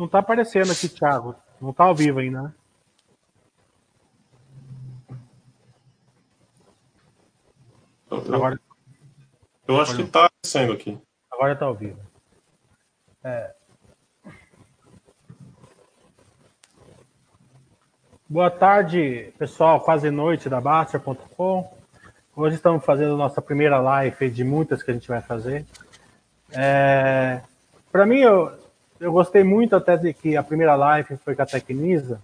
[0.00, 1.34] Não está aparecendo aqui, Thiago.
[1.60, 2.54] Não está ao vivo ainda, né?
[8.10, 8.58] Eu, Agora,
[9.68, 10.98] eu acho que está aparecendo aqui.
[11.30, 12.00] Agora está ao vivo.
[13.22, 13.54] É.
[18.26, 19.82] Boa tarde, pessoal.
[19.82, 21.76] Quase noite da Baster.com.
[22.34, 25.66] Hoje estamos fazendo nossa primeira live de muitas que a gente vai fazer.
[26.52, 27.42] É,
[27.92, 28.59] Para mim, eu,
[29.00, 32.20] eu gostei muito até de que a primeira live foi com a Tecnisa,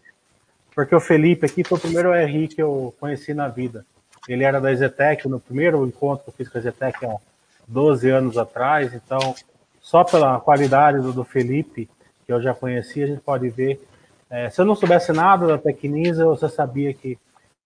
[0.74, 3.86] porque o Felipe aqui foi o primeiro RI que eu conheci na vida.
[4.28, 7.16] Ele era da Zetec, no primeiro encontro que eu fiz com a Zetec há
[7.66, 9.34] 12 anos atrás, então
[9.80, 11.88] só pela qualidade do, do Felipe,
[12.26, 13.80] que eu já conhecia, a gente pode ver.
[14.28, 17.16] É, se eu não soubesse nada da Tecnisa, eu já sabia que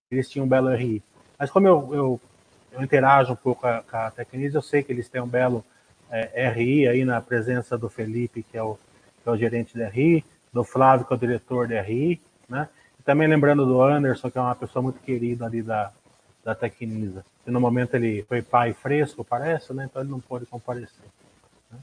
[0.09, 1.03] eles tinham um belo RI.
[1.37, 2.21] Mas como eu, eu,
[2.71, 5.27] eu interajo um pouco com a, com a Tecnisa, eu sei que eles têm um
[5.27, 5.65] belo
[6.09, 8.77] é, RI aí na presença do Felipe, que é o,
[9.21, 12.67] que é o gerente da RI, do Flávio, que é o diretor da RI, né?
[12.99, 15.91] E também lembrando do Anderson, que é uma pessoa muito querida ali da,
[16.43, 17.25] da Tecnisa.
[17.45, 19.87] E no momento ele foi pai fresco, parece, né?
[19.89, 21.05] Então ele não pôde comparecer.
[21.71, 21.79] Né?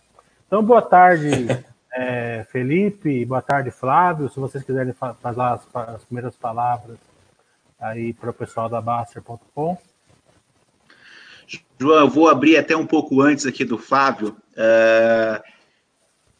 [0.46, 1.28] Então, boa tarde,
[1.92, 4.28] é, Felipe, boa tarde, Flávio.
[4.28, 6.98] Se vocês quiserem fazer as, as primeiras palavras
[7.80, 9.78] aí para o pessoal da Baster.com.
[11.80, 14.36] João, eu vou abrir até um pouco antes aqui do Flávio.
[14.52, 15.42] Uh,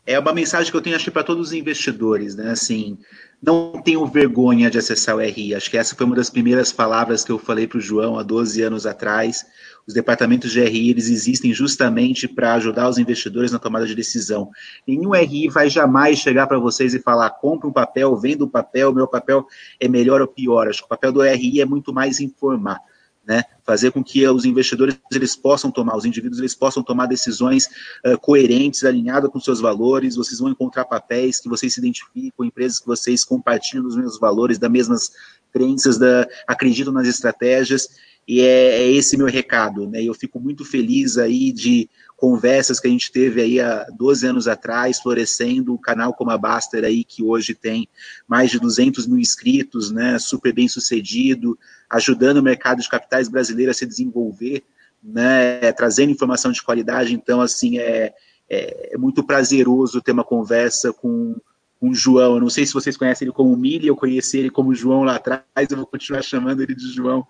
[0.08, 2.50] é uma mensagem que eu tenho, acho para todos os investidores, né?
[2.50, 2.96] Assim,
[3.42, 5.54] não tenham vergonha de acessar o RI.
[5.54, 8.22] Acho que essa foi uma das primeiras palavras que eu falei para o João há
[8.22, 9.44] 12 anos atrás.
[9.86, 14.50] Os departamentos de RI eles existem justamente para ajudar os investidores na tomada de decisão.
[14.86, 18.94] Nenhum RI vai jamais chegar para vocês e falar: compre um papel, venda um papel,
[18.94, 19.46] meu papel
[19.78, 20.68] é melhor ou pior.
[20.68, 22.80] Acho que o papel do RI é muito mais informar
[23.28, 23.44] né?
[23.62, 27.66] Fazer com que os investidores eles possam tomar, os indivíduos eles possam tomar decisões
[28.06, 30.16] uh, coerentes, alinhadas com seus valores.
[30.16, 34.58] Vocês vão encontrar papéis que vocês se identificam, empresas que vocês compartilham os mesmos valores,
[34.58, 35.10] das mesmas
[35.52, 37.86] crenças, da, acreditam nas estratégias.
[38.26, 40.02] E é, é esse meu recado, né?
[40.02, 44.48] Eu fico muito feliz aí de conversas que a gente teve aí há 12 anos
[44.48, 47.88] atrás, florescendo o canal como a Baster aí, que hoje tem
[48.26, 51.56] mais de 200 mil inscritos, né, super bem sucedido,
[51.88, 54.64] ajudando o mercado de capitais brasileiro a se desenvolver,
[55.00, 58.12] né, trazendo informação de qualidade, então, assim, é,
[58.50, 61.36] é, é muito prazeroso ter uma conversa com,
[61.80, 64.74] o João, eu não sei se vocês conhecem ele como Mili, eu conheci ele como
[64.74, 67.24] João lá atrás, eu vou continuar chamando ele de João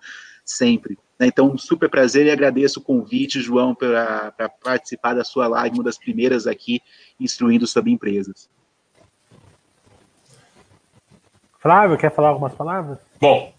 [0.49, 0.97] sempre.
[1.19, 1.27] Né?
[1.27, 5.83] Então, um super prazer e agradeço o convite, João, para participar da sua live, uma
[5.83, 6.81] das primeiras aqui,
[7.19, 8.49] instruindo sobre empresas.
[11.59, 12.99] Flávio, quer falar algumas palavras?
[13.19, 13.53] Bom,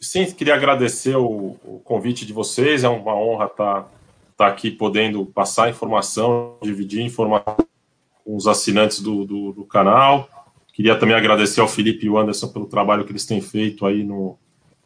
[0.00, 3.92] sim, queria agradecer o, o convite de vocês, é uma honra estar,
[4.30, 7.56] estar aqui podendo passar informação, dividir informação
[8.24, 10.28] com os assinantes do, do, do canal.
[10.72, 14.04] Queria também agradecer ao Felipe e ao Anderson pelo trabalho que eles têm feito aí
[14.04, 14.38] no,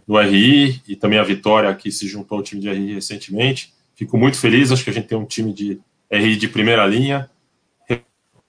[0.06, 3.72] no RI e também a Vitória, que se juntou ao time de RI recentemente.
[3.94, 7.30] Fico muito feliz, acho que a gente tem um time de RI de primeira linha.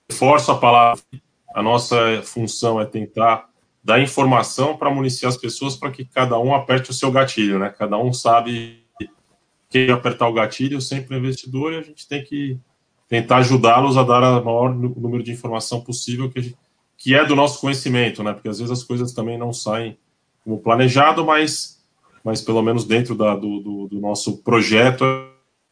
[0.10, 1.02] Reforço a palavra,
[1.54, 3.50] a nossa função é tentar
[3.84, 7.70] dar informação para municiar as pessoas para que cada um aperte o seu gatilho, né?
[7.70, 8.84] Cada um sabe
[9.70, 12.58] que apertar o gatilho, sempre o investidor, e a gente tem que
[13.08, 16.58] tentar ajudá-los a dar o maior número de informação possível que, gente,
[16.98, 18.34] que é do nosso conhecimento, né?
[18.34, 19.98] Porque às vezes as coisas também não saem
[20.46, 21.84] como planejado, mas,
[22.24, 25.04] mas pelo menos dentro da, do, do, do, nosso projeto,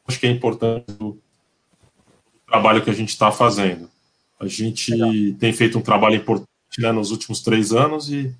[0.07, 1.17] acho que é importante o
[2.47, 3.87] trabalho que a gente está fazendo.
[4.39, 5.37] A gente Legal.
[5.39, 6.49] tem feito um trabalho importante
[6.79, 8.35] né, nos últimos três anos e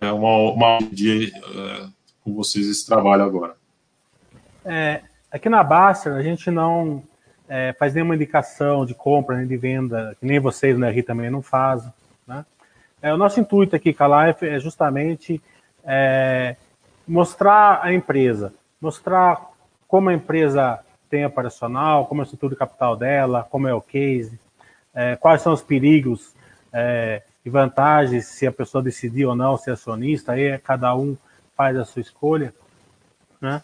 [0.00, 1.86] é uma, uma dia é,
[2.24, 3.56] com vocês esse trabalho agora.
[4.64, 7.02] É, aqui na Baster, a gente não
[7.48, 11.02] é, faz nenhuma indicação de compra nem de venda, que nem vocês na né, RI
[11.02, 11.92] também não fazem.
[12.26, 12.46] Né?
[13.02, 15.42] É, o nosso intuito aqui com a Life é justamente
[15.84, 16.54] é,
[17.06, 19.50] mostrar a empresa, mostrar
[19.88, 20.78] como a empresa
[21.10, 24.38] tem operacional, como é a estrutura de capital dela, como é o case,
[24.94, 26.32] é, quais são os perigos
[26.72, 31.16] é, e vantagens se a pessoa decidir ou não ser acionista, aí é cada um
[31.56, 32.54] faz a sua escolha.
[33.40, 33.60] Né?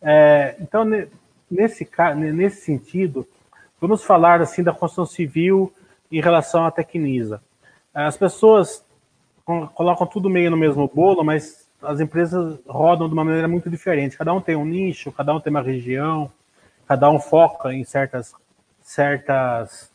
[0.00, 0.84] É, então,
[1.50, 1.88] nesse,
[2.32, 3.26] nesse sentido,
[3.80, 5.72] vamos falar assim da construção civil
[6.10, 7.42] em relação à Tecnisa.
[8.06, 8.84] As pessoas
[9.74, 14.16] colocam tudo meio no mesmo bolo, mas as empresas rodam de uma maneira muito diferente.
[14.16, 16.30] Cada um tem um nicho, cada um tem uma região,
[16.86, 18.34] cada um foca em certas,
[18.80, 19.90] certas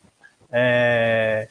[0.52, 1.48] é,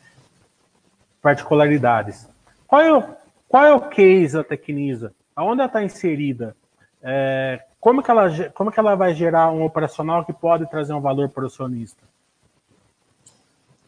[1.24, 2.30] particularidades.
[2.68, 3.04] Qual é, o,
[3.48, 5.12] qual é o case da Tecnisa?
[5.36, 6.56] Aonde ela está inserida?
[7.02, 11.02] É, como, que ela, como que ela vai gerar um operacional que pode trazer um
[11.02, 12.04] valor para o acionista?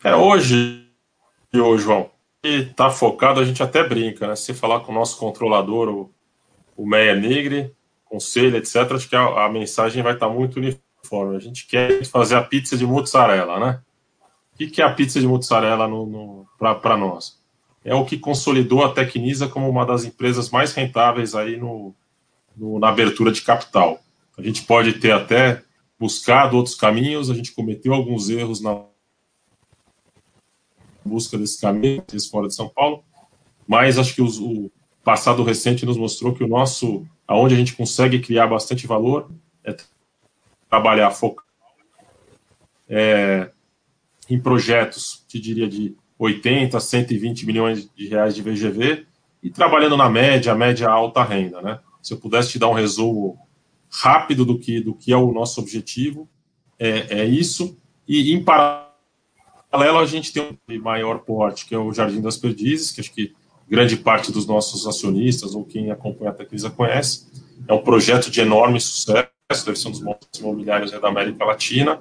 [0.04, 0.90] É, hoje
[1.54, 2.10] ô João,
[2.48, 4.36] está focado, a gente até brinca, né?
[4.36, 6.12] Se falar com o nosso controlador, o,
[6.76, 11.36] o Meia Negre, conselho, etc., acho que a, a mensagem vai estar tá muito uniforme.
[11.36, 13.82] A gente quer fazer a pizza de mozzarella, né?
[14.54, 16.48] O que, que é a pizza de mozzarella no, no
[16.82, 17.40] para nós?
[17.84, 21.94] É o que consolidou a Tecnisa como uma das empresas mais rentáveis aí no,
[22.56, 24.00] no, na abertura de capital.
[24.38, 25.62] A gente pode ter até
[26.00, 28.84] buscado outros caminhos, a gente cometeu alguns erros na
[31.06, 33.04] busca desse caminho, fora de São Paulo,
[33.68, 34.72] mas acho que os, o
[35.04, 39.30] passado recente nos mostrou que o nosso, aonde a gente consegue criar bastante valor,
[39.64, 39.76] é
[40.70, 41.46] trabalhar focar
[42.90, 43.52] é,
[44.30, 49.06] em projetos, te diria, de 80, 120 milhões de reais de VGV
[49.44, 51.80] e trabalhando na média, média alta renda, né?
[52.02, 53.38] Se eu pudesse te dar um resumo
[53.90, 56.30] rápido do que, do que é o nosso objetivo,
[56.78, 57.78] é, é isso.
[58.08, 58.85] E em paralelo,
[59.76, 63.34] a gente tem um maior porte, que é o Jardim das Perdizes, que acho que
[63.68, 67.28] grande parte dos nossos acionistas ou quem acompanha a Tecnisa conhece.
[67.68, 69.30] É um projeto de enorme sucesso,
[69.66, 72.00] deve ser um dos maiores imobiliários da América Latina.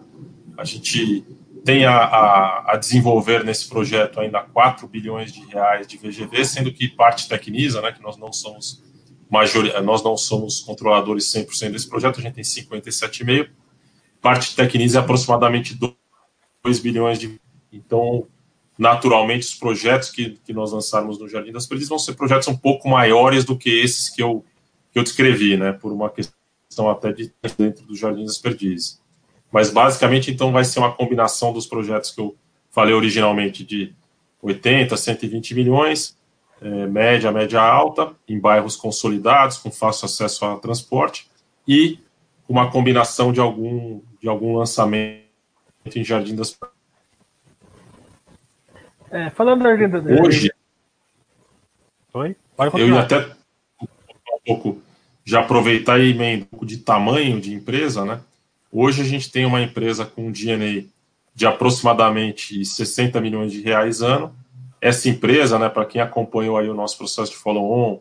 [0.56, 1.24] A gente
[1.64, 6.70] tem a, a, a, desenvolver nesse projeto ainda 4 bilhões de reais de VGV, sendo
[6.70, 8.82] que parte Tecnisa, né, que nós não somos
[9.30, 13.48] major, nós não somos controladores 100% desse projeto, a gente tem 57,5%,
[14.20, 15.76] parte Tecnisa é aproximadamente
[16.62, 17.40] 2 bilhões de
[17.76, 18.26] então
[18.78, 22.56] naturalmente os projetos que, que nós lançarmos no Jardim das Perdizes vão ser projetos um
[22.56, 24.44] pouco maiores do que esses que eu,
[24.92, 29.00] que eu descrevi, né, por uma questão até de dentro do Jardim das Perdizes.
[29.52, 32.36] Mas basicamente, então, vai ser uma combinação dos projetos que eu
[32.72, 33.94] falei originalmente de
[34.42, 36.18] 80, 120 milhões,
[36.60, 41.30] é, média, média alta, em bairros consolidados, com fácil acesso a transporte,
[41.68, 42.00] e
[42.48, 45.22] uma combinação de algum, de algum lançamento
[45.94, 46.58] em Jardim das
[49.14, 50.52] é, falando da Jardim das Hoje,
[52.12, 52.36] Oi?
[52.74, 53.28] eu ia até
[53.80, 53.86] um
[54.44, 54.82] pouco
[55.24, 58.20] já aproveitar e emendar um pouco de tamanho de empresa, né?
[58.72, 60.84] Hoje a gente tem uma empresa com um DNA
[61.32, 64.34] de aproximadamente 60 milhões de reais ano.
[64.80, 68.00] Essa empresa, né, para quem acompanhou aí o nosso processo de follow-on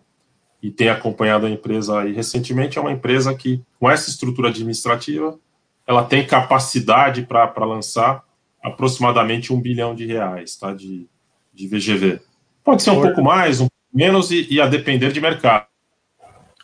[0.61, 5.37] e tem acompanhado a empresa aí recentemente, é uma empresa que, com essa estrutura administrativa,
[5.85, 8.23] ela tem capacidade para lançar
[8.63, 11.07] aproximadamente um bilhão de reais tá, de,
[11.53, 12.21] de VGV.
[12.63, 13.07] Pode ser um Por...
[13.07, 15.67] pouco mais, um pouco menos, e, e a depender de mercado.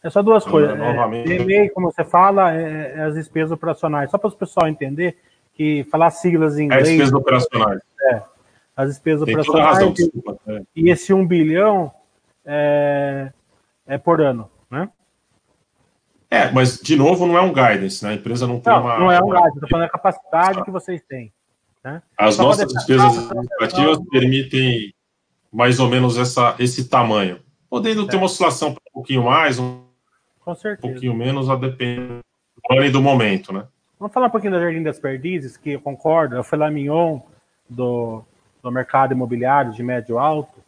[0.01, 0.71] É só duas coisas.
[0.71, 1.53] É, novamente.
[1.53, 4.09] É, como você fala, é, é, as despesas operacionais.
[4.09, 5.17] Só para o pessoal entender
[5.53, 6.87] que falar siglas em inglês.
[6.87, 7.81] É despesas operacionais.
[8.09, 8.21] É,
[8.77, 9.77] as despesas Tem operacionais.
[9.77, 10.61] Razão, desculpa, é.
[10.73, 11.91] E esse 1 bilhão
[12.45, 13.33] é,
[13.85, 14.89] é por ano, né?
[16.31, 18.11] É, mas de novo não é um guidance, né?
[18.11, 18.99] A empresa não tem não, uma.
[18.99, 21.33] Não é um guidance, estou falando da capacidade que vocês têm.
[21.83, 22.01] Né?
[22.17, 24.93] As Só nossas despesas administrativas permitem
[25.51, 27.39] mais ou menos essa, esse tamanho.
[27.69, 29.87] Podendo ter uma oscilação um pouquinho mais, um.
[30.47, 32.21] Um pouquinho menos a depender
[32.55, 33.67] do ano e do momento, né?
[33.99, 37.19] Vamos falar um pouquinho da Jardim das Perdizes, que eu concordo, é o filé mignon
[37.69, 38.23] do,
[38.63, 40.59] do mercado imobiliário de médio alto.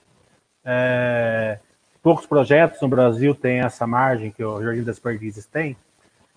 [0.63, 1.58] É,
[2.03, 5.75] poucos projetos no Brasil têm essa margem que o Jardim das Perdizes tem,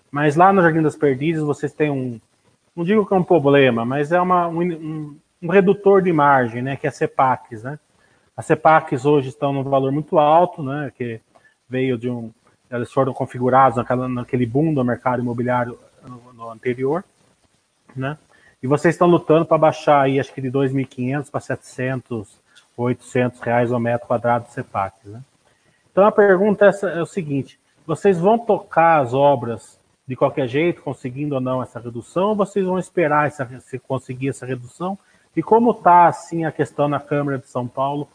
[0.09, 2.19] mas lá no Jardim das Perdizes vocês têm um,
[2.75, 6.75] não digo que é um problema, mas é uma, um, um redutor de margem, né,
[6.75, 7.79] que é a CEPACs, né?
[8.35, 11.21] As CEPACs hoje estão num valor muito alto, né, que
[11.69, 12.31] veio de um,
[12.69, 17.03] eles foram configurados naquela, naquele boom do mercado imobiliário no, no anterior,
[17.95, 18.17] né?
[18.61, 22.41] E vocês estão lutando para baixar aí, acho que de 2.500 para 700,
[22.75, 25.21] 800 reais o metro quadrado de CEPAC, né?
[25.91, 30.81] Então a pergunta é, é o seguinte: vocês vão tocar as obras de qualquer jeito,
[30.81, 34.97] conseguindo ou não essa redução, ou vocês vão esperar essa, se conseguir essa redução?
[35.35, 38.07] E como está assim a questão na Câmara de São Paulo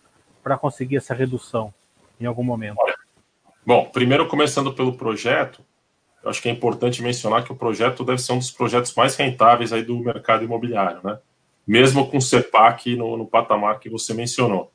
[0.43, 1.75] para conseguir essa redução
[2.21, 2.77] em algum momento?
[3.67, 5.63] Bom, primeiro começando pelo projeto,
[6.23, 9.17] eu acho que é importante mencionar que o projeto deve ser um dos projetos mais
[9.17, 11.19] rentáveis aí do mercado imobiliário, né?
[11.67, 14.71] Mesmo com o CEPAC no, no patamar que você mencionou.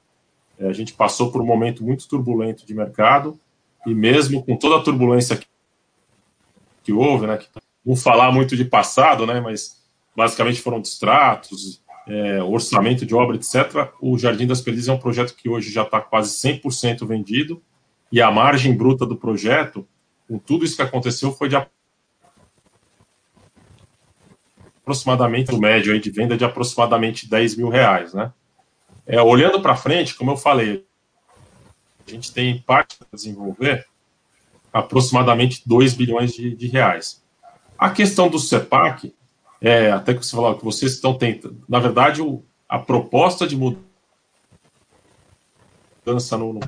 [0.59, 3.39] É, a gente passou por um momento muito turbulento de mercado
[3.85, 5.45] e mesmo com toda a turbulência que,
[6.85, 7.37] que houve, né?
[7.37, 7.47] Que,
[7.85, 9.41] não falar muito de passado, né?
[9.41, 9.83] Mas
[10.15, 13.91] basicamente foram distratos, é, orçamento de obra, etc.
[13.99, 17.61] O Jardim das Perdizes é um projeto que hoje já está quase 100% vendido
[18.11, 19.87] e a margem bruta do projeto,
[20.27, 21.57] com tudo isso que aconteceu, foi de
[24.81, 28.31] aproximadamente, o médio aí de venda de aproximadamente 10 mil reais, né?
[29.07, 30.85] É, olhando para frente, como eu falei,
[32.07, 33.85] a gente tem parte para desenvolver
[34.77, 37.23] aproximadamente 2 bilhões de, de, reais.
[37.77, 39.13] A questão do CEPAC,
[39.61, 43.55] é, até que você falou que vocês estão tentando, na verdade, o, a proposta de
[43.55, 43.85] mudança
[46.05, 46.59] mudança no,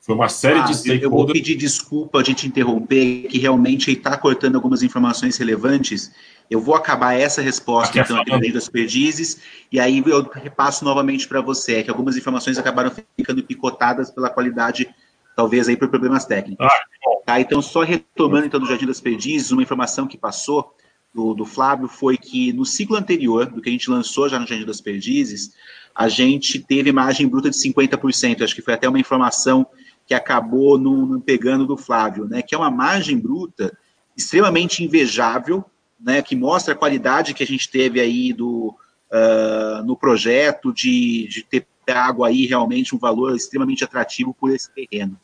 [0.00, 1.02] foi uma série ah, de stakeholders.
[1.02, 6.12] Eu vou pedir desculpa a gente interromper, que realmente está cortando algumas informações relevantes.
[6.48, 11.26] Eu vou acabar essa resposta, aqui então, aqui das perdizes, e aí eu repasso novamente
[11.26, 14.88] para você, que algumas informações acabaram ficando picotadas pela qualidade,
[15.36, 16.66] talvez aí por problemas técnicos.
[16.66, 20.74] Ah, tá, então, só retomando então do Jardim das Perdizes, uma informação que passou
[21.14, 24.46] do, do Flávio foi que no ciclo anterior, do que a gente lançou já no
[24.46, 25.54] Jardim das Perdizes,
[25.94, 29.66] a gente teve margem bruta de 50%, acho que foi até uma informação
[30.06, 33.76] que acabou no, pegando do Flávio, né, que é uma margem bruta
[34.16, 35.64] extremamente invejável,
[36.00, 38.74] né, que mostra a qualidade que a gente teve aí do,
[39.10, 44.70] uh, no projeto de, de ter pago aí realmente um valor extremamente atrativo por esse
[44.74, 45.18] terreno.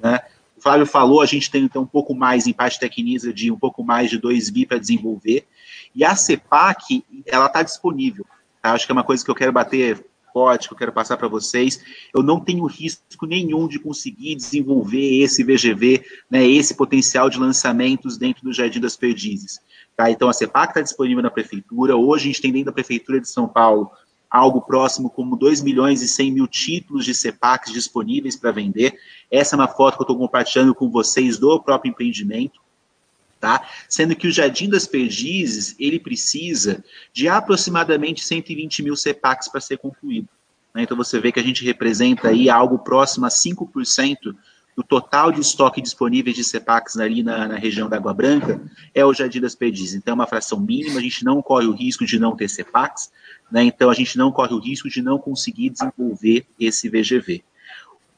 [0.00, 0.20] Né.
[0.56, 3.58] O Flávio falou, a gente tem então um pouco mais em parte tecnisa de um
[3.58, 5.46] pouco mais de 2 bi para desenvolver,
[5.94, 8.26] e a CEPAC, ela está disponível.
[8.62, 8.72] Tá?
[8.72, 11.28] Acho que é uma coisa que eu quero bater forte que eu quero passar para
[11.28, 11.80] vocês.
[12.12, 18.18] Eu não tenho risco nenhum de conseguir desenvolver esse VGV, né, esse potencial de lançamentos
[18.18, 19.60] dentro do Jardim das Perdizes.
[19.96, 20.10] Tá?
[20.10, 21.94] Então, a CEPAC está disponível na Prefeitura.
[21.96, 23.88] Hoje, a gente tem dentro da Prefeitura de São Paulo
[24.34, 28.98] algo próximo como 2 milhões e 100 mil títulos de CEPACs disponíveis para vender.
[29.30, 32.60] Essa é uma foto que eu estou compartilhando com vocês do próprio empreendimento
[33.40, 33.68] tá?
[33.90, 39.76] Sendo que o Jardim das Perdizes, ele precisa de aproximadamente 120 mil CEPACs para ser
[39.76, 40.28] concluído.
[40.74, 40.82] Né?
[40.82, 44.34] Então você vê que a gente representa aí algo próximo a 5%
[44.76, 48.60] do total de estoque disponível de CEPACs ali na, na, região da Água Branca,
[48.92, 49.94] é o Jardim das Perdizes.
[49.94, 53.10] Então é uma fração mínima, a gente não corre o risco de não ter CEPACs,
[53.50, 53.62] né?
[53.64, 57.42] então a gente não corre o risco de não conseguir desenvolver esse VGV.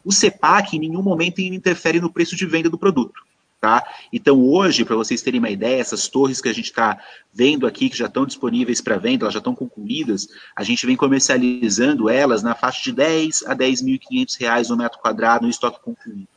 [0.05, 3.27] O CEPAC em nenhum momento interfere no preço de venda do produto.
[3.61, 3.83] Tá?
[4.13, 7.01] Então, hoje, para vocês terem uma ideia, essas torres que a gente está
[7.33, 10.95] vendo aqui, que já estão disponíveis para venda, elas já estão concluídas, a gente vem
[10.95, 16.36] comercializando elas na faixa de 10 a 10.500 reais no metro quadrado no estoque concluído.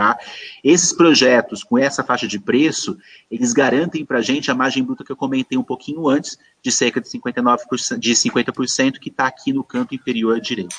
[0.00, 0.18] Tá?
[0.64, 2.96] Esses projetos, com essa faixa de preço,
[3.30, 6.72] eles garantem para a gente a margem bruta que eu comentei um pouquinho antes, de
[6.72, 10.74] cerca de 59%, de 50%, que está aqui no canto inferior direito.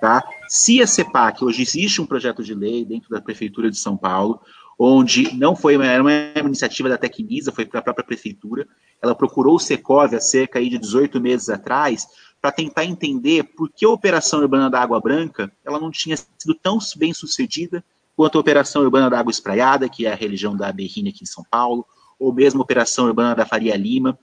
[0.00, 0.22] Tá?
[0.48, 4.40] Se a CEPAC, hoje existe um projeto de lei dentro da Prefeitura de São Paulo,
[4.78, 6.12] onde não foi uma, uma
[6.46, 8.64] iniciativa da Tecnisa, foi para a própria prefeitura.
[9.02, 12.06] Ela procurou o Secov há cerca de 18 meses atrás
[12.40, 16.54] para tentar entender por que a operação urbana da Água Branca ela não tinha sido
[16.54, 17.84] tão bem sucedida
[18.16, 21.26] quanto a operação urbana da Água Espraiada, que é a religião da Berrine aqui em
[21.26, 21.86] São Paulo,
[22.18, 24.18] ou mesmo a operação urbana da Faria Lima,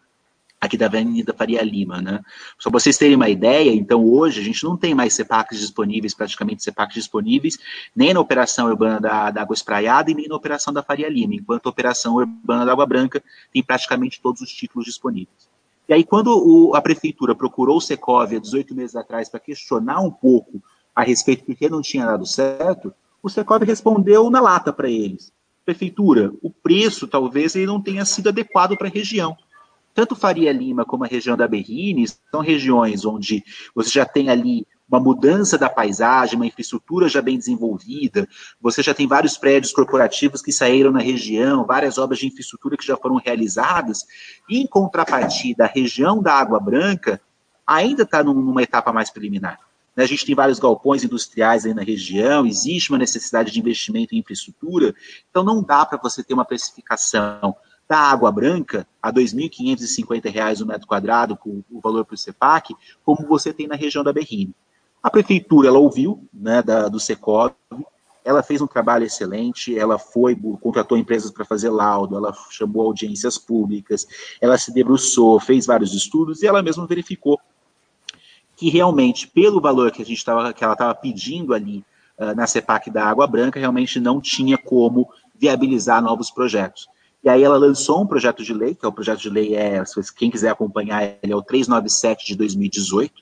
[0.59, 2.19] aqui da Avenida Faria Lima, né?
[2.57, 6.13] Só para vocês terem uma ideia, então hoje a gente não tem mais CEPACs disponíveis,
[6.13, 7.57] praticamente CEPACs disponíveis,
[7.95, 11.35] nem na operação urbana da, da Água Espraiada e nem na operação da Faria Lima,
[11.35, 15.49] enquanto a operação urbana da Água Branca tem praticamente todos os títulos disponíveis.
[15.87, 20.11] E aí, quando o, a prefeitura procurou o Secovia 18 meses atrás para questionar um
[20.11, 20.61] pouco
[20.95, 25.31] a respeito do que não tinha dado certo, o Secovia respondeu na lata para eles.
[25.65, 29.37] Prefeitura, o preço talvez ele não tenha sido adequado para a região
[29.99, 33.43] tanto Faria Lima como a região da Berrine são regiões onde
[33.75, 38.25] você já tem ali uma mudança da paisagem, uma infraestrutura já bem desenvolvida,
[38.61, 42.87] você já tem vários prédios corporativos que saíram na região, várias obras de infraestrutura que
[42.87, 44.05] já foram realizadas,
[44.49, 47.21] e em contrapartida, a região da Água Branca
[47.67, 49.59] ainda está numa etapa mais preliminar.
[49.99, 50.05] Né?
[50.05, 54.19] A gente tem vários galpões industriais aí na região, existe uma necessidade de investimento em
[54.19, 54.95] infraestrutura,
[55.29, 57.53] então não dá para você ter uma precificação
[57.85, 62.73] da Água Branca a R$ 2.550 o metro quadrado, com o valor para o CEPAC,
[63.03, 64.55] como você tem na região da Berrine.
[65.03, 67.51] A prefeitura, ela ouviu, né, da, do Secov,
[68.23, 73.37] ela fez um trabalho excelente, ela foi, contratou empresas para fazer laudo, ela chamou audiências
[73.37, 74.07] públicas,
[74.39, 77.37] ela se debruçou, fez vários estudos e ela mesma verificou
[78.59, 81.81] que realmente, pelo valor que a gente tava, que ela estava pedindo ali
[82.17, 86.89] uh, na CEPAC da Água Branca, realmente não tinha como viabilizar novos projetos.
[87.23, 89.81] E aí ela lançou um projeto de lei, que é o projeto de lei, é,
[90.17, 93.13] quem quiser acompanhar, ele é o 397 de 2018,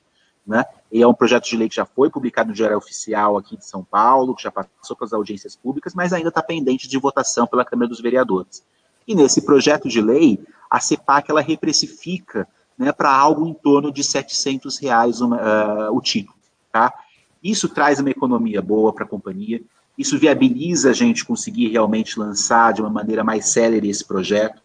[0.44, 0.64] né?
[0.90, 3.64] E é um projeto de lei que já foi publicado no Diário Oficial aqui de
[3.64, 7.46] São Paulo, que já passou para as audiências públicas, mas ainda está pendente de votação
[7.46, 8.64] pela Câmara dos Vereadores.
[9.06, 14.04] E nesse projeto de lei, a CEPAC ela reprecifica né, para algo em torno de
[14.04, 16.38] 700 reais uma, uh, o título.
[16.72, 16.92] Tá?
[17.42, 19.60] Isso traz uma economia boa para a companhia,
[19.96, 24.62] isso viabiliza a gente conseguir realmente lançar de uma maneira mais célere esse projeto.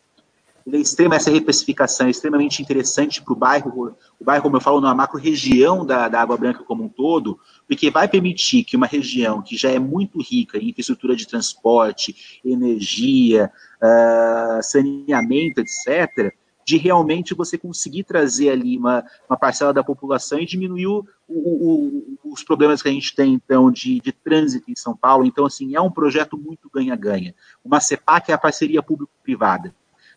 [0.65, 4.61] Ele é extrema, essa reprecificação é extremamente interessante para o bairro, o bairro, como eu
[4.61, 8.77] falo, numa macro região da, da Água Branca como um todo, porque vai permitir que
[8.77, 13.51] uma região que já é muito rica em infraestrutura de transporte, energia,
[13.81, 16.33] uh, saneamento, etc.,
[16.65, 22.17] de realmente você conseguir trazer ali uma, uma parcela da população e diminuir o, o,
[22.23, 25.25] o, os problemas que a gente tem, então, de, de trânsito em São Paulo.
[25.25, 27.33] Então, assim, é um projeto muito ganha-ganha.
[27.63, 29.73] Uma CEPAC é a parceria público-privada.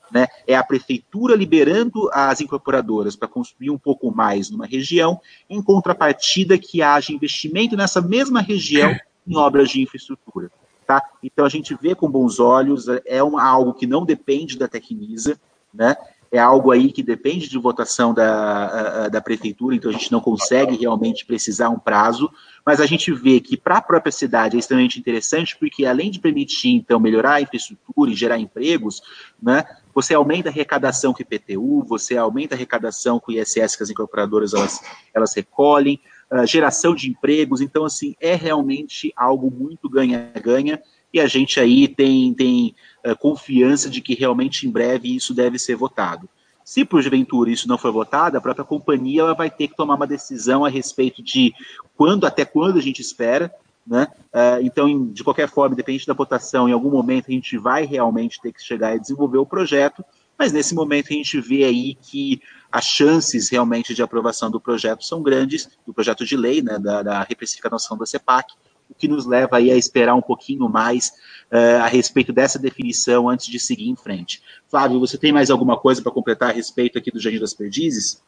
[0.09, 5.61] Né, é a prefeitura liberando as incorporadoras para construir um pouco mais numa região, em
[5.61, 10.49] contrapartida que haja investimento nessa mesma região em obras de infraestrutura.
[10.87, 11.03] Tá?
[11.21, 15.41] Então a gente vê com bons olhos, é uma, algo que não depende da Tecnisa,
[15.75, 15.97] né?
[16.31, 20.77] É algo aí que depende de votação da, da prefeitura, então a gente não consegue
[20.77, 22.31] realmente precisar um prazo,
[22.65, 26.19] mas a gente vê que para a própria cidade é extremamente interessante, porque além de
[26.19, 29.01] permitir, então, melhorar a infraestrutura e gerar empregos,
[29.41, 29.65] né,
[29.95, 33.83] você aumenta a arrecadação com o IPTU, você aumenta a arrecadação com o ISS que
[33.83, 34.81] as incorporadoras elas,
[35.15, 36.01] elas recolhem,
[36.45, 40.81] geração de empregos, então, assim, é realmente algo muito ganha-ganha,
[41.13, 42.75] e a gente aí tem, tem
[43.19, 46.29] confiança de que realmente em breve isso deve ser votado.
[46.65, 50.07] Se porventura isso não for votado, a própria companhia ela vai ter que tomar uma
[50.07, 51.55] decisão a respeito de
[51.97, 53.55] quando, até quando a gente espera,
[53.87, 54.09] né?
[54.35, 58.41] Uh, então, de qualquer forma, independente da votação, em algum momento a gente vai realmente
[58.41, 60.05] ter que chegar e desenvolver o projeto,
[60.37, 65.05] mas nesse momento a gente vê aí que as chances realmente de aprovação do projeto
[65.05, 68.53] são grandes, do projeto de lei, né, da, da reprecificação da CEPAC,
[68.91, 71.09] o que nos leva aí a esperar um pouquinho mais
[71.53, 74.43] uh, a respeito dessa definição antes de seguir em frente.
[74.69, 78.23] Flávio, você tem mais alguma coisa para completar a respeito aqui do Jardim das Perdizes?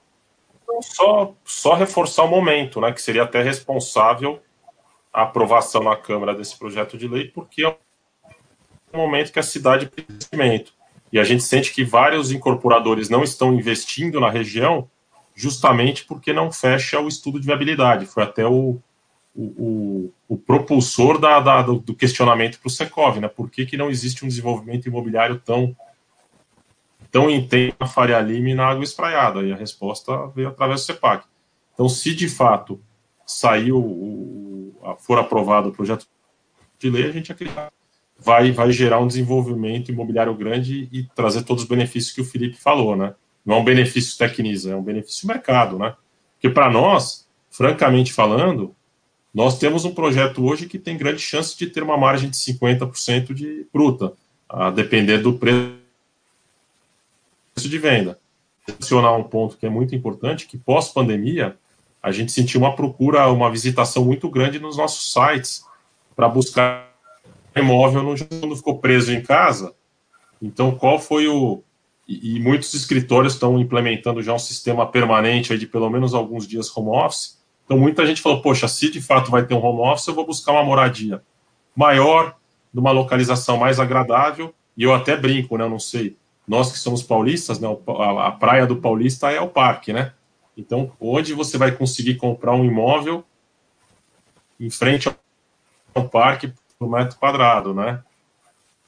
[0.81, 4.41] Só, só reforçar o momento, né, que seria até responsável
[5.13, 7.77] a aprovação na Câmara desse projeto de lei, porque é
[8.93, 10.73] um momento que a cidade precisa de investimento.
[11.13, 14.89] E a gente sente que vários incorporadores não estão investindo na região
[15.35, 18.07] justamente porque não fecha o estudo de viabilidade.
[18.07, 18.79] Foi até o,
[19.35, 23.29] o, o, propulsor da, da, do questionamento para o Secov, né?
[23.29, 25.77] Por que, que não existe um desenvolvimento imobiliário tão
[27.11, 29.43] tão intenso na Faria Lima e na Água Espraiada?
[29.43, 31.25] E a resposta veio através do CEPAC.
[31.73, 32.81] Então, se de fato
[33.25, 36.07] saiu, o, for aprovado o projeto
[36.79, 37.73] de lei, a gente acredita
[38.19, 42.57] vai, vai gerar um desenvolvimento imobiliário grande e trazer todos os benefícios que o Felipe
[42.57, 43.15] falou, né?
[43.47, 45.95] Não é um benefício Tecnisa, é um benefício mercado, né?
[46.35, 48.75] Porque para nós, francamente falando,
[49.39, 53.33] nós temos um projeto hoje que tem grande chance de ter uma margem de 50%
[53.33, 54.13] de bruta,
[54.49, 55.79] a depender do preço
[57.57, 58.19] de venda.
[58.67, 61.57] Mencionar um ponto que é muito importante, que pós-pandemia,
[62.03, 65.65] a gente sentiu uma procura, uma visitação muito grande nos nossos sites
[66.17, 66.93] para buscar
[67.55, 69.73] imóvel mundo ficou preso em casa.
[70.43, 71.63] Então, qual foi o
[72.09, 76.89] e muitos escritórios estão implementando já um sistema permanente de pelo menos alguns dias home
[76.89, 77.38] office
[77.69, 80.25] então, muita gente falou: poxa, se de fato vai ter um home office, eu vou
[80.25, 81.23] buscar uma moradia
[81.77, 82.35] maior,
[82.73, 84.55] numa localização mais agradável.
[84.75, 85.65] E eu até brinco, né?
[85.65, 86.17] Eu não sei.
[86.47, 87.69] Nós que somos paulistas, né?
[88.25, 90.15] A praia do paulista é o parque, né?
[90.57, 93.23] Então, onde você vai conseguir comprar um imóvel
[94.59, 95.11] em frente
[95.95, 98.03] ao parque por metro quadrado, né?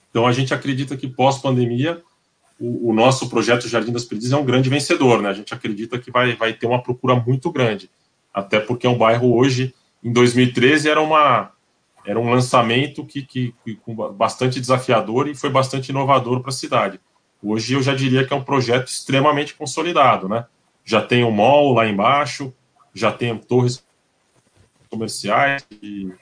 [0.09, 2.03] Então, a gente acredita que pós-pandemia,
[2.59, 5.29] o, o, nosso projeto Jardim das Perdizes é um grande vencedor, né?
[5.29, 7.90] A gente acredita que vai, vai ter uma procura muito grande
[8.33, 11.53] até porque é um bairro hoje, em 2013, era, uma,
[12.07, 13.79] era um lançamento que, que, que
[14.14, 17.01] bastante desafiador e foi bastante inovador para a cidade.
[17.43, 20.47] Hoje eu já diria que é um projeto extremamente consolidado, né?
[20.85, 22.53] Já tem um mall lá embaixo,
[22.95, 23.85] já tem torres
[24.90, 26.12] comerciais, de,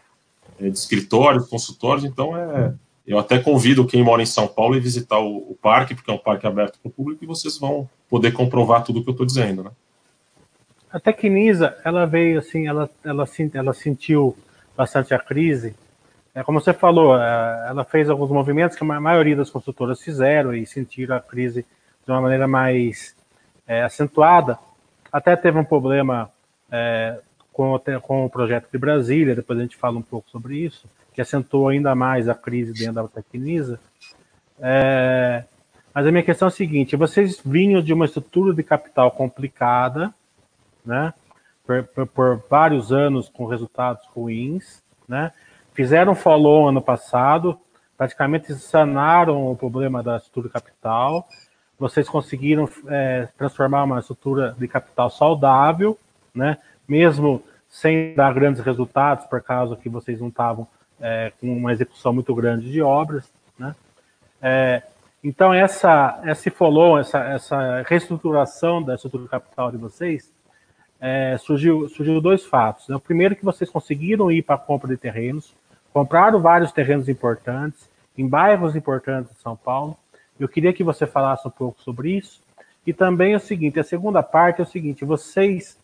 [0.59, 2.75] é, de escritórios, consultórios, então é,
[3.07, 6.15] eu até convido quem mora em São Paulo e visitar o, o parque, porque é
[6.15, 9.13] um parque aberto para o público, e vocês vão poder comprovar tudo o que eu
[9.13, 9.71] estou dizendo, né?
[10.91, 13.25] A Tecnisa, ela veio assim, ela, ela,
[13.55, 14.37] ela sentiu
[14.77, 15.77] bastante a crise.
[16.35, 20.55] É, como você falou, é, ela fez alguns movimentos que a maioria das consultoras fizeram
[20.55, 21.67] e sentiram a crise
[22.07, 23.15] de uma maneira mais
[23.67, 24.59] é, acentuada.
[25.13, 26.31] Até teve um problema
[26.71, 27.21] é,
[27.53, 31.21] com, com o projeto de Brasília, depois a gente fala um pouco sobre isso, que
[31.21, 33.79] acentuou ainda mais a crise dentro da Tecnisa.
[34.61, 35.45] É,
[35.93, 40.15] mas a minha questão é a seguinte: vocês vinham de uma estrutura de capital complicada,
[40.89, 41.13] né?
[41.67, 45.33] Por, por, por vários anos com resultados ruins, né?
[45.75, 47.61] Fizeram follow ano passado,
[47.97, 51.29] praticamente sanaram o problema da estrutura capital.
[51.79, 55.97] Vocês conseguiram é, transformar uma estrutura de capital saudável,
[56.35, 56.57] né?
[56.89, 60.67] Mesmo sem dar grandes resultados, por causa que vocês não estavam
[60.99, 63.77] é, com uma execução muito grande de obras, né?
[64.41, 64.83] É,
[65.23, 70.33] então essa esse follow, essa, essa reestruturação da estrutura capital de vocês
[71.01, 72.89] é, surgiu, surgiu dois fatos.
[72.89, 72.97] Né?
[72.97, 75.55] O primeiro que vocês conseguiram ir para a compra de terrenos,
[75.93, 79.97] compraram vários terrenos importantes, em bairros importantes de São Paulo.
[80.39, 82.43] Eu queria que você falasse um pouco sobre isso.
[82.87, 85.79] E também é o seguinte, a segunda parte é o seguinte, vocês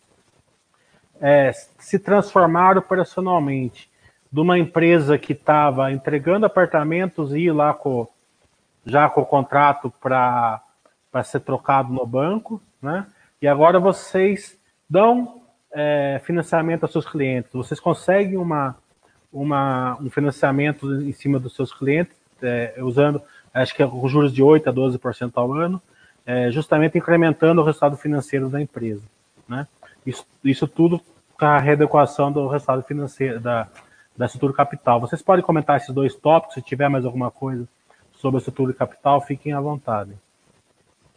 [1.21, 3.89] é, se transformaram operacionalmente
[4.31, 8.07] de uma empresa que estava entregando apartamentos e ir lá com,
[8.85, 10.61] já com o contrato para
[11.23, 13.05] ser trocado no banco, né?
[13.41, 14.54] E agora vocês
[14.89, 15.41] dão
[15.73, 17.51] é, financiamento aos seus clientes.
[17.51, 18.75] Vocês conseguem uma,
[19.31, 23.21] uma, um financiamento em cima dos seus clientes, é, usando,
[23.53, 25.81] acho que é com juros de 8% a 12% ao ano,
[26.25, 29.03] é, justamente incrementando o resultado financeiro da empresa.
[29.47, 29.67] Né?
[30.05, 31.01] Isso, isso tudo
[31.37, 33.67] com a readequação do resultado financeiro da,
[34.15, 34.99] da estrutura capital.
[35.01, 37.67] Vocês podem comentar esses dois tópicos, se tiver mais alguma coisa
[38.13, 40.11] sobre a estrutura de capital, fiquem à vontade.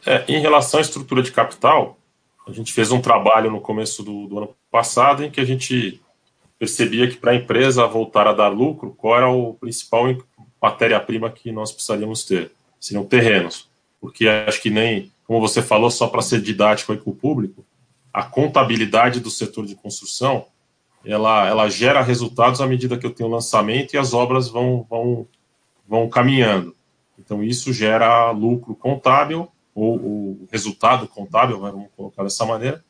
[0.05, 1.97] É, em relação à estrutura de capital,
[2.49, 6.01] a gente fez um trabalho no começo do, do ano passado em que a gente
[6.57, 10.05] percebia que para a empresa voltar a dar lucro, qual era o principal
[10.61, 12.51] matéria-prima que nós precisaríamos ter?
[12.79, 13.69] Seriam terrenos.
[14.01, 17.65] Porque acho que nem, como você falou, só para ser didático aí com o público,
[18.11, 20.45] a contabilidade do setor de construção,
[21.05, 25.27] ela, ela gera resultados à medida que eu tenho lançamento e as obras vão, vão,
[25.87, 26.75] vão caminhando.
[27.17, 32.83] Então, isso gera lucro contábil, ou o resultado contábil, vamos colocar dessa maneira,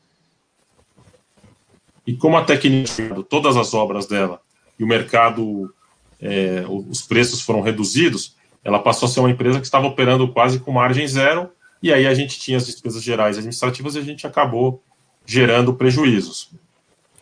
[2.06, 4.40] e como a técnica, todas as obras dela,
[4.78, 5.72] e o mercado,
[6.20, 10.60] é, os preços foram reduzidos, ela passou a ser uma empresa que estava operando quase
[10.60, 11.50] com margem zero,
[11.82, 14.82] e aí a gente tinha as despesas gerais administrativas e a gente acabou
[15.24, 16.50] gerando prejuízos.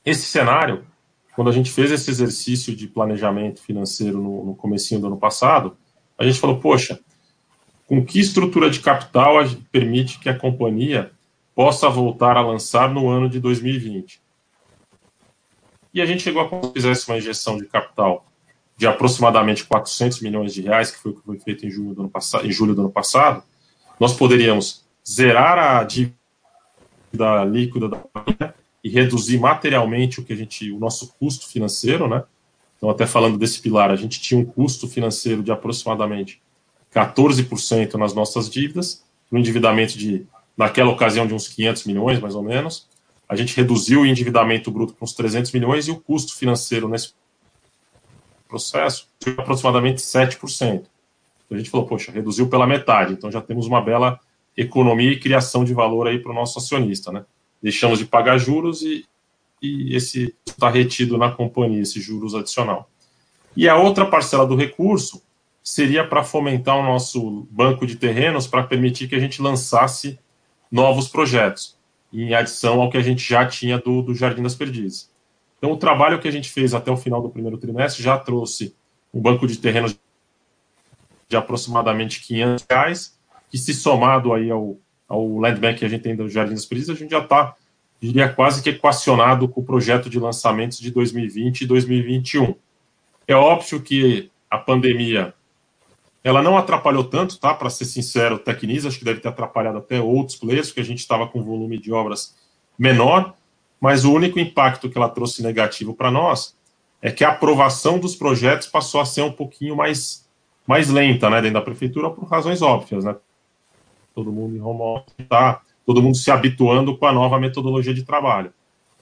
[0.05, 0.85] Esse cenário,
[1.35, 5.77] quando a gente fez esse exercício de planejamento financeiro no, no comecinho do ano passado,
[6.17, 6.99] a gente falou, poxa,
[7.89, 9.35] com que estrutura de capital
[9.73, 11.11] permite que a companhia
[11.57, 14.21] possa voltar a lançar no ano de 2020?
[15.93, 18.25] e a gente chegou a fizesse uma injeção de capital
[18.77, 22.03] de aproximadamente 400 milhões de reais, que foi o que foi feito em julho do
[22.03, 23.43] ano, passado, em julho do ano passado,
[23.99, 26.15] nós poderíamos zerar a dívida
[27.51, 32.23] líquida da companhia e reduzir materialmente o que a gente, o nosso custo financeiro, né?
[32.77, 36.41] Então, até falando desse pilar, a gente tinha um custo financeiro de aproximadamente
[37.07, 42.43] 14% nas nossas dívidas, um endividamento de, naquela ocasião, de uns 500 milhões, mais ou
[42.43, 42.89] menos
[43.29, 47.13] a gente reduziu o endividamento bruto com uns 300 milhões e o custo financeiro nesse
[48.49, 50.39] processo foi aproximadamente 7%.
[50.63, 50.89] Então
[51.51, 54.19] a gente falou, poxa, reduziu pela metade, então já temos uma bela
[54.57, 57.25] economia e criação de valor aí para o nosso acionista, né?
[57.63, 59.05] Deixamos de pagar juros e,
[59.61, 62.89] e esse está retido na companhia, esse juros adicional.
[63.55, 65.23] E a outra parcela do recurso
[65.69, 70.19] seria para fomentar o nosso banco de terrenos para permitir que a gente lançasse
[70.73, 71.77] novos projetos
[72.11, 75.11] em adição ao que a gente já tinha do, do Jardim das Perdizes.
[75.59, 78.75] Então, o trabalho que a gente fez até o final do primeiro trimestre já trouxe
[79.13, 79.95] um banco de terrenos
[81.29, 83.19] de aproximadamente 500 reais,
[83.51, 86.65] que se somado aí ao, ao land bank que a gente tem do Jardim das
[86.65, 87.55] Perdizes, a gente já está,
[88.01, 92.55] diria, quase que equacionado com o projeto de lançamentos de 2020 e 2021.
[93.27, 95.35] É óbvio que a pandemia
[96.23, 97.55] ela não atrapalhou tanto, tá?
[97.55, 100.85] Para ser sincero, o Tecnis acho que deve ter atrapalhado até outros players, porque a
[100.85, 102.37] gente estava com um volume de obras
[102.79, 103.35] menor,
[103.81, 106.57] mas o único impacto que ela trouxe negativo para nós
[107.01, 110.29] é que a aprovação dos projetos passou a ser um pouquinho mais,
[110.67, 113.15] mais lenta, né, dentro da prefeitura, por razões óbvias, né?
[114.15, 115.61] Todo mundo em home office, tá?
[115.87, 118.53] Todo mundo se habituando com a nova metodologia de trabalho.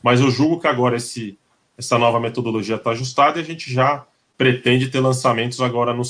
[0.02, 1.38] Mas eu julgo que agora esse,
[1.76, 6.02] essa nova metodologia está ajustada e a gente já pretende ter lançamentos agora no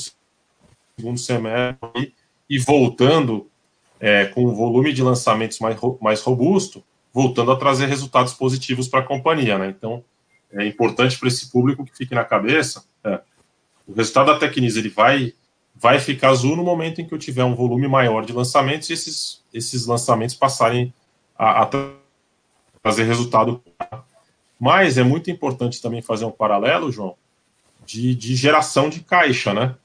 [0.97, 2.13] segundo semestre
[2.49, 3.47] e voltando
[3.99, 6.83] é, com um volume de lançamentos mais, mais robusto,
[7.13, 9.57] voltando a trazer resultados positivos para a companhia.
[9.59, 9.67] Né?
[9.69, 10.03] Então,
[10.51, 13.21] é importante para esse público que fique na cabeça, é,
[13.87, 15.33] o resultado da Tecnis ele vai,
[15.75, 18.93] vai ficar azul no momento em que eu tiver um volume maior de lançamentos e
[18.93, 20.93] esses, esses lançamentos passarem
[21.37, 21.69] a, a
[22.81, 23.63] trazer resultado.
[24.59, 27.15] Mas é muito importante também fazer um paralelo, João,
[27.85, 29.75] de, de geração de caixa, né?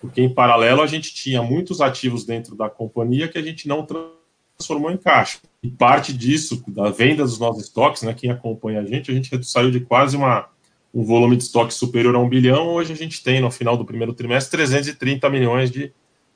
[0.00, 3.86] Porque em paralelo a gente tinha muitos ativos dentro da companhia que a gente não
[3.86, 5.38] transformou em caixa.
[5.62, 9.44] E parte disso, da venda dos nossos estoques, né, quem acompanha a gente, a gente
[9.44, 10.48] saiu de quase uma,
[10.94, 13.84] um volume de estoque superior a um bilhão, hoje a gente tem, no final do
[13.84, 15.92] primeiro trimestre, 330 milhões de,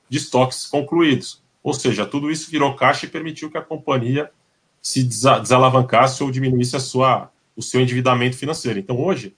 [0.08, 1.42] de estoques concluídos.
[1.62, 4.30] Ou seja, tudo isso virou caixa e permitiu que a companhia
[4.80, 8.80] se desalavancasse ou diminuísse a sua, o seu endividamento financeiro.
[8.80, 9.36] Então, hoje,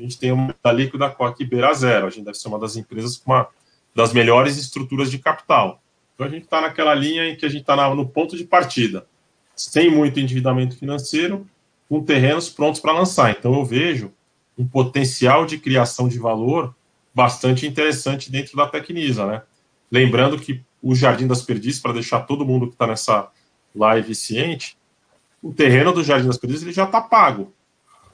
[0.00, 2.06] a gente tem uma líquida que beira zero.
[2.06, 3.46] A gente deve ser uma das empresas com uma
[3.94, 5.82] das melhores estruturas de capital.
[6.14, 9.06] Então a gente está naquela linha em que a gente está no ponto de partida,
[9.54, 11.46] sem muito endividamento financeiro,
[11.88, 13.30] com terrenos prontos para lançar.
[13.30, 14.12] Então eu vejo
[14.56, 16.74] um potencial de criação de valor
[17.14, 19.42] bastante interessante dentro da Tecnisa, né?
[19.90, 23.28] Lembrando que o Jardim das Perdizes, para deixar todo mundo que está nessa
[23.74, 24.78] live ciente,
[25.42, 27.52] o terreno do Jardim das Perdizes ele já está pago.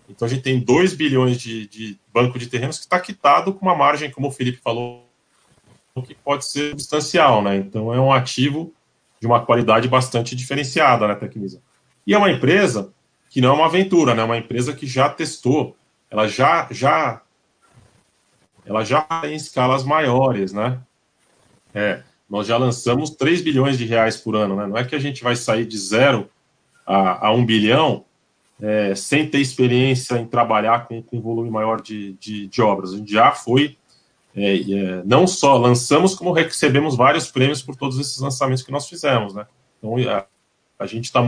[0.08, 3.66] Então a gente tem 2 bilhões de, de banco de terrenos que está quitado com
[3.66, 5.06] uma margem, como o Felipe falou,
[6.06, 7.56] que pode ser substancial, né?
[7.56, 8.72] Então é um ativo
[9.20, 11.60] de uma qualidade bastante diferenciada, né, Tecnisa?
[12.06, 12.92] E é uma empresa
[13.30, 14.22] que não é uma aventura, né?
[14.22, 15.76] É uma empresa que já testou,
[16.10, 17.22] ela já já
[18.64, 20.78] ela já tem escalas maiores, né?
[21.74, 24.66] É, nós já lançamos 3 bilhões de reais por ano, né?
[24.66, 26.28] Não é que a gente vai sair de zero
[26.86, 28.04] a, a um bilhão
[28.60, 32.92] é, sem ter experiência em trabalhar com, com volume maior de, de, de obras.
[32.92, 33.76] A gente já foi,
[34.34, 38.88] é, é, não só lançamos, como recebemos vários prêmios por todos esses lançamentos que nós
[38.88, 39.46] fizemos, né?
[39.78, 40.24] Então, a,
[40.78, 41.22] a gente está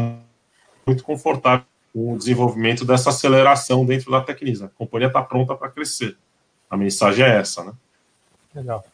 [0.87, 4.67] muito confortável com o desenvolvimento dessa aceleração dentro da Tecnisa.
[4.67, 6.17] A companhia está pronta para crescer.
[6.71, 7.73] A mensagem é essa, né?
[8.55, 8.85] Legal.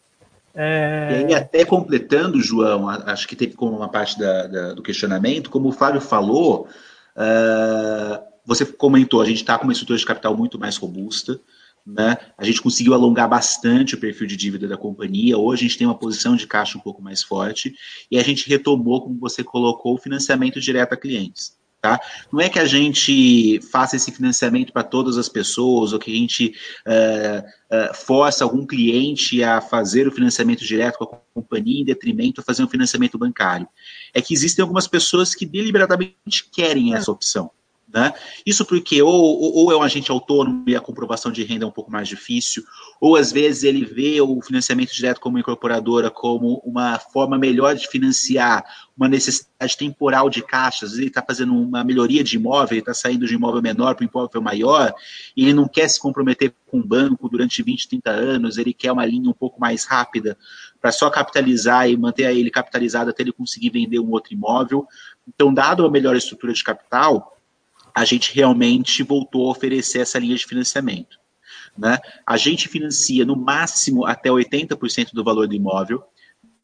[0.54, 1.08] É...
[1.10, 5.50] E aí, até completando, João, acho que teve como uma parte da, da, do questionamento,
[5.50, 6.68] como o Fábio falou,
[7.16, 11.40] uh, você comentou, a gente está com uma estrutura de capital muito mais robusta,
[11.86, 12.16] né?
[12.38, 15.36] A gente conseguiu alongar bastante o perfil de dívida da companhia.
[15.36, 17.74] Hoje a gente tem uma posição de caixa um pouco mais forte
[18.10, 21.58] e a gente retomou, como você colocou, o financiamento direto a clientes.
[21.84, 22.00] Tá?
[22.32, 26.14] Não é que a gente faça esse financiamento para todas as pessoas, ou que a
[26.14, 26.54] gente
[26.86, 27.40] uh,
[27.76, 32.44] uh, força algum cliente a fazer o financiamento direto com a companhia em detrimento a
[32.44, 33.68] fazer um financiamento bancário.
[34.14, 37.50] É que existem algumas pessoas que deliberadamente querem essa opção.
[37.94, 38.12] Né?
[38.44, 39.12] Isso porque ou,
[39.54, 42.64] ou, é um agente autônomo e a comprovação de renda é um pouco mais difícil,
[43.00, 47.86] ou às vezes ele vê o financiamento direto como incorporadora como uma forma melhor de
[47.86, 48.64] financiar
[48.96, 52.80] uma necessidade temporal de caixa, às vezes ele está fazendo uma melhoria de imóvel, ele
[52.80, 54.92] está saindo de imóvel menor para imóvel maior,
[55.36, 58.90] e ele não quer se comprometer com o banco durante 20, 30 anos, ele quer
[58.90, 60.36] uma linha um pouco mais rápida
[60.84, 64.86] para só capitalizar e manter ele capitalizado até ele conseguir vender um outro imóvel.
[65.26, 67.38] Então, dado a melhor estrutura de capital,
[67.96, 71.18] a gente realmente voltou a oferecer essa linha de financiamento.
[71.74, 71.96] Né?
[72.26, 76.04] A gente financia no máximo até 80% do valor do imóvel.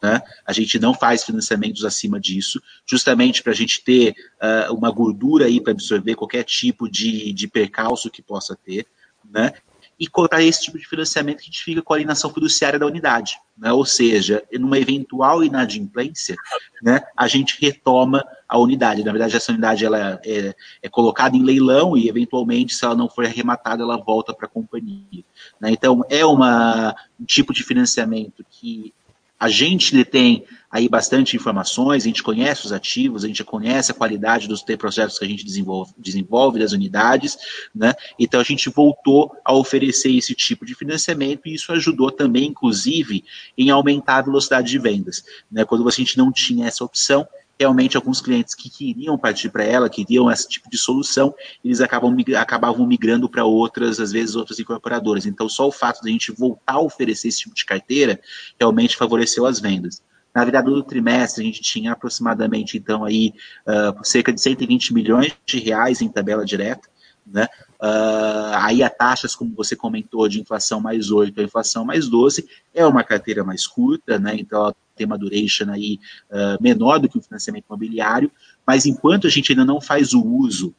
[0.03, 0.21] Né?
[0.45, 5.47] A gente não faz financiamentos acima disso, justamente para a gente ter uh, uma gordura
[5.47, 8.87] aí para absorver qualquer tipo de, de percalço que possa ter.
[9.25, 9.55] Né?
[10.01, 13.37] E cortar esse tipo de financiamento, a gente fica com a alienação fiduciária da unidade.
[13.57, 13.71] Né?
[13.71, 16.35] Ou seja, numa eventual inadimplência,
[16.83, 19.05] né, a gente retoma a unidade.
[19.05, 23.11] Na verdade, essa unidade ela é, é colocada em leilão e, eventualmente, se ela não
[23.11, 25.23] for arrematada, ela volta para a companhia.
[25.61, 25.71] Né?
[25.71, 28.95] Então, é uma, um tipo de financiamento que
[29.39, 33.95] a gente detém aí bastante informações, a gente conhece os ativos, a gente conhece a
[33.95, 37.37] qualidade dos projetos que a gente desenvolve, desenvolve das unidades,
[37.75, 37.95] né?
[38.19, 43.25] Então a gente voltou a oferecer esse tipo de financiamento e isso ajudou também, inclusive,
[43.59, 45.25] em aumentar a velocidade de vendas.
[45.51, 45.65] Né?
[45.65, 47.27] Quando a gente não tinha essa opção,
[47.59, 52.17] realmente alguns clientes que queriam partir para ela, queriam esse tipo de solução, eles acabam,
[52.39, 55.27] acabavam migrando para outras, às vezes outras incorporadoras.
[55.27, 58.19] Então, só o fato de a gente voltar a oferecer esse tipo de carteira
[58.59, 60.03] realmente favoreceu as vendas.
[60.35, 63.33] Na virada do trimestre, a gente tinha aproximadamente, então, aí,
[63.67, 66.89] uh, cerca de 120 milhões de reais em tabela direta,
[67.27, 67.49] né?
[67.81, 72.47] Uh, aí a taxas, como você comentou, de inflação mais 8 a inflação mais 12,
[72.75, 74.37] é uma carteira mais curta, né?
[74.39, 75.99] Então ela tem uma duration aí
[76.31, 78.31] uh, menor do que o financiamento imobiliário,
[78.67, 80.75] mas enquanto a gente ainda não faz o uso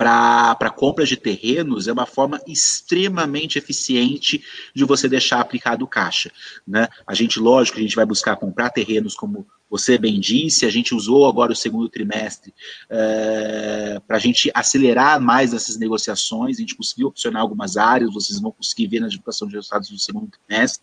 [0.00, 4.42] para compra de terrenos é uma forma extremamente eficiente
[4.74, 6.32] de você deixar aplicado o caixa.
[6.66, 6.88] Né?
[7.06, 10.94] A gente, lógico, a gente vai buscar comprar terrenos como você bem disse, a gente
[10.94, 12.52] usou agora o segundo trimestre
[12.88, 18.12] é, eh, para a gente acelerar mais essas negociações, a gente conseguiu opcionar algumas áreas,
[18.12, 20.82] vocês vão conseguir ver na divulgação de resultados do segundo trimestre,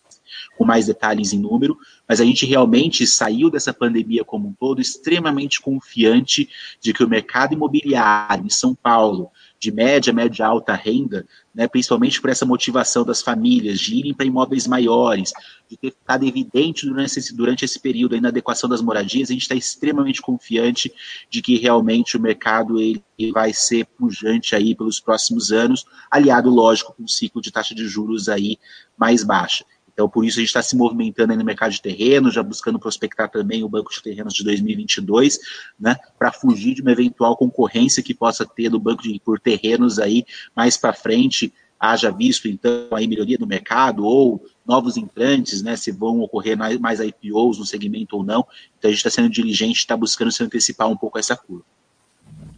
[0.56, 1.76] com mais detalhes em número,
[2.08, 6.48] mas a gente realmente saiu dessa pandemia como um todo extremamente confiante
[6.80, 12.20] de que o mercado imobiliário em São Paulo, de média, média alta renda, né, principalmente
[12.20, 15.32] por essa motivação das famílias de irem para imóveis maiores,
[15.68, 19.32] de ter ficado evidente durante esse, durante esse período aí na adequação das moradias, a
[19.32, 20.92] gente está extremamente confiante
[21.28, 26.94] de que realmente o mercado ele vai ser pujante aí pelos próximos anos, aliado, lógico,
[26.94, 28.56] com um ciclo de taxa de juros aí
[28.96, 29.64] mais baixa.
[29.98, 33.28] Então, por isso, a gente está se movimentando no mercado de terrenos, já buscando prospectar
[33.28, 35.40] também o banco de terrenos de 2022,
[35.76, 39.98] né, para fugir de uma eventual concorrência que possa ter do banco de, por terrenos
[39.98, 45.74] aí mais para frente, haja visto, então, a melhoria do mercado ou novos entrantes, né,
[45.74, 48.46] se vão ocorrer mais IPOs no segmento ou não.
[48.78, 51.64] Então, a gente está sendo diligente, está buscando se antecipar um pouco essa curva.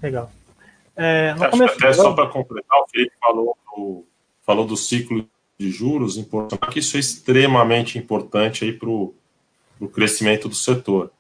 [0.03, 0.31] Legal.
[0.95, 4.05] É, começo, até só para completar, o Felipe falou do,
[4.45, 5.27] falou do ciclo
[5.61, 9.15] de juros, importante, que isso é extremamente importante para o
[9.93, 11.13] crescimento do setor.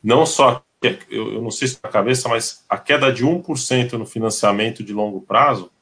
[0.00, 0.62] Não só,
[1.10, 5.20] eu, não sei se na cabeça, mas a queda de 1% no financiamento de longo
[5.20, 5.72] prazo,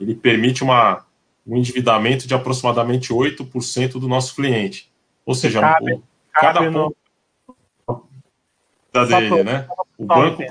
[0.00, 1.06] ele permite uma,
[1.46, 4.90] um endividamento de aproximadamente 8% do nosso cliente.
[5.24, 6.96] Ou seja, cabe, o, cada cabe ponto
[8.92, 9.68] da dele, né?
[9.96, 10.42] O banco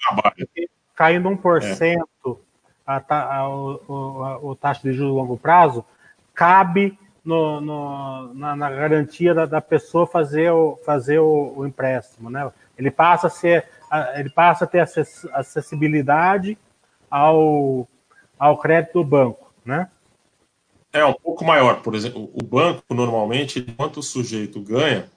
[0.00, 0.48] trabalha.
[0.96, 1.96] Caindo 1% é.
[2.84, 5.84] a, a, a, o, taxa de juros longo prazo,
[6.40, 12.30] cabe no, no, na, na, garantia da, da, pessoa fazer, o, fazer o, o, empréstimo,
[12.30, 12.50] né?
[12.78, 13.68] Ele passa a ser,
[14.14, 14.80] ele passa a ter
[15.34, 16.56] acessibilidade
[17.10, 17.86] ao,
[18.38, 19.90] ao crédito do banco, né?
[20.94, 25.10] É um pouco maior, por exemplo, o banco normalmente, quanto o sujeito ganha,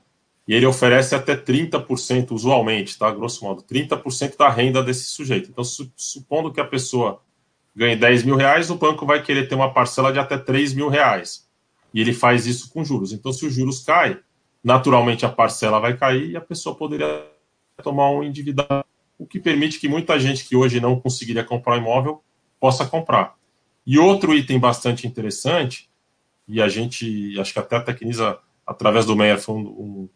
[0.45, 3.09] e ele oferece até 30% usualmente, tá?
[3.09, 5.49] Grosso modo, 30% da renda desse sujeito.
[5.49, 7.21] Então, su supondo que a pessoa
[7.75, 10.89] ganhe 10 mil reais, o banco vai querer ter uma parcela de até 3 mil
[10.89, 11.47] reais.
[11.93, 13.11] E ele faz isso com juros.
[13.11, 14.17] Então, se os juros caem,
[14.63, 17.25] naturalmente a parcela vai cair e a pessoa poderia
[17.83, 18.85] tomar um endividamento,
[19.17, 22.23] o que permite que muita gente que hoje não conseguiria comprar um imóvel
[22.59, 23.35] possa comprar.
[23.85, 25.89] E outro item bastante interessante,
[26.47, 30.09] e a gente, acho que até a Tecnisa, através do Meyer, foi um, um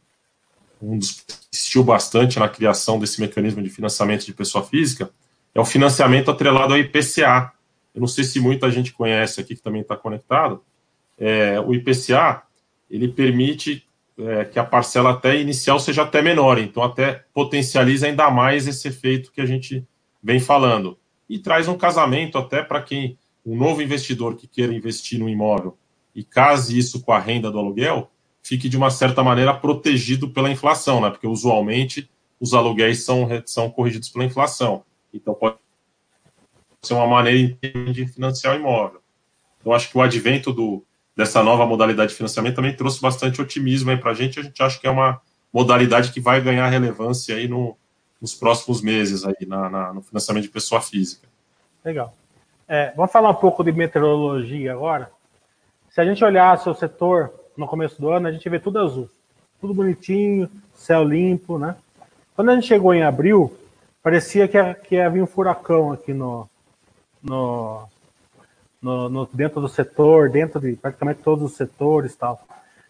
[0.81, 5.09] um dos que insistiu bastante na criação desse mecanismo de financiamento de pessoa física,
[5.57, 7.51] é o financiamento atrelado ao IPCA.
[7.95, 10.63] Eu não sei se muita gente conhece aqui que também está conectado.
[11.17, 12.43] É, o IPCA
[12.87, 13.83] ele permite
[14.19, 18.87] é, que a parcela até inicial seja até menor, então até potencializa ainda mais esse
[18.87, 19.83] efeito que a gente
[20.21, 20.95] vem falando.
[21.27, 25.75] E traz um casamento até para quem, um novo investidor que queira investir no imóvel
[26.13, 28.11] e case isso com a renda do aluguel,
[28.43, 31.09] fique de uma certa maneira protegido pela inflação, né?
[31.09, 32.07] Porque usualmente
[32.39, 34.83] os aluguéis são, são corrigidos pela inflação.
[35.17, 35.57] Então pode
[36.81, 37.57] ser uma maneira
[37.91, 39.01] de financiar o imóvel.
[39.59, 40.83] Então acho que o advento do,
[41.15, 44.39] dessa nova modalidade de financiamento também trouxe bastante otimismo para a gente.
[44.39, 45.19] A gente acha que é uma
[45.51, 47.75] modalidade que vai ganhar relevância aí no,
[48.21, 51.27] nos próximos meses aí na, na, no financiamento de pessoa física.
[51.83, 52.13] Legal.
[52.67, 55.09] É, vamos falar um pouco de meteorologia agora.
[55.89, 59.09] Se a gente olhasse o setor no começo do ano, a gente vê tudo azul.
[59.59, 61.75] Tudo bonitinho, céu limpo, né?
[62.35, 63.57] Quando a gente chegou em abril,
[64.07, 66.49] parecia que, que havia um furacão aqui no,
[67.21, 67.85] no,
[68.81, 72.41] no, no, dentro do setor, dentro de praticamente todos os setores tal.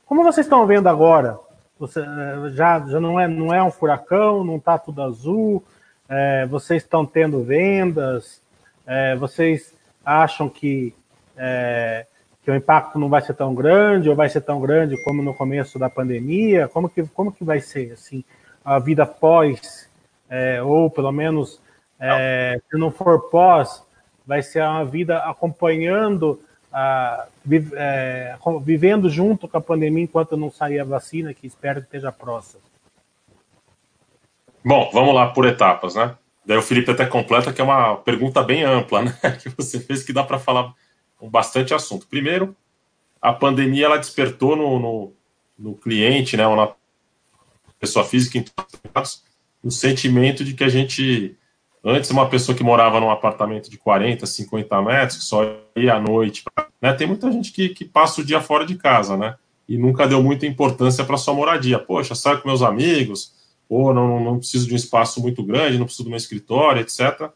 [0.06, 1.40] Como vocês estão vendo agora?
[1.80, 5.64] Você, eh, já, já não, é, não é um furacão, não está tudo azul,
[6.08, 8.40] é, vocês estão tendo vendas,
[8.86, 9.74] é, vocês
[10.06, 10.94] acham que
[11.36, 12.06] é,
[12.44, 15.34] que o impacto não vai ser tão grande ou vai ser tão grande como no
[15.34, 16.68] começo da pandemia?
[16.68, 18.24] Como que, como que vai ser assim
[18.64, 19.87] a vida pós,
[20.30, 21.62] é, ou pelo menos
[22.00, 23.84] é, se não for pós,
[24.26, 27.28] vai ser uma vida acompanhando, a,
[27.76, 32.12] é, vivendo junto com a pandemia enquanto não sair a vacina, que espero que esteja
[32.12, 32.62] próxima.
[34.64, 36.16] Bom, vamos lá por etapas, né?
[36.46, 39.18] Daí o Felipe até completa que é uma pergunta bem ampla, né?
[39.42, 40.74] Que você fez que dá para falar
[41.18, 42.08] com bastante assunto.
[42.08, 42.56] Primeiro,
[43.22, 45.14] a pandemia ela despertou no, no,
[45.58, 46.72] no cliente, né, ou na
[47.80, 48.44] pessoa física,
[49.64, 51.36] um sentimento de que a gente,
[51.84, 56.00] antes, uma pessoa que morava num apartamento de 40, 50 metros, que só ia à
[56.00, 56.44] noite,
[56.82, 59.36] né, tem muita gente que, que passa o dia fora de casa, né,
[59.68, 61.80] e nunca deu muita importância para sua moradia.
[61.80, 63.34] Poxa, saio com meus amigos,
[63.70, 67.30] ou não, não preciso de um espaço muito grande, não preciso de um escritório, etc.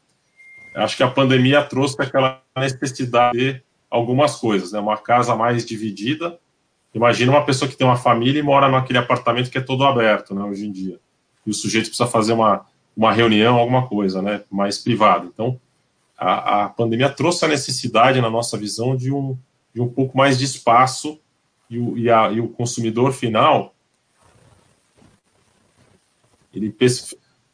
[0.75, 4.79] Acho que a pandemia trouxe aquela necessidade de algumas coisas, né?
[4.79, 6.39] Uma casa mais dividida.
[6.93, 10.33] Imagina uma pessoa que tem uma família e mora naquele apartamento que é todo aberto,
[10.33, 10.41] né?
[10.43, 10.99] Hoje em dia.
[11.45, 12.65] E o sujeito precisa fazer uma,
[12.95, 14.43] uma reunião, alguma coisa, né?
[14.49, 15.25] Mais privada.
[15.25, 15.59] Então,
[16.17, 19.37] a, a pandemia trouxe a necessidade, na nossa visão, de um,
[19.73, 21.19] de um pouco mais de espaço
[21.69, 23.73] e o, e, a, e o consumidor final
[26.53, 26.75] ele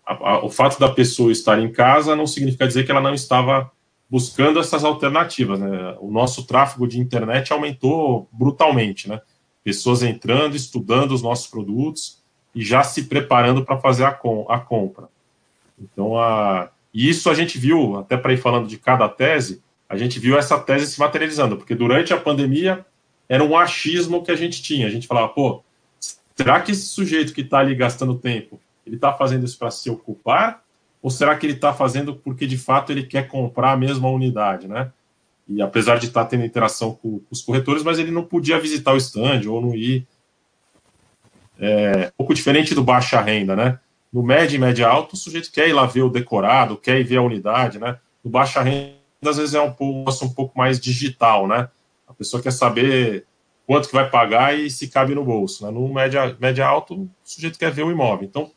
[0.06, 3.14] a, a, o fato da pessoa estar em casa não significa dizer que ela não
[3.14, 3.72] estava
[4.10, 5.60] buscando essas alternativas.
[5.60, 5.96] Né?
[6.00, 9.22] O nosso tráfego de internet aumentou brutalmente, né?
[9.64, 12.17] Pessoas entrando, estudando os nossos produtos
[12.58, 15.08] e já se preparando para fazer a, com, a compra.
[15.80, 19.96] Então, a, e isso a gente viu, até para ir falando de cada tese, a
[19.96, 22.84] gente viu essa tese se materializando, porque durante a pandemia
[23.30, 24.88] era um achismo que a gente tinha.
[24.88, 25.64] A gente falava, pô,
[26.36, 29.88] será que esse sujeito que está ali gastando tempo, ele está fazendo isso para se
[29.92, 30.64] ocupar
[31.00, 34.68] ou será que ele está fazendo porque de fato ele quer comprar a mesma unidade,
[34.68, 34.92] né?
[35.48, 38.60] E apesar de estar tá tendo interação com, com, os corretores, mas ele não podia
[38.60, 40.08] visitar o stand ou não ir.
[41.60, 43.80] É, pouco diferente do baixa renda, né?
[44.12, 47.04] No médio e média alto, o sujeito quer ir lá ver o decorado, quer ir
[47.04, 47.98] ver a unidade, né?
[48.24, 48.96] No baixa renda,
[49.26, 51.70] às vezes é um pouco, um pouco mais digital, né?
[52.08, 53.26] A pessoa quer saber
[53.66, 55.66] quanto que vai pagar e se cabe no bolso.
[55.66, 55.72] Né?
[55.72, 58.26] No média, média alto, o sujeito quer ver o imóvel.
[58.26, 58.50] Então,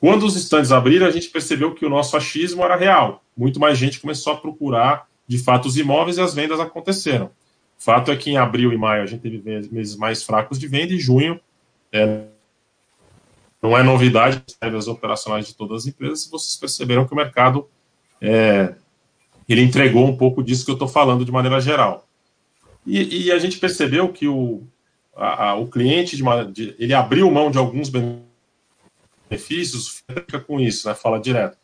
[0.00, 3.22] quando os estandes abriram, a gente percebeu que o nosso achismo era real.
[3.36, 7.26] Muito mais gente começou a procurar, de fato, os imóveis e as vendas aconteceram.
[7.26, 10.66] O fato é que em abril e maio a gente teve meses mais fracos de
[10.66, 11.40] venda e junho
[11.92, 12.24] é,
[13.62, 16.28] não é novidade as operacionais de todas as empresas.
[16.30, 17.68] Vocês perceberam que o mercado
[18.20, 18.74] é,
[19.48, 22.06] ele entregou um pouco disso que eu estou falando de maneira geral.
[22.86, 24.62] E, e, a gente percebeu que o,
[25.14, 27.90] a, a, o cliente de, de, ele abriu mão de alguns
[29.28, 30.94] benefícios, fica com isso, né?
[30.94, 31.58] Fala direto.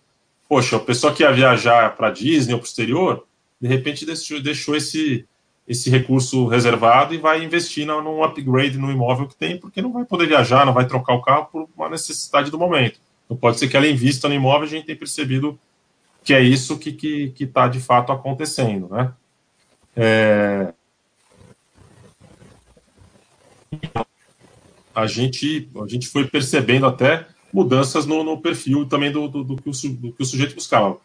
[0.48, 3.26] Poxa, a pessoa que ia viajar para Disney ou para o exterior,
[3.60, 5.26] de repente deixou, deixou esse,
[5.66, 10.04] esse recurso reservado e vai investir num upgrade no imóvel que tem, porque não vai
[10.04, 13.00] poder viajar, não vai trocar o carro por uma necessidade do momento.
[13.24, 15.58] Então pode ser que ela invista no imóvel, a gente tem percebido
[16.22, 19.12] que é isso que está que, que tá de fato acontecendo, né?
[19.96, 20.72] É...
[24.94, 29.56] A gente, a gente foi percebendo até mudanças no, no perfil também do, do, do,
[29.56, 30.98] que o, do que o sujeito buscava.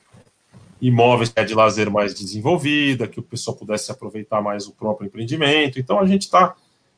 [0.81, 5.79] Imóveis é de lazer mais desenvolvida, que o pessoal pudesse aproveitar mais o próprio empreendimento.
[5.79, 6.55] Então a gente está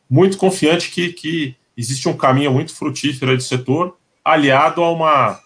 [0.10, 5.40] muito confiante que, que existe um caminho muito frutífero do setor, aliado a uma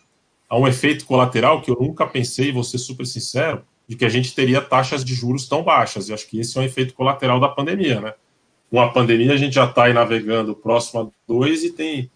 [0.50, 4.10] a um efeito colateral que eu nunca pensei, vou ser super sincero, de que a
[4.10, 6.08] gente teria taxas de juros tão baixas.
[6.08, 8.14] E acho que esse é um efeito colateral da pandemia, né?
[8.70, 12.10] Com a pandemia, a gente já está navegando próximo a dois e tem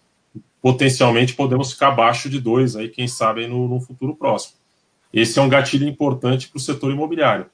[0.62, 4.61] potencialmente podemos ficar abaixo de dois aí, quem sabe, no, no futuro próximo.
[5.12, 7.46] Esse é um gatilho importante para o setor imobiliário.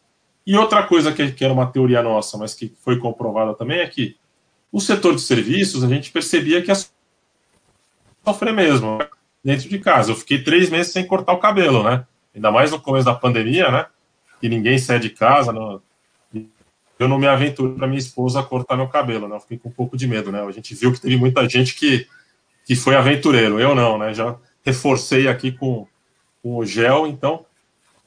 [0.46, 3.86] E outra coisa que, que era uma teoria nossa, mas que foi comprovada também, é
[3.86, 4.16] que
[4.70, 6.76] o setor de serviços, a gente percebia que ia
[8.24, 8.98] sofrer mesmo.
[8.98, 9.08] Né?
[9.44, 10.10] dentro de casa.
[10.10, 12.04] Eu fiquei três meses sem cortar o cabelo, né?
[12.34, 13.86] Ainda mais no começo da pandemia, né?
[14.40, 15.52] Que ninguém sai de casa.
[15.52, 15.80] Não...
[16.98, 19.36] Eu não me aventuro para minha esposa cortar meu cabelo, né?
[19.36, 20.42] Eu fiquei com um pouco de medo, né?
[20.42, 22.06] A gente viu que teve muita gente que,
[22.66, 23.60] que foi aventureiro.
[23.60, 24.12] Eu não, né?
[24.12, 25.86] Já reforcei aqui com,
[26.42, 27.46] com o gel, então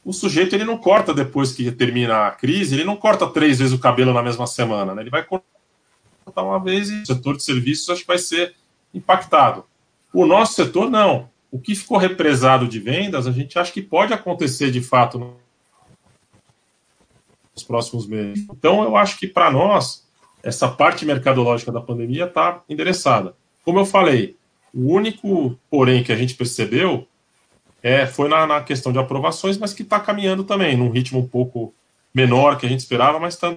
[0.03, 3.73] o sujeito ele não corta depois que termina a crise, ele não corta três vezes
[3.73, 5.01] o cabelo na mesma semana, né?
[5.01, 8.55] Ele vai cortar uma vez e o setor de serviços acho que vai ser
[8.93, 9.65] impactado.
[10.13, 11.29] O nosso setor, não.
[11.51, 15.35] O que ficou represado de vendas, a gente acha que pode acontecer de fato
[17.53, 18.45] nos próximos meses.
[18.49, 20.07] Então, eu acho que para nós,
[20.41, 23.35] essa parte mercadológica da pandemia está endereçada.
[23.63, 24.35] Como eu falei,
[24.73, 27.07] o único, porém, que a gente percebeu
[27.83, 31.27] é, foi na, na questão de aprovações, mas que está caminhando também, num ritmo um
[31.27, 31.73] pouco
[32.13, 33.55] menor que a gente esperava, mas está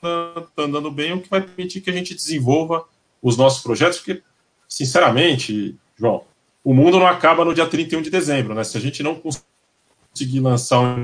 [0.00, 2.84] tá andando bem, o que vai permitir que a gente desenvolva
[3.22, 4.22] os nossos projetos, porque
[4.68, 6.24] sinceramente, João,
[6.64, 8.64] o mundo não acaba no dia 31 de dezembro, né?
[8.64, 10.96] Se a gente não conseguir lançar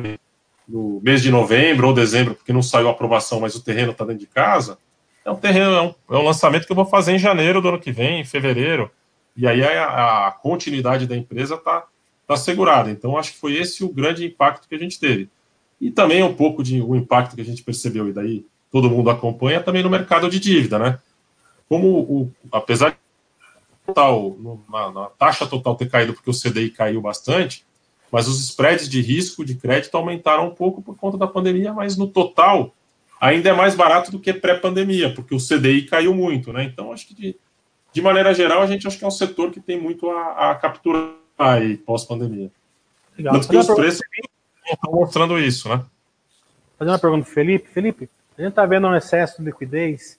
[0.68, 4.04] no mês de novembro ou dezembro, porque não saiu a aprovação, mas o terreno está
[4.04, 4.78] dentro de casa,
[5.24, 7.68] é um terreno, é um, é um, lançamento que eu vou fazer em janeiro do
[7.68, 8.90] ano que vem, em fevereiro,
[9.36, 11.84] e aí a, a continuidade da empresa está
[12.26, 12.90] tá assegurada.
[12.90, 15.28] Então, acho que foi esse o grande impacto que a gente teve.
[15.80, 19.10] E também um pouco de o impacto que a gente percebeu, e daí todo mundo
[19.10, 20.98] acompanha, também no mercado de dívida, né?
[21.68, 22.96] Como, o, apesar
[23.86, 24.36] total,
[24.68, 27.64] na, na, taxa total ter caído porque o CDI caiu bastante,
[28.10, 31.96] mas os spreads de risco de crédito aumentaram um pouco por conta da pandemia, mas
[31.96, 32.74] no total
[33.20, 36.64] ainda é mais barato do que pré-pandemia, porque o CDI caiu muito, né?
[36.64, 37.36] Então, acho que de,
[37.92, 40.54] de maneira geral, a gente acha que é um setor que tem muito a, a
[40.54, 42.50] capturar aí pós-pandemia.
[43.22, 44.02] Tanto que os preços
[44.70, 45.84] estão mostrando isso, né?
[46.78, 47.68] Fazer uma pergunta, Felipe.
[47.68, 50.18] Felipe, a gente está vendo um excesso de liquidez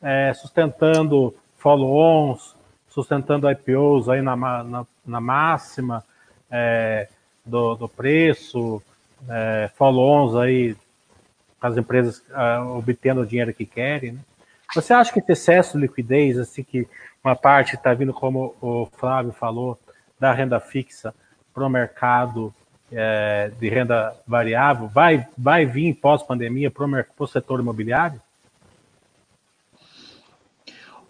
[0.00, 2.54] é, sustentando follow-ons,
[2.88, 6.04] sustentando IPOs aí na, na, na máxima
[6.50, 7.08] é,
[7.44, 8.80] do, do, preço,
[9.28, 10.76] é, follow-ons aí,
[11.60, 14.12] as empresas é, obtendo o dinheiro que querem.
[14.12, 14.20] Né?
[14.74, 16.86] Você acha que esse excesso de liquidez, assim, que
[17.24, 19.78] uma parte está vindo, como o Flávio falou,
[20.18, 21.14] da renda fixa
[21.52, 22.54] para o mercado
[22.92, 26.86] é, de renda variável, vai, vai vir pós-pandemia para
[27.18, 28.20] o setor imobiliário?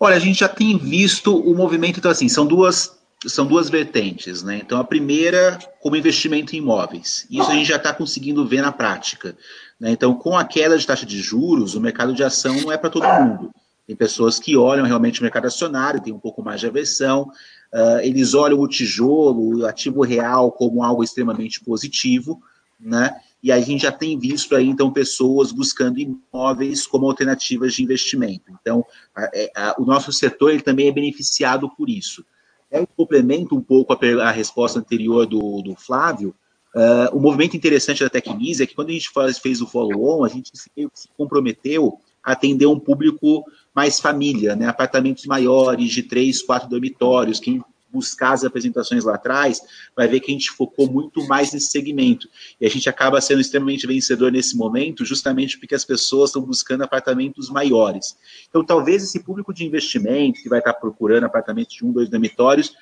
[0.00, 2.96] Olha, a gente já tem visto o movimento, então assim, são duas
[3.26, 4.61] são duas vertentes, né?
[4.62, 7.26] Então a primeira como investimento em imóveis.
[7.28, 9.36] Isso a gente já está conseguindo ver na prática.
[9.78, 9.90] Né?
[9.90, 12.90] Então, com a queda de taxa de juros, o mercado de ação não é para
[12.90, 13.50] todo mundo.
[13.88, 17.32] Tem pessoas que olham realmente o mercado acionário, tem um pouco mais de aversão,
[17.72, 22.40] uh, eles olham o tijolo, o ativo real, como algo extremamente positivo,
[22.78, 23.14] né?
[23.42, 28.44] e a gente já tem visto aí, então, pessoas buscando imóveis como alternativas de investimento.
[28.60, 32.24] Então, a, a, é, a, o nosso setor ele também é beneficiado por isso.
[32.70, 36.34] É um complemento um pouco a, resposta anterior do, do Flávio.
[36.74, 40.24] Uh, o movimento interessante da Tecnisa é que quando a gente faz, fez o follow-on,
[40.24, 43.44] a gente se, se comprometeu atender um público
[43.74, 44.66] mais família, né?
[44.66, 47.40] Apartamentos maiores, de três, quatro dormitórios.
[47.40, 49.60] Quem buscar as apresentações lá atrás,
[49.96, 52.28] vai ver que a gente focou muito mais nesse segmento.
[52.60, 56.82] E a gente acaba sendo extremamente vencedor nesse momento, justamente porque as pessoas estão buscando
[56.82, 58.16] apartamentos maiores.
[58.48, 62.74] Então, talvez esse público de investimento que vai estar procurando apartamentos de um, dois dormitórios,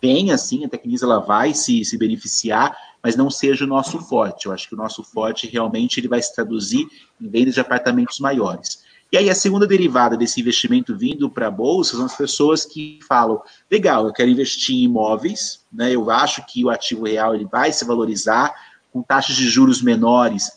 [0.00, 4.46] venha assim, a Tecnisa ela vai se, se beneficiar, mas não seja o nosso forte.
[4.46, 6.86] Eu acho que o nosso forte realmente ele vai se traduzir
[7.20, 8.82] em vendas de apartamentos maiores.
[9.10, 12.98] E aí a segunda derivada desse investimento vindo para a bolsa são as pessoas que
[13.06, 15.94] falam, legal, eu quero investir em imóveis, né?
[15.94, 18.54] Eu acho que o ativo real ele vai se valorizar
[18.90, 20.52] com taxas de juros menores.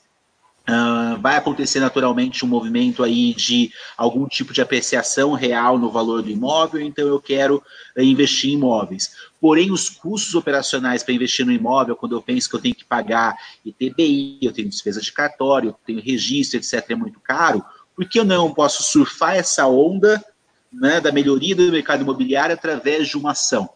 [0.67, 6.23] Uh, vai acontecer naturalmente um movimento aí de algum tipo de apreciação real no valor
[6.23, 7.63] do imóvel, então eu quero
[7.95, 9.11] uh, investir em imóveis.
[9.39, 12.83] Porém, os custos operacionais para investir no imóvel, quando eu penso que eu tenho que
[12.83, 17.63] pagar ITBI, eu tenho despesa de cartório, eu tenho registro, etc., é muito caro
[17.95, 20.23] por que eu não posso surfar essa onda
[20.71, 23.69] né, da melhoria do mercado imobiliário através de uma ação?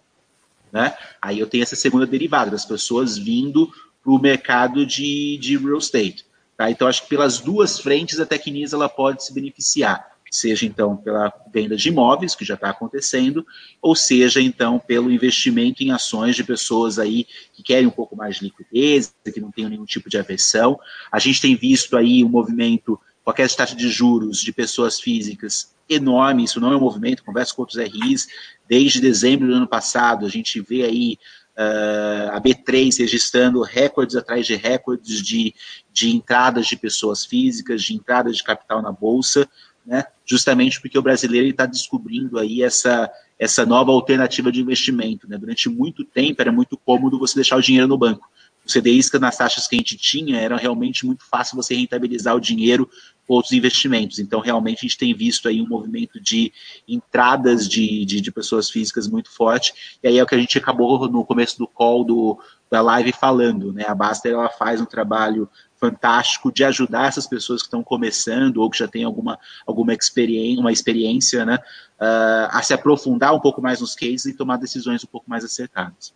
[0.71, 0.95] Né?
[1.21, 3.71] Aí eu tenho essa segunda derivada, das pessoas vindo
[4.03, 6.25] para o mercado de, de real estate.
[6.59, 6.69] Tá?
[6.69, 11.31] Então, acho que pelas duas frentes a Tecnisa ela pode se beneficiar, seja então pela
[11.53, 13.47] venda de imóveis, que já está acontecendo,
[13.81, 18.35] ou seja então pelo investimento em ações de pessoas aí que querem um pouco mais
[18.35, 20.77] de liquidez, que não tenham nenhum tipo de aversão.
[21.09, 26.43] A gente tem visto aí um movimento qualquer taxa de juros de pessoas físicas enorme,
[26.43, 28.27] isso não é um movimento, converso com outros RIs,
[28.67, 31.17] desde dezembro do ano passado, a gente vê aí
[31.59, 35.53] uh, a B3 registrando recordes atrás de recordes de,
[35.91, 39.47] de entradas de pessoas físicas, de entradas de capital na Bolsa,
[39.85, 45.27] né, justamente porque o brasileiro está descobrindo aí essa, essa nova alternativa de investimento.
[45.27, 45.37] Né?
[45.37, 48.29] Durante muito tempo era muito cômodo você deixar o dinheiro no banco.
[48.69, 52.39] O CDIs nas taxas que a gente tinha era realmente muito fácil você rentabilizar o
[52.39, 52.87] dinheiro
[53.27, 54.19] outros investimentos.
[54.19, 56.51] Então, realmente, a gente tem visto aí um movimento de
[56.87, 60.57] entradas de, de, de, pessoas físicas muito forte, e aí é o que a gente
[60.57, 62.39] acabou no começo do call do,
[62.69, 63.85] da live falando, né?
[63.87, 65.49] A Baster, ela faz um trabalho
[65.79, 70.59] fantástico de ajudar essas pessoas que estão começando ou que já têm alguma, alguma experiência,
[70.59, 71.55] uma experiência, né,
[71.99, 75.45] uh, a se aprofundar um pouco mais nos cases e tomar decisões um pouco mais
[75.45, 76.13] acertadas.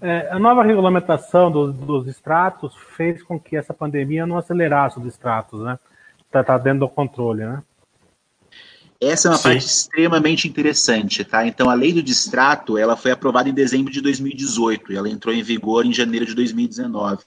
[0.00, 5.06] É, a nova regulamentação do, dos extratos fez com que essa pandemia não acelerasse os
[5.06, 5.78] extratos, né?
[6.30, 7.62] tá, tá dentro do controle, né?
[9.00, 9.42] Essa é uma Sim.
[9.44, 11.46] parte extremamente interessante, tá?
[11.46, 15.34] Então, a lei do distrato, ela foi aprovada em dezembro de 2018 e ela entrou
[15.34, 17.24] em vigor em janeiro de 2019.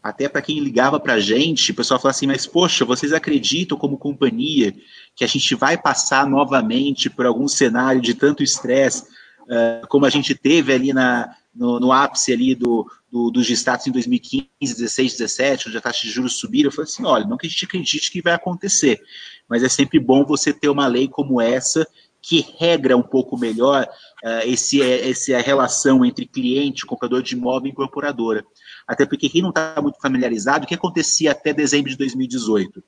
[0.00, 3.76] Até para quem ligava para a gente, o pessoal falava assim, mas poxa, vocês acreditam
[3.76, 4.72] como companhia
[5.16, 9.02] que a gente vai passar novamente por algum cenário de tanto estresse
[9.42, 13.86] uh, como a gente teve ali na, no, no ápice ali do, do, dos status
[13.86, 17.36] em 2015, 16, 17, onde a taxa de juros subiram, eu falei assim, olha, não
[17.36, 18.98] que a gente acredite que vai acontecer,
[19.46, 21.86] mas é sempre bom você ter uma lei como essa
[22.22, 23.86] que regra um pouco melhor
[24.24, 28.42] uh, esse, essa relação entre cliente, comprador de imóvel e incorporadora.
[28.86, 32.82] Até porque quem não está muito familiarizado, o que acontecia até dezembro de 2018?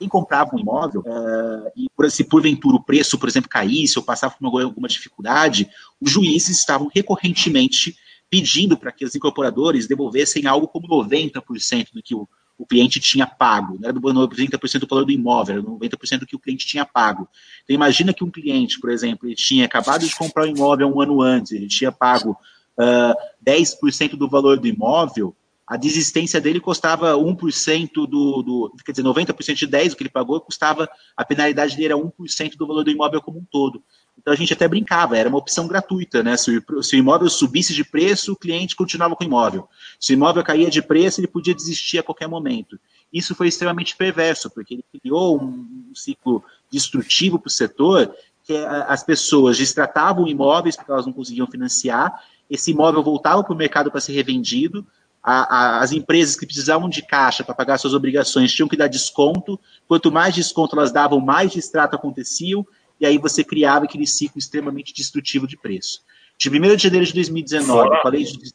[0.00, 4.04] Quem comprava um imóvel, uh, e por, se porventura o preço, por exemplo, caísse ou
[4.04, 5.68] passava por alguma, alguma dificuldade,
[6.00, 7.94] os juízes estavam recorrentemente
[8.30, 12.26] pedindo para que os incorporadores devolvessem algo como 90% do que o,
[12.56, 13.76] o cliente tinha pago.
[13.78, 16.86] Não era do 90% do valor do imóvel, era 90% do que o cliente tinha
[16.86, 17.28] pago.
[17.62, 20.88] Então, imagina que um cliente, por exemplo, ele tinha acabado de comprar o um imóvel
[20.88, 22.38] um ano antes, ele tinha pago
[22.78, 25.36] uh, 10% do valor do imóvel,
[25.70, 28.74] a desistência dele custava 1% do, do.
[28.84, 30.90] Quer dizer, 90% de 10% do que ele pagou custava.
[31.16, 33.80] A penalidade dele era 1% do valor do imóvel como um todo.
[34.18, 36.36] Então a gente até brincava, era uma opção gratuita, né?
[36.36, 39.68] Se o, se o imóvel subisse de preço, o cliente continuava com o imóvel.
[40.00, 42.76] Se o imóvel caía de preço, ele podia desistir a qualquer momento.
[43.12, 48.12] Isso foi extremamente perverso, porque ele criou um, ciclo destrutivo para o setor,
[48.42, 48.56] que
[48.88, 53.92] as pessoas destratavam imóveis porque elas não conseguiam financiar, esse imóvel voltava para o mercado
[53.92, 54.84] para ser revendido,
[55.22, 58.88] a, a, as empresas que precisavam de caixa para pagar suas obrigações tinham que dar
[58.88, 59.58] desconto.
[59.86, 62.66] Quanto mais desconto elas davam, mais distrato aconteciam,
[62.98, 66.02] e aí você criava aquele ciclo extremamente destrutivo de preço.
[66.38, 68.52] De 1 de janeiro de 2019, com a lei, de,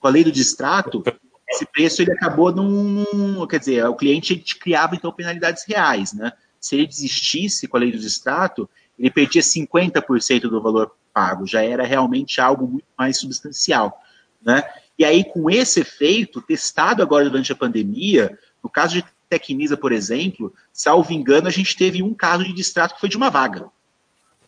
[0.00, 1.02] com a lei do distrato,
[1.48, 6.32] esse preço ele acabou num, num, Quer dizer, o cliente criava então penalidades reais, né?
[6.60, 8.68] Se ele desistisse com a lei do distrato,
[8.98, 14.00] ele perdia 50% do valor pago, já era realmente algo muito mais substancial,
[14.42, 14.62] né?
[14.98, 19.92] E aí, com esse efeito, testado agora durante a pandemia, no caso de Tecnisa, por
[19.92, 23.68] exemplo, salvo engano, a gente teve um caso de distrato que foi de uma vaga.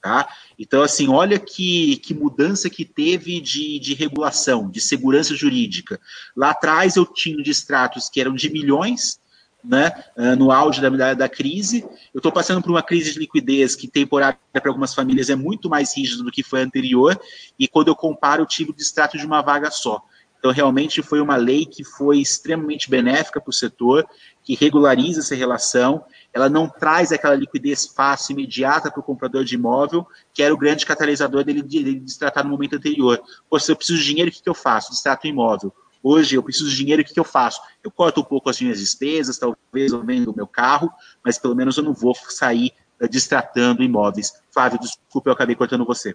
[0.01, 0.29] Tá?
[0.57, 6.01] Então, assim, olha que, que mudança que teve de, de regulação, de segurança jurídica.
[6.37, 9.19] Lá atrás eu tinha distratos que eram de milhões,
[9.65, 11.85] né, uh, no auge da, da, da crise.
[12.15, 15.69] Eu estou passando por uma crise de liquidez que temporária para algumas famílias é muito
[15.69, 17.21] mais rígida do que foi anterior,
[17.59, 20.01] e quando eu comparo, eu tive o distrato de uma vaga só.
[20.47, 24.07] Então, realmente foi uma lei que foi extremamente benéfica para o setor,
[24.45, 29.57] que regulariza essa relação, ela não traz aquela liquidez fácil, imediata para o comprador de
[29.57, 33.21] imóvel, que era o grande catalisador dele, dele destratar no momento anterior.
[33.51, 34.93] Pô, se eu preciso de dinheiro, o que, que eu faço?
[34.93, 35.75] Distrato o imóvel.
[36.01, 37.61] Hoje eu preciso de dinheiro, o que, que eu faço?
[37.83, 40.93] Eu corto um pouco as minhas despesas, talvez eu vendo o meu carro,
[41.25, 42.71] mas pelo menos eu não vou sair
[43.03, 44.33] uh, distratando imóveis.
[44.53, 46.15] Flávio, desculpa, eu acabei cortando você.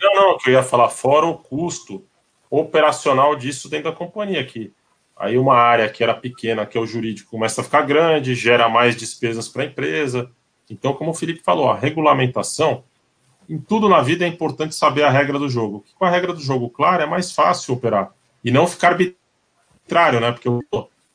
[0.00, 2.04] Não, não, que eu ia falar, fora o custo
[2.52, 4.70] operacional disso dentro da companhia aqui.
[5.16, 8.68] Aí uma área que era pequena, que é o jurídico, começa a ficar grande, gera
[8.68, 10.30] mais despesas para a empresa.
[10.68, 12.84] Então, como o Felipe falou, a regulamentação,
[13.48, 15.82] em tudo na vida é importante saber a regra do jogo.
[15.98, 18.12] Com a regra do jogo clara, é mais fácil operar.
[18.44, 20.32] E não ficar arbitrário, né?
[20.32, 20.48] Porque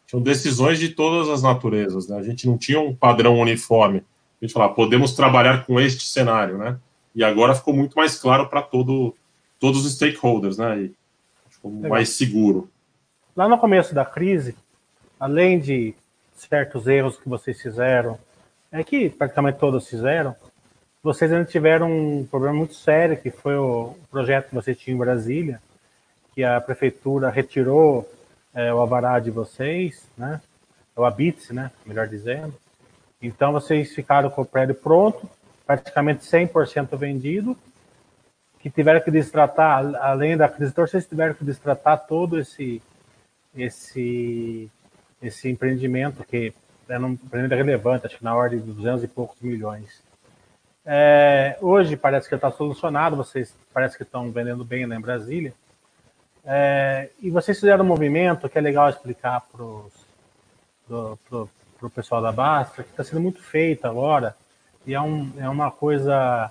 [0.07, 2.17] tinham decisões de todas as naturezas, né?
[2.17, 4.03] A gente não tinha um padrão uniforme.
[4.41, 6.79] A gente falava, podemos trabalhar com este cenário, né?
[7.13, 9.15] E agora ficou muito mais claro para todo,
[9.59, 10.79] todos os stakeholders, né?
[10.79, 10.97] E
[11.63, 11.89] Legal.
[11.89, 12.69] mais seguro.
[13.35, 14.55] Lá no começo da crise,
[15.19, 15.93] além de
[16.35, 18.17] certos erros que vocês fizeram,
[18.71, 20.35] é que praticamente todos fizeram,
[21.01, 24.99] vocês ainda tiveram um problema muito sério, que foi o projeto que você tinha em
[24.99, 25.61] Brasília,
[26.33, 28.09] que a prefeitura retirou
[28.53, 30.41] é, o avará de vocês, né?
[30.95, 31.71] O habite, né?
[31.85, 32.53] Melhor dizendo.
[33.21, 35.29] Então vocês ficaram com o prédio pronto,
[35.65, 37.57] praticamente 100% vendido,
[38.59, 42.81] que tiveram que destratar, além da aquisitor, vocês tiveram que destratar todo esse
[43.55, 44.69] esse
[45.21, 46.53] esse empreendimento que
[46.87, 50.01] era um empreendimento relevante, acho que na ordem de 200 e poucos milhões.
[50.85, 55.53] É, hoje parece que está solucionado, vocês parece que estão vendendo bem lá em Brasília.
[56.45, 59.91] É, e vocês fizeram um movimento que é legal explicar para o
[61.93, 64.33] pessoal da Basta, que está sendo muito feito agora,
[64.85, 66.49] e é, um, é uma coisa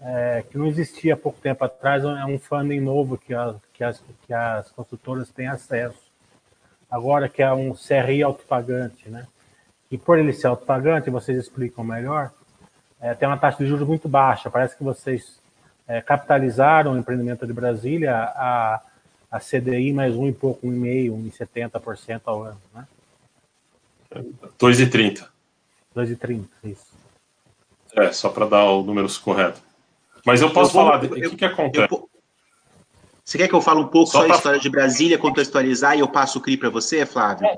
[0.00, 3.82] é, que não existia há pouco tempo atrás, é um funding novo que, a, que,
[3.82, 6.06] as, que as construtoras têm acesso.
[6.90, 9.26] Agora que é um CRI autopagante, né?
[9.90, 12.30] E por ele ser autopagante, vocês explicam melhor,
[13.00, 14.50] é, tem uma taxa de juros muito baixa.
[14.50, 15.40] Parece que vocês
[15.86, 18.80] é, capitalizaram o empreendimento de Brasília a,
[19.30, 22.42] a CDI mais um e pouco, um e meio, um e setenta por cento ao
[22.42, 22.86] ano, né?
[24.58, 25.26] 2,30.
[25.94, 26.94] 2,30, isso.
[27.94, 29.60] É, só para dar o número correto.
[30.26, 31.94] Mas eu posso eu vou, falar, o que, que acontece?
[31.94, 32.10] Eu,
[33.24, 36.00] você quer que eu fale um pouco só, só a história de Brasília, contextualizar e
[36.00, 37.48] eu passo o CRI para você, Flávio?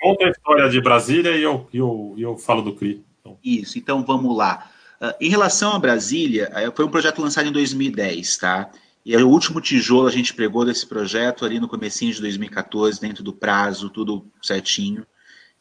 [0.00, 3.04] Conta a história de Brasília e eu, eu, eu falo do CRI.
[3.20, 3.38] Então.
[3.42, 4.70] Isso, então vamos lá.
[5.00, 8.70] Uh, em relação a Brasília, uh, foi um projeto lançado em 2010, tá?
[9.04, 13.24] E o último tijolo a gente pregou desse projeto ali no comecinho de 2014, dentro
[13.24, 15.04] do prazo, tudo certinho.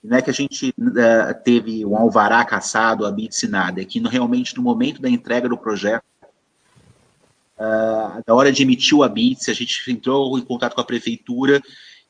[0.03, 3.81] E não é que a gente uh, teve um alvará caçado, a bits e nada,
[3.81, 6.03] é que no, realmente no momento da entrega do projeto,
[7.61, 11.61] Uh, na hora de emitir o ABITS, a gente entrou em contato com a prefeitura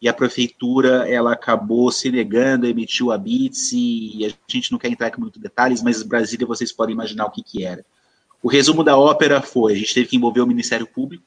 [0.02, 4.80] e a prefeitura ela acabou se negando a emitir o ABITS e a gente não
[4.80, 7.86] quer entrar com muitos detalhes, mas Brasília vocês podem imaginar o que, que era.
[8.42, 11.26] O resumo da ópera foi, a gente teve que envolver o Ministério Público,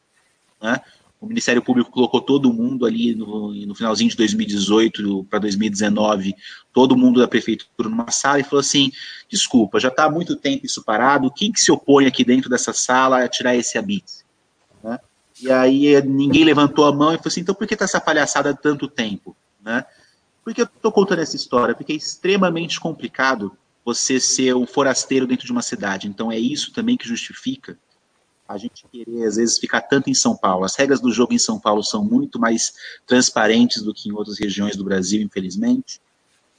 [0.60, 0.80] né?
[1.24, 6.34] O Ministério Público colocou todo mundo ali no, no finalzinho de 2018 para 2019,
[6.72, 8.92] todo mundo da prefeitura numa sala e falou assim:
[9.28, 12.72] desculpa, já está há muito tempo isso parado, quem que se opõe aqui dentro dessa
[12.74, 14.24] sala a tirar esse habite?
[14.82, 14.98] Né?
[15.40, 18.50] E aí ninguém levantou a mão e falou assim: então por que está essa palhaçada
[18.50, 19.34] há tanto tempo?
[19.64, 19.82] Né?
[20.44, 21.74] Por que eu estou contando essa história?
[21.74, 26.06] Porque é extremamente complicado você ser um forasteiro dentro de uma cidade.
[26.06, 27.78] Então é isso também que justifica
[28.46, 30.64] a gente querer, às vezes, ficar tanto em São Paulo.
[30.64, 32.74] As regras do jogo em São Paulo são muito mais
[33.06, 36.00] transparentes do que em outras regiões do Brasil, infelizmente.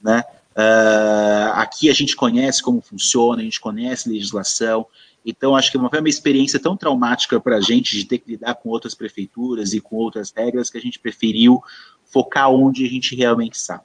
[0.02, 0.24] Né?
[0.56, 4.86] Uh, aqui a gente conhece como funciona, a gente conhece legislação,
[5.24, 8.54] então acho que foi uma experiência tão traumática para a gente de ter que lidar
[8.54, 11.60] com outras prefeituras e com outras regras que a gente preferiu
[12.04, 13.84] focar onde a gente realmente sabe.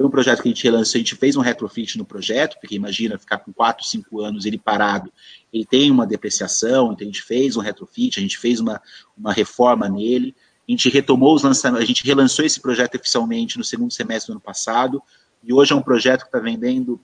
[0.00, 2.74] Foi um projeto que a gente relançou, a gente fez um retrofit no projeto, porque
[2.74, 5.12] imagina ficar com 4, 5 anos ele parado,
[5.52, 8.80] ele tem uma depreciação, então a gente fez um retrofit, a gente fez uma,
[9.14, 10.34] uma reforma nele,
[10.66, 14.36] a gente retomou os lançamentos, a gente relançou esse projeto oficialmente no segundo semestre do
[14.36, 15.02] ano passado,
[15.44, 16.98] e hoje é um projeto que está vendendo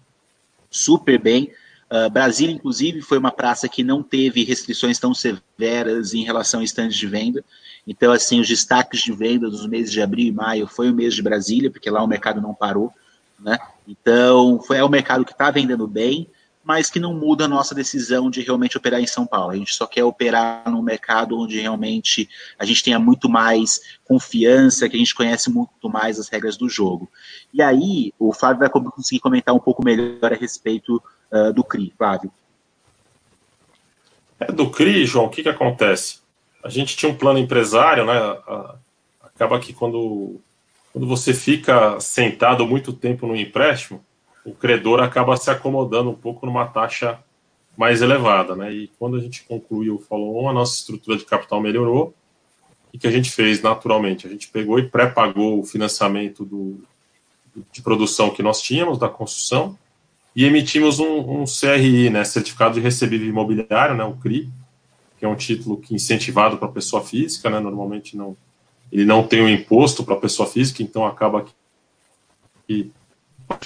[0.71, 1.53] super bem.
[1.89, 6.65] Uh, Brasília, inclusive, foi uma praça que não teve restrições tão severas em relação a
[6.65, 7.45] estandes de venda.
[7.87, 11.15] Então, assim, os destaques de venda dos meses de abril e maio foi o mês
[11.15, 12.93] de Brasília, porque lá o mercado não parou,
[13.39, 13.57] né?
[13.87, 16.29] Então, foi é o mercado que está vendendo bem.
[16.67, 19.53] mas que não muda a nossa decisão de realmente operar em São Paulo.
[19.53, 22.29] A gente só quer operar num mercado onde realmente
[22.59, 26.69] a gente tenha muito mais confiança, que a gente conhece muito mais as regras do
[26.69, 27.09] jogo.
[27.55, 31.01] E aí, o Flávio vai conseguir comentar um pouco melhor a respeito
[31.33, 31.93] uh, do CRI.
[31.97, 32.33] Flávio.
[34.39, 36.21] É, do CRI, João, o que, que acontece?
[36.63, 38.15] A gente tinha um plano empresário, né?
[39.23, 40.41] Acaba que quando,
[40.93, 44.05] quando você fica sentado muito tempo no empréstimo,
[44.45, 47.19] o credor acaba se acomodando um pouco numa taxa
[47.77, 48.73] mais elevada, né?
[48.73, 52.15] E quando a gente concluiu o follow-on, a nossa estrutura de capital melhorou.
[52.93, 54.27] O que a gente fez naturalmente?
[54.27, 56.81] A gente pegou e pré-pagou o financiamento do,
[57.71, 59.79] de produção que nós tínhamos, da construção,
[60.37, 64.51] e emitimos um, um CRI, né, Certificado de Recebível Imobiliário, né, o CRI,
[65.19, 68.37] que é um título que incentivado para pessoa física, né, normalmente não,
[68.93, 71.47] ele não tem um imposto para pessoa física, então acaba
[72.67, 72.93] que,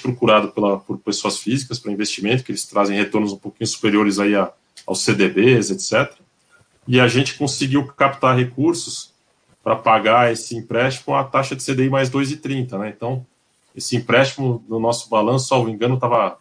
[0.01, 4.33] procurado pela, por pessoas físicas para investimento, que eles trazem retornos um pouquinho superiores aí
[4.33, 4.49] a,
[4.87, 6.15] aos CDBs, etc.
[6.87, 9.11] E a gente conseguiu captar recursos
[9.61, 12.93] para pagar esse empréstimo a taxa de CDI mais 2,30, né?
[12.95, 13.25] Então,
[13.75, 16.37] esse empréstimo no nosso balanço, salvo engano, estava a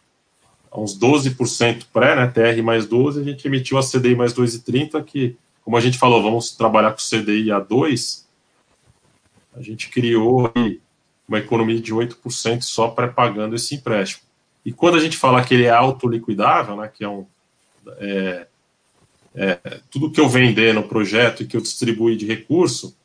[0.72, 2.26] uns 12% pré, né?
[2.26, 6.22] TR mais 12, a gente emitiu a CDI mais 2,30, que, como a gente falou,
[6.22, 8.28] vamos trabalhar com CDI a 2,
[9.56, 10.52] a gente criou
[11.26, 14.22] uma economia de 8% só pré-pagando esse empréstimo.
[14.64, 17.26] E quando a gente fala que ele é autoliquidável, né, que é um.
[17.98, 18.46] É,
[19.34, 22.96] é, tudo que eu vender no projeto e que eu distribuir de recurso,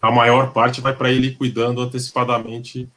[0.00, 2.88] a maior parte vai para ir liquidando antecipadamente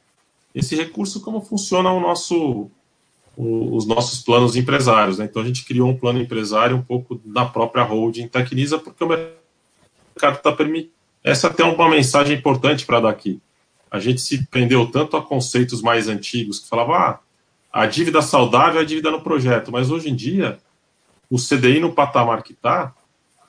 [0.52, 2.70] esse recurso, como funciona o nosso,
[3.36, 5.18] o, os nossos planos empresários.
[5.18, 5.26] Né?
[5.26, 9.08] Então, a gente criou um plano empresário um pouco da própria holding Tecnisa, porque o
[9.08, 10.94] mercado está permitindo.
[11.22, 13.40] Essa até uma mensagem importante para dar aqui
[13.90, 17.20] a gente se prendeu tanto a conceitos mais antigos que falavam, ah,
[17.72, 20.58] a dívida saudável é a dívida no projeto, mas hoje em dia,
[21.30, 22.94] o CDI no patamar que está,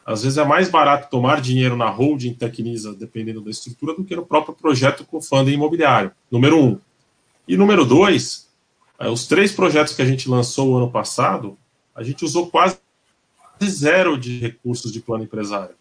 [0.05, 4.15] às vezes é mais barato tomar dinheiro na holding Tecnisa, dependendo da estrutura, do que
[4.15, 6.79] no próprio projeto com funding imobiliário, número um.
[7.47, 8.46] E número dois,
[8.99, 11.57] os três projetos que a gente lançou o ano passado,
[11.95, 12.77] a gente usou quase
[13.63, 15.75] zero de recursos de plano empresário,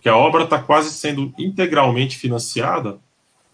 [0.00, 2.98] que a obra está quase sendo integralmente financiada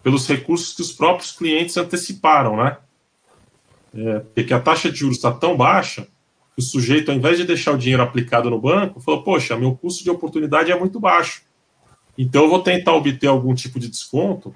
[0.03, 2.77] pelos recursos que os próprios clientes anteciparam, né?
[3.93, 6.03] É, porque a taxa de juros está tão baixa
[6.55, 9.75] que o sujeito, ao invés de deixar o dinheiro aplicado no banco, falou: Poxa, meu
[9.75, 11.41] custo de oportunidade é muito baixo.
[12.17, 14.55] Então eu vou tentar obter algum tipo de desconto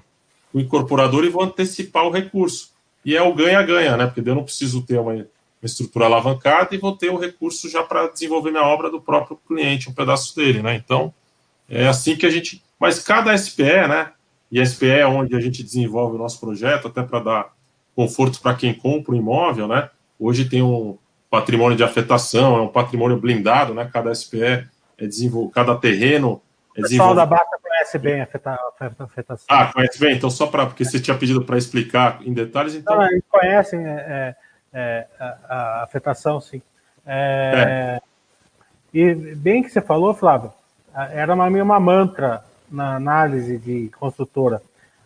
[0.52, 2.71] o incorporador e vou antecipar o recurso.
[3.04, 4.06] E é o ganha-ganha, né?
[4.06, 5.26] Porque eu não preciso ter uma, uma
[5.62, 9.88] estrutura alavancada e vou ter o recurso já para desenvolver minha obra do próprio cliente,
[9.88, 10.74] um pedaço dele, né?
[10.74, 11.12] Então,
[11.68, 12.62] é assim que a gente.
[12.78, 14.12] Mas cada SPE, né?
[14.50, 17.52] E SPE é onde a gente desenvolve o nosso projeto, até para dar
[17.96, 19.88] conforto para quem compra o imóvel, né?
[20.18, 20.98] Hoje tem um
[21.30, 23.88] patrimônio de afetação, é um patrimônio blindado, né?
[23.90, 26.42] Cada SPE é desenvolvido, cada terreno.
[26.76, 29.46] O pessoal da Basta conhece bem a afetação.
[29.48, 30.16] Ah, conhece bem?
[30.16, 32.96] Então, só para, porque você tinha pedido para explicar em detalhes, então...
[32.96, 34.34] Não, eles conhecem é,
[34.72, 36.62] é, a, a, afetação, sim.
[37.06, 38.00] É, é.
[38.94, 40.52] E bem que você falou, Flávio,
[41.10, 44.62] era uma, uma mantra na análise de construtora.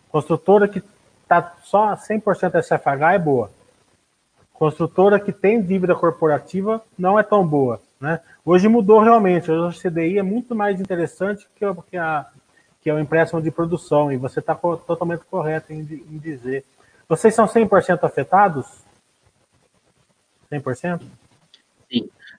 [0.08, 0.82] Construtora que
[1.22, 3.50] está só 100% SFH é boa.
[4.52, 7.80] Construtora que tem dívida corporativa não é tão boa.
[8.00, 8.20] Né?
[8.44, 9.50] Hoje mudou realmente.
[9.50, 12.26] Hoje o CDI é muito mais interessante que, que, a,
[12.80, 14.12] que o empréstimo de produção.
[14.12, 16.64] E você está totalmente correto em, em dizer.
[17.08, 18.66] Vocês são 100% afetados?
[20.50, 21.02] 100%?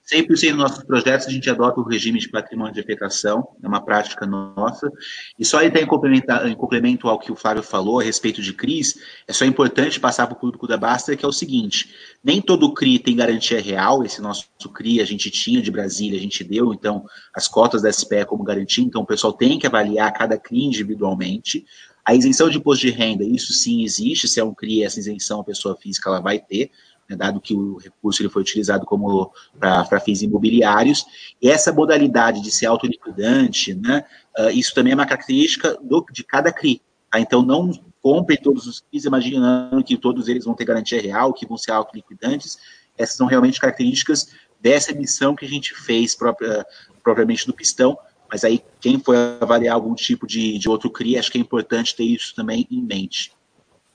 [0.08, 0.22] Sim.
[0.22, 3.84] 100% dos nossos projetos a gente adota o regime de patrimônio de afetação, é uma
[3.84, 4.90] prática nossa.
[5.38, 8.98] E só aí em, em complemento ao que o Flávio falou a respeito de CRIs,
[9.26, 11.94] é só importante passar para o público da Basta que é o seguinte:
[12.24, 16.22] nem todo CRI tem garantia real, esse nosso CRI a gente tinha de Brasília, a
[16.22, 17.04] gente deu, então,
[17.34, 21.66] as cotas da SPE como garantia, então o pessoal tem que avaliar cada CRI individualmente.
[22.02, 25.40] A isenção de imposto de renda, isso sim existe, se é um CRI, essa isenção
[25.40, 26.70] a pessoa física ela vai ter
[27.08, 31.06] né, dado que o recurso ele foi utilizado como para fins imobiliários.
[31.40, 34.04] E essa modalidade de ser autoliquidante, né,
[34.38, 36.82] uh, isso também é uma característica do, de cada CRI.
[37.10, 37.18] Tá?
[37.18, 37.70] Então, não
[38.02, 41.72] compre todos os CRIs imaginando que todos eles vão ter garantia real, que vão ser
[41.72, 42.58] autoliquidantes.
[42.96, 44.28] Essas são realmente características
[44.60, 46.66] dessa emissão que a gente fez própria,
[47.02, 47.96] propriamente do pistão,
[48.30, 51.96] mas aí quem for avaliar algum tipo de, de outro CRI, acho que é importante
[51.96, 53.32] ter isso também em mente.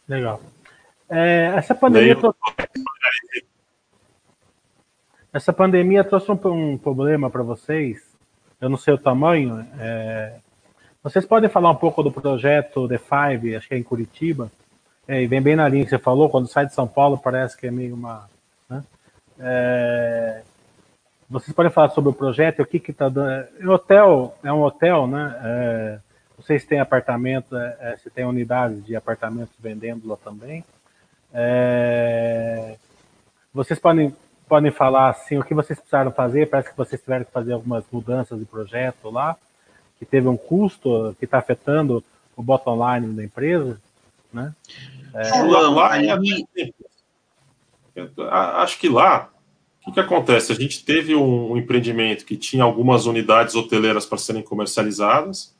[0.07, 0.41] Legal.
[1.15, 2.39] É, essa pandemia trouxe...
[5.31, 8.01] essa pandemia trouxe um, um problema para vocês.
[8.59, 9.63] Eu não sei o tamanho.
[9.77, 10.37] É...
[11.03, 14.51] Vocês podem falar um pouco do projeto The Five, acho que é em Curitiba.
[15.07, 16.29] É, e vem bem na linha que você falou.
[16.29, 18.27] Quando sai de São Paulo parece que é meio uma.
[18.67, 18.83] Né?
[19.37, 20.41] É...
[21.29, 23.47] vocês podem falar sobre o projeto, o que que está dando.
[23.59, 25.39] É hotel, é um hotel, né?
[25.43, 25.99] É,
[26.37, 30.63] vocês têm apartamento, é, é, você tem unidades de apartamentos vendendo lá também.
[31.33, 32.77] É,
[33.53, 34.15] vocês podem,
[34.47, 36.49] podem falar assim, o que vocês precisaram fazer?
[36.49, 39.35] Parece que vocês tiveram que fazer algumas mudanças de projeto lá,
[39.97, 42.03] que teve um custo que está afetando
[42.35, 43.79] o bottom line da empresa,
[44.31, 44.53] né?
[45.13, 46.09] É, João, lá é
[48.61, 49.29] acho que lá,
[49.81, 50.51] o que, que, acontece?
[50.51, 55.53] A gente teve um empreendimento que tinha algumas unidades hoteleiras para serem comercializadas.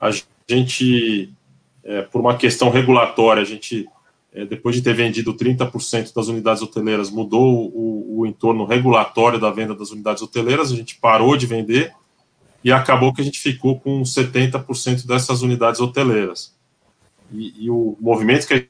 [0.00, 0.10] A
[0.48, 1.32] gente,
[1.84, 3.88] é, por uma questão regulatória, a gente,
[4.34, 9.50] é, depois de ter vendido 30% das unidades hoteleiras, mudou o, o entorno regulatório da
[9.50, 11.94] venda das unidades hoteleiras, a gente parou de vender
[12.64, 16.56] e acabou que a gente ficou com 70% dessas unidades hoteleiras.
[17.30, 18.68] E, e, o movimento que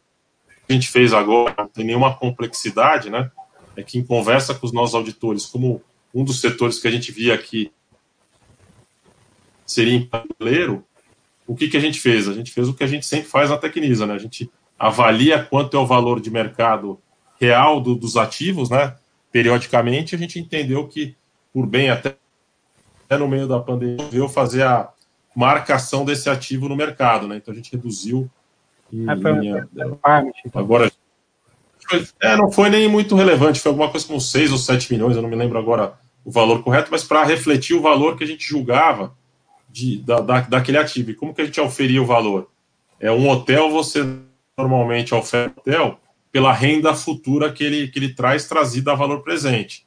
[0.69, 3.31] a gente fez agora não tem nenhuma complexidade, né?
[3.77, 5.83] É que em conversa com os nossos auditores, como
[6.15, 7.71] um dos setores que a gente via aqui
[9.67, 10.85] seria empateleiro,
[11.47, 12.29] o que, que a gente fez?
[12.29, 14.15] A gente fez o que a gente sempre faz na Tecnisa, né?
[14.15, 14.51] A gente
[14.83, 16.99] avalia quanto é o valor de mercado
[17.41, 18.97] real do, dos ativos, né?
[19.31, 21.15] Periodicamente, a gente entendeu que,
[21.55, 22.17] por bem até
[23.17, 24.89] no meio da pandemia, veio fazer a
[25.37, 27.37] marcação desse ativo no mercado, né?
[27.37, 28.29] Então a gente reduziu
[28.93, 30.91] e, ah, foi, agora
[32.21, 35.23] é, não foi nem muito relevante, foi alguma coisa como 6 ou 7 milhões, eu
[35.23, 38.45] não me lembro agora o valor correto, mas para refletir o valor que a gente
[38.45, 39.15] julgava
[39.71, 41.13] de, da, da, daquele ativo.
[41.13, 42.51] E como que a gente oferia o valor?
[42.99, 44.05] É um hotel, você
[44.57, 45.99] normalmente oferta hotel
[46.31, 49.87] pela renda futura que ele, que ele traz trazida a valor presente.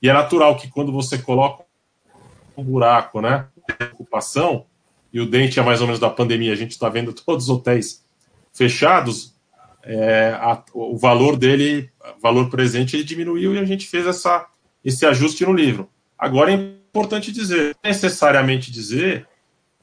[0.00, 1.64] E é natural que quando você coloca
[2.56, 3.46] um buraco, né,
[3.92, 4.66] ocupação,
[5.12, 7.50] e o dente é mais ou menos da pandemia, a gente está vendo todos os
[7.50, 8.04] hotéis
[8.52, 9.34] fechados,
[9.84, 11.90] é, a, o valor dele,
[12.20, 14.46] valor presente, ele diminuiu e a gente fez essa,
[14.84, 15.88] esse ajuste no livro.
[16.16, 19.26] Agora é importante dizer, necessariamente dizer,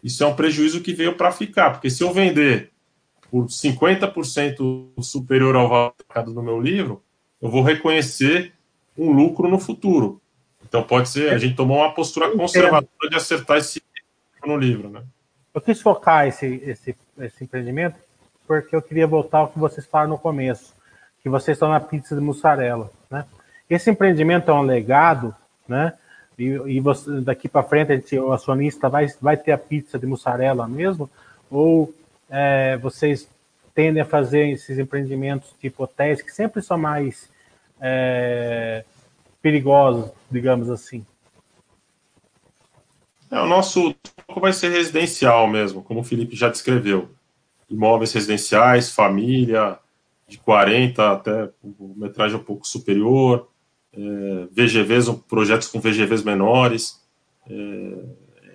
[0.02, 2.72] isso é um prejuízo que veio para ficar, porque se eu vender
[3.30, 5.94] por 50% superior ao valor
[6.26, 7.02] do meu livro,
[7.42, 8.54] eu vou reconhecer
[8.98, 10.22] um lucro no futuro.
[10.68, 13.82] Então pode ser, a gente tomou uma postura conservadora de acertar esse
[14.46, 15.04] no livro, né?
[15.54, 17.96] Eu quis focar esse, esse, esse empreendimento
[18.48, 20.74] porque eu queria voltar ao que vocês falaram no começo,
[21.22, 23.26] que vocês estão na pizza de mussarela, né?
[23.70, 25.36] Esse empreendimento é um legado,
[25.68, 25.94] né?
[26.38, 30.00] E, e você, daqui para frente a gente, o acionista vai, vai ter a pizza
[30.00, 31.08] de mussarela mesmo?
[31.52, 31.94] Ou
[32.30, 33.30] é, vocês
[33.74, 37.30] tendem a fazer esses empreendimentos tipo hotéis que sempre são mais
[37.80, 38.84] é,
[39.42, 41.06] perigosos, digamos assim?
[43.32, 47.10] É, o nosso foco vai ser residencial mesmo, como o Felipe já descreveu
[47.70, 49.78] imóveis residenciais, família,
[50.28, 51.50] de 40 até
[51.96, 53.48] metragem um pouco superior,
[53.94, 57.02] é, VGVs, projetos com VGVs menores.
[57.50, 58.06] É,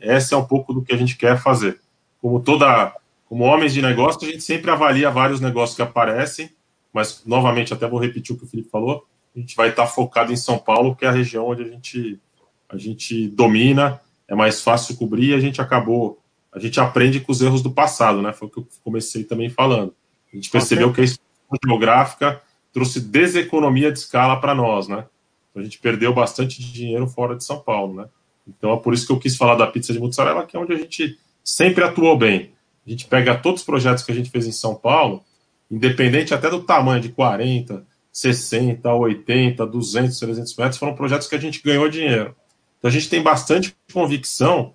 [0.01, 1.81] essa é um pouco do que a gente quer fazer.
[2.20, 2.95] Como toda,
[3.27, 6.51] como homens de negócio, a gente sempre avalia vários negócios que aparecem,
[6.93, 9.07] mas novamente até vou repetir o que o Felipe falou.
[9.35, 12.20] A gente vai estar focado em São Paulo, que é a região onde a gente
[12.68, 15.31] a gente domina, é mais fácil cobrir.
[15.31, 16.20] E a gente acabou
[16.53, 18.33] a gente aprende com os erros do passado, né?
[18.33, 19.93] Foi o que eu comecei também falando.
[20.33, 22.41] A gente percebeu que a expansão geográfica
[22.72, 25.05] trouxe deseconomia de escala para nós, né?
[25.51, 28.09] Então, a gente perdeu bastante dinheiro fora de São Paulo, né?
[28.47, 30.72] Então é por isso que eu quis falar da pizza de mozzarella, que é onde
[30.72, 32.53] a gente sempre atuou bem.
[32.87, 35.24] A gente pega todos os projetos que a gente fez em São Paulo,
[35.70, 41.41] independente até do tamanho de 40, 60, 80, 200, 300 metros, foram projetos que a
[41.41, 42.35] gente ganhou dinheiro.
[42.78, 44.74] Então a gente tem bastante convicção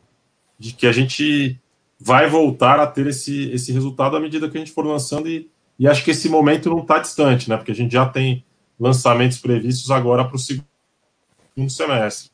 [0.58, 1.60] de que a gente
[2.00, 5.50] vai voltar a ter esse, esse resultado à medida que a gente for lançando e,
[5.78, 7.58] e acho que esse momento não está distante, né?
[7.58, 8.44] Porque a gente já tem
[8.80, 10.66] lançamentos previstos agora para o segundo
[11.70, 12.32] semestre.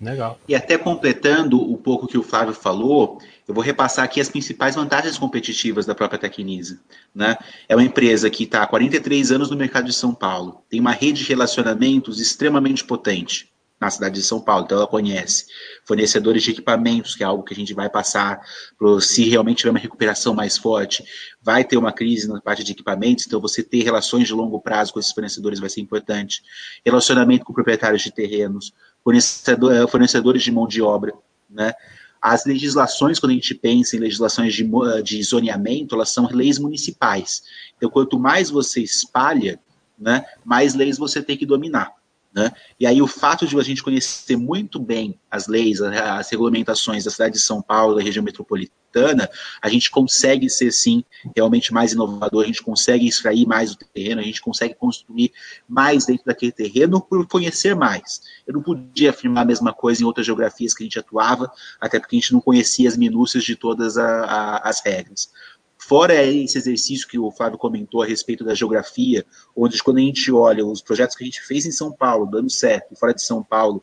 [0.00, 0.38] Legal.
[0.46, 3.18] E até completando um pouco o que o Flávio falou,
[3.48, 6.78] eu vou repassar aqui as principais vantagens competitivas da própria Tecnisa.
[7.14, 7.34] Né?
[7.66, 10.92] É uma empresa que está há 43 anos no mercado de São Paulo, tem uma
[10.92, 15.46] rede de relacionamentos extremamente potente na cidade de São Paulo, então ela conhece.
[15.84, 18.40] Fornecedores de equipamentos, que é algo que a gente vai passar,
[18.76, 21.04] pro, se realmente tiver uma recuperação mais forte,
[21.40, 24.92] vai ter uma crise na parte de equipamentos, então você ter relações de longo prazo
[24.92, 26.42] com esses fornecedores vai ser importante.
[26.84, 28.72] Relacionamento com proprietários de terrenos,
[29.02, 31.14] fornecedor, eh, fornecedores de mão de obra,
[31.48, 31.72] né?
[32.20, 34.68] As legislações, quando a gente pensa em legislações de,
[35.04, 37.42] de zoneamento, elas são leis municipais.
[37.76, 39.60] Então, quanto mais você espalha,
[39.98, 41.97] né, mais leis você tem que dominar.
[42.32, 42.52] Né?
[42.78, 47.10] E aí o fato de a gente conhecer muito bem as leis, as regulamentações da
[47.10, 49.28] cidade de São Paulo, da região metropolitana,
[49.62, 51.04] a gente consegue ser, sim,
[51.34, 55.32] realmente mais inovador, a gente consegue extrair mais o terreno, a gente consegue construir
[55.68, 58.20] mais dentro daquele terreno por conhecer mais.
[58.46, 61.50] Eu não podia afirmar a mesma coisa em outras geografias que a gente atuava,
[61.80, 65.30] até porque a gente não conhecia as minúcias de todas a, a, as regras.
[65.78, 69.24] Fora esse exercício que o Flávio comentou a respeito da geografia,
[69.56, 72.50] onde quando a gente olha os projetos que a gente fez em São Paulo, dando
[72.50, 73.82] certo, fora de São Paulo,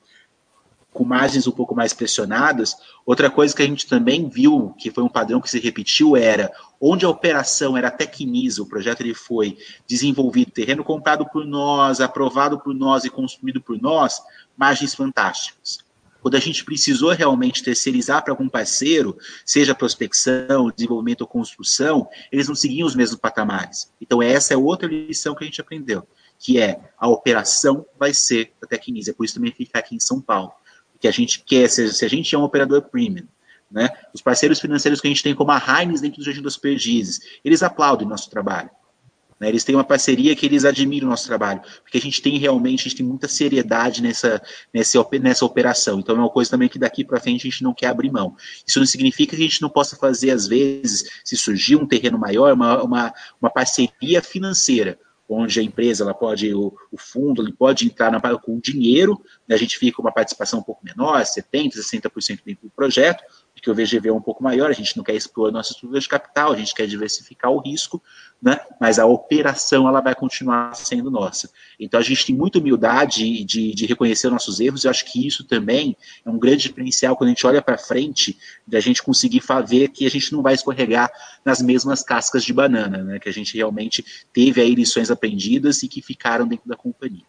[0.91, 2.75] com margens um pouco mais pressionadas,
[3.05, 6.51] outra coisa que a gente também viu, que foi um padrão que se repetiu, era
[6.79, 12.59] onde a operação era tecnisa, o projeto ele foi desenvolvido, terreno comprado por nós, aprovado
[12.59, 14.21] por nós e construído por nós,
[14.57, 15.84] margens fantásticas
[16.25, 19.15] quando a gente precisou realmente terceirizar para algum parceiro,
[19.45, 23.93] seja prospecção, desenvolvimento ou construção, eles não seguiam os mesmos patamares.
[24.01, 26.07] Então, essa é outra lição que a gente aprendeu,
[26.39, 29.11] que é a operação vai ser a Tecnisa.
[29.11, 30.51] É por isso também fica aqui em São Paulo.
[30.99, 33.27] Que a gente quer, se, se a gente é um operador premium,
[33.69, 36.57] né, os parceiros financeiros que a gente tem, como a Heinz dentro do Jardim das
[36.57, 38.71] Perdizes, eles aplaudem nosso trabalho.
[39.39, 39.49] Né?
[39.49, 42.81] Eles têm uma parceria que eles admiram o nosso trabalho, porque a gente tem realmente,
[42.81, 44.41] a gente tem muita seriedade nessa,
[44.73, 45.99] nessa, nessa operação.
[45.99, 48.35] Então é uma coisa também que daqui para frente a gente não quer abrir mão.
[48.65, 52.17] Isso não significa que a gente não possa fazer, às vezes, se surgir um terreno
[52.17, 57.51] maior, uma, uma, uma parceria financeira onde a empresa ela pode, o, o fundo ele
[57.51, 61.19] pode entrar na, com dinheiro, né, a gente fica com uma participação um pouco menor,
[61.23, 63.23] 70%, 60% dentro do projeto,
[63.55, 65.99] porque o VGV é um pouco maior, a gente não quer expor a nossa estrutura
[65.99, 68.03] de capital, a gente quer diversificar o risco,
[68.41, 68.59] né?
[68.79, 71.49] mas a operação ela vai continuar sendo nossa.
[71.79, 75.45] Então a gente tem muita humildade de, de reconhecer nossos erros, eu acho que isso
[75.45, 75.95] também
[76.25, 78.37] é um grande diferencial quando a gente olha para frente,
[78.67, 81.09] da gente conseguir ver que a gente não vai escorregar
[81.43, 83.19] nas mesmas cascas de banana, né?
[83.19, 84.03] que a gente realmente
[84.33, 87.23] teve aí lições aprendidas e que ficaram dentro da companhia.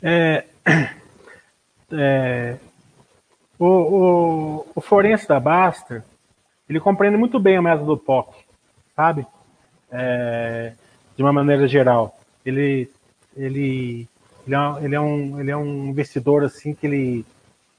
[0.00, 0.44] É,
[1.90, 2.58] é,
[3.64, 6.02] o, o, o forense da Baster,
[6.68, 8.44] ele compreende muito bem o método POC,
[8.94, 9.26] sabe?
[9.90, 10.72] É,
[11.16, 12.18] de uma maneira geral.
[12.44, 12.90] Ele,
[13.34, 14.06] ele,
[14.46, 17.26] ele, é, ele, é um, ele é um investidor assim que ele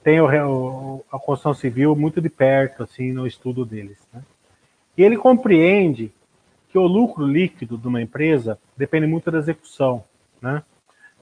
[0.04, 3.98] tem o, o, a construção civil muito de perto assim no estudo deles.
[4.14, 4.24] Né?
[4.98, 6.12] E ele compreende
[6.70, 10.04] que o lucro líquido de uma empresa depende muito da execução.
[10.42, 10.64] Né?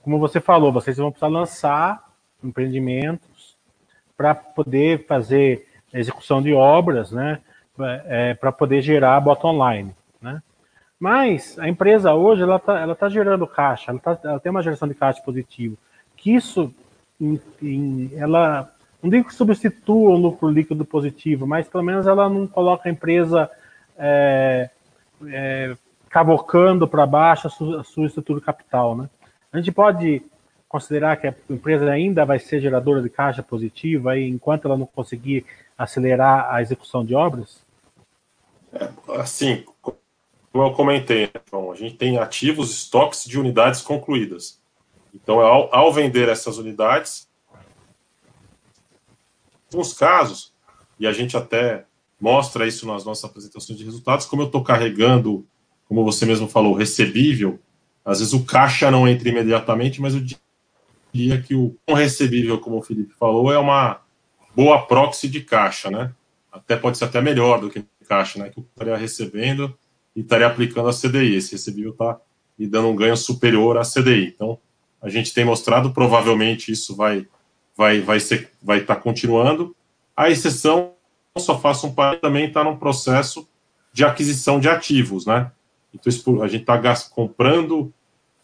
[0.02, 3.28] Como você falou, vocês vão precisar lançar empreendimento
[4.24, 7.42] para poder fazer execução de obras, né,
[8.06, 10.42] é, para poder gerar bottom line, né.
[10.98, 14.64] Mas a empresa hoje ela está ela tá gerando caixa, ela, tá, ela tem uma
[14.64, 15.78] geração de caixa positivo,
[16.16, 16.74] que isso
[18.16, 18.72] ela
[19.02, 22.92] não digo que substitua o lucro líquido positivo, mas pelo menos ela não coloca a
[22.92, 23.52] empresa
[23.98, 24.70] é,
[25.28, 25.76] é,
[26.10, 29.10] cavocando para baixo a sua, a sua estrutura capital, né?
[29.52, 30.24] A gente pode
[30.74, 34.88] considerar que a empresa ainda vai ser geradora de caixa positiva aí, enquanto ela não
[34.88, 35.46] conseguir
[35.78, 37.64] acelerar a execução de obras?
[38.74, 44.60] É, assim, como eu comentei, João, a gente tem ativos, estoques de unidades concluídas.
[45.14, 47.30] Então, ao, ao vender essas unidades,
[49.72, 50.52] alguns casos,
[51.00, 51.86] e a gente até
[52.20, 55.46] mostra isso nas nossas apresentações de resultados, como eu estou carregando,
[55.88, 57.60] como você mesmo falou, recebível,
[58.04, 60.22] às vezes o caixa não entra imediatamente, mas o
[61.14, 64.02] diria que o recebível, como o Felipe falou, é uma
[64.56, 66.12] boa proxy de caixa, né?
[66.52, 68.50] Até pode ser até melhor do que caixa, né?
[68.50, 69.78] Que eu estaria recebendo
[70.16, 71.36] e estaria aplicando a CDI.
[71.36, 72.20] Esse recebível está
[72.58, 74.34] me dando um ganho superior à CDI.
[74.36, 74.60] Então,
[75.02, 77.28] a gente tem mostrado, provavelmente isso vai
[77.76, 79.76] vai vai ser vai estar tá continuando.
[80.16, 80.94] A exceção
[81.38, 83.48] só faço um par também está num processo
[83.92, 85.52] de aquisição de ativos, né?
[85.94, 87.94] Então a gente está comprando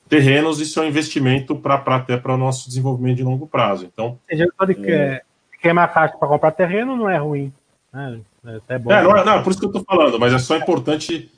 [0.10, 3.86] terrenos, isso é um investimento para até para o nosso desenvolvimento de longo prazo.
[3.86, 5.22] Então, gente pode é...
[5.62, 7.54] queimar caixa para comprar terreno não é ruim.
[7.94, 8.20] Né?
[8.46, 8.92] É até bom.
[8.92, 11.32] É, não, é, não, é por isso que eu estou falando, mas é só importante.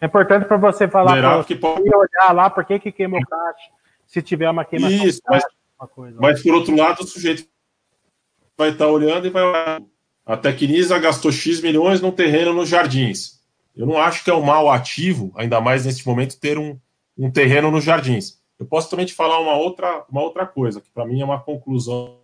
[0.00, 1.82] É importante para você falar para que pode...
[1.82, 3.70] olhar lá por que, que queimou caixa,
[4.06, 5.04] se tiver uma queimação.
[5.04, 5.42] Isso, mas,
[5.90, 7.44] coisa, mas por outro lado, o sujeito
[8.56, 9.82] vai estar tá olhando e vai olhar.
[10.24, 13.37] A Tecnisa gastou X milhões num terreno nos jardins
[13.78, 16.76] eu não acho que é um mal ativo, ainda mais nesse momento, ter um,
[17.16, 18.42] um terreno nos jardins.
[18.58, 21.40] Eu posso também te falar uma outra, uma outra coisa, que para mim é uma
[21.40, 22.18] conclusão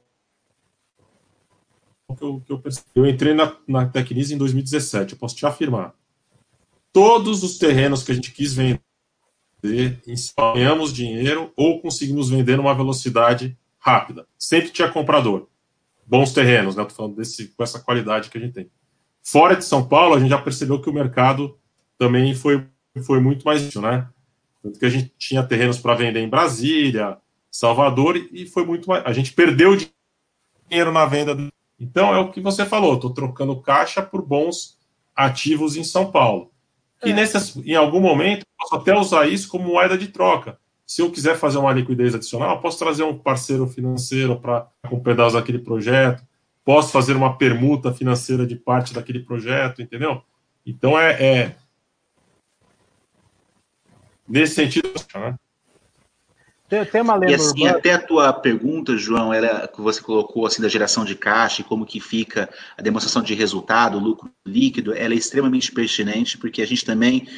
[2.19, 2.63] que eu, que eu,
[2.97, 5.95] eu entrei na, na Tecnis em 2017, eu posso te afirmar.
[6.93, 8.81] Todos os terrenos que a gente quis vender,
[10.55, 14.27] ganhamos dinheiro ou conseguimos vender numa velocidade rápida.
[14.37, 15.49] Sempre tinha comprador.
[16.05, 16.83] Bons terrenos, né?
[16.83, 18.71] Estou falando desse, com essa qualidade que a gente tem.
[19.25, 21.59] Fora de São Paulo, a gente já percebeu que o mercado
[21.99, 22.63] também foi,
[23.07, 24.07] foi muito mais isso, né?
[24.63, 27.17] Tanto que a gente tinha terrenos para vender em Brasília,
[27.51, 29.03] Salvador, e foi muito mais.
[29.07, 29.77] A gente perdeu
[30.69, 31.37] dinheiro na venda.
[31.81, 34.79] Então é o que você falou, estou trocando caixa por bons
[35.17, 36.51] ativos em São Paulo.
[37.03, 37.15] E é.
[37.15, 40.59] nessas, em algum momento, posso até usar isso como moeda de troca.
[40.87, 45.35] Se eu quiser fazer uma liquidez adicional, posso trazer um parceiro financeiro para um pedaço
[45.35, 46.23] daquele projeto,
[46.65, 50.23] posso fazer uma permuta financeira de parte daquele projeto, entendeu?
[50.65, 51.57] Então é, é
[54.27, 55.39] nesse sentido, né?
[56.67, 57.79] Tem, tem uma lenda e assim, urbana...
[57.79, 61.65] até a tua pergunta, João, era que você colocou assim da geração de caixa e
[61.65, 66.67] como que fica a demonstração de resultado, lucro líquido, ela é extremamente pertinente, porque a
[66.67, 67.29] gente também,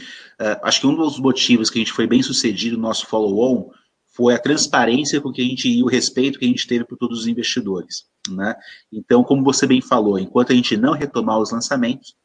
[0.41, 3.70] uh, acho que um dos motivos que a gente foi bem sucedido no nosso follow-on
[4.16, 6.96] foi a transparência com que a gente e o respeito que a gente teve por
[6.96, 8.56] todos os investidores, né?
[8.90, 12.16] Então, como você bem falou, enquanto a gente não retomar os lançamentos,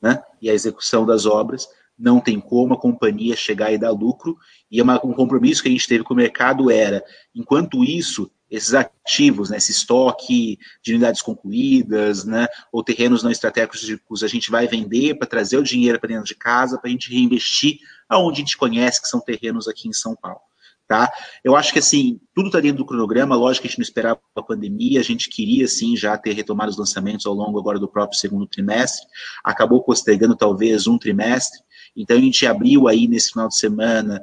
[0.00, 4.38] né, e a execução das obras, não tem como a companhia chegar e dar lucro,
[4.70, 8.30] e é uma, um compromisso que a gente teve com o mercado era, enquanto isso,
[8.48, 14.50] esses ativos, né, esse estoque de unidades concluídas, né, ou terrenos não estratégicos, a gente
[14.50, 18.40] vai vender para trazer o dinheiro para dentro de casa, para a gente reinvestir aonde
[18.40, 20.49] a gente conhece que são terrenos aqui em São Paulo.
[20.90, 21.08] Tá?
[21.44, 24.18] Eu acho que assim, tudo está dentro do cronograma, lógico que a gente não esperava
[24.34, 27.86] a pandemia, a gente queria sim já ter retomado os lançamentos ao longo agora do
[27.86, 29.06] próprio segundo trimestre,
[29.44, 31.60] acabou postergando talvez um trimestre,
[31.96, 34.20] então a gente abriu aí nesse final de semana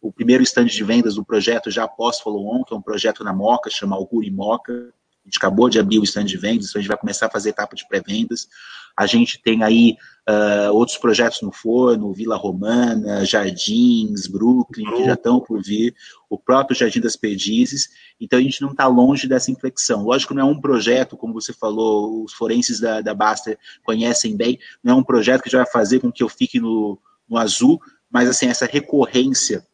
[0.00, 3.34] o primeiro stand de vendas do projeto já após follow-on, que é um projeto na
[3.34, 4.72] Moca, chama Auguri Moca.
[4.72, 7.30] A gente acabou de abrir o stand de vendas, então a gente vai começar a
[7.30, 8.48] fazer etapa de pré-vendas.
[8.96, 9.96] A gente tem aí
[10.28, 15.94] uh, outros projetos no forno, Vila Romana, Jardins, Brooklyn, que já estão por vir,
[16.28, 17.88] o próprio Jardim das Perdizes.
[18.20, 20.04] Então a gente não está longe dessa inflexão.
[20.04, 24.58] Lógico, não é um projeto, como você falou, os forenses da, da Baster conhecem bem,
[24.82, 27.80] não é um projeto que já vai fazer com que eu fique no, no azul,
[28.10, 29.64] mas assim, essa recorrência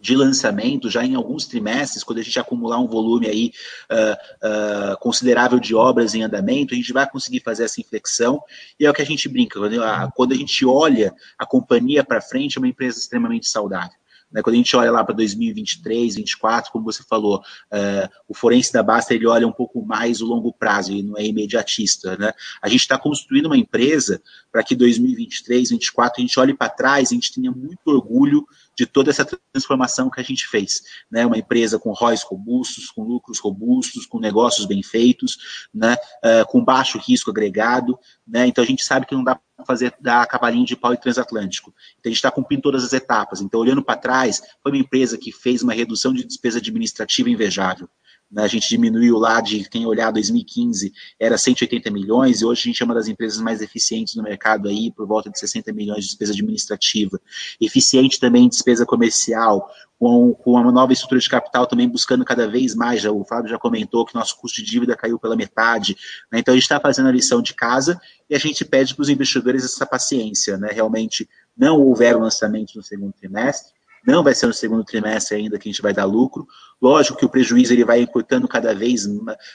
[0.00, 3.52] de lançamento já em alguns trimestres, quando a gente acumular um volume aí
[3.90, 8.40] uh, uh, considerável de obras em andamento, a gente vai conseguir fazer essa inflexão
[8.78, 12.02] e é o que a gente brinca, quando a, quando a gente olha a companhia
[12.02, 14.00] para frente, é uma empresa extremamente saudável.
[14.32, 18.72] Né, quando a gente olha lá para 2023, 2024, como você falou, uh, o forense
[18.72, 22.16] da Basta ele olha um pouco mais o longo prazo, ele não é imediatista.
[22.16, 22.32] Né?
[22.62, 27.10] A gente está construindo uma empresa para que 2023, 2024 a gente olhe para trás,
[27.10, 28.44] a gente tenha muito orgulho
[28.76, 30.82] de toda essa transformação que a gente fez.
[31.10, 31.24] Né?
[31.24, 35.96] Uma empresa com ROIs robustos, com lucros robustos, com negócios bem feitos, né?
[36.24, 37.98] Uh, com baixo risco agregado.
[38.26, 38.46] Né?
[38.46, 41.74] Então a gente sabe que não dá para fazer dar cavalinho de pau e transatlântico.
[41.98, 43.40] Então a gente está cumprindo todas as etapas.
[43.40, 47.88] Então, olhando para trás, foi uma empresa que fez uma redução de despesa administrativa invejável.
[48.30, 48.42] Né?
[48.44, 52.82] A gente diminuiu lá de quem olhar 2015 era 180 milhões e hoje a gente
[52.82, 56.10] é uma das empresas mais eficientes no mercado aí, por volta de 60 milhões de
[56.10, 57.20] despesa administrativa.
[57.60, 59.68] Eficiente também em despesa comercial,
[59.98, 63.50] com, com uma nova estrutura de capital também buscando cada vez mais, já, o Fábio
[63.50, 65.94] já comentou que nosso custo de dívida caiu pela metade,
[66.32, 66.38] né?
[66.38, 69.10] então a gente está fazendo a lição de casa e a gente pede para os
[69.10, 70.70] investidores essa paciência, né?
[70.72, 73.74] realmente não houveram lançamentos no segundo trimestre,
[74.06, 76.46] não vai ser no segundo trimestre ainda que a gente vai dar lucro.
[76.80, 79.06] Lógico que o prejuízo ele vai encurtando cada vez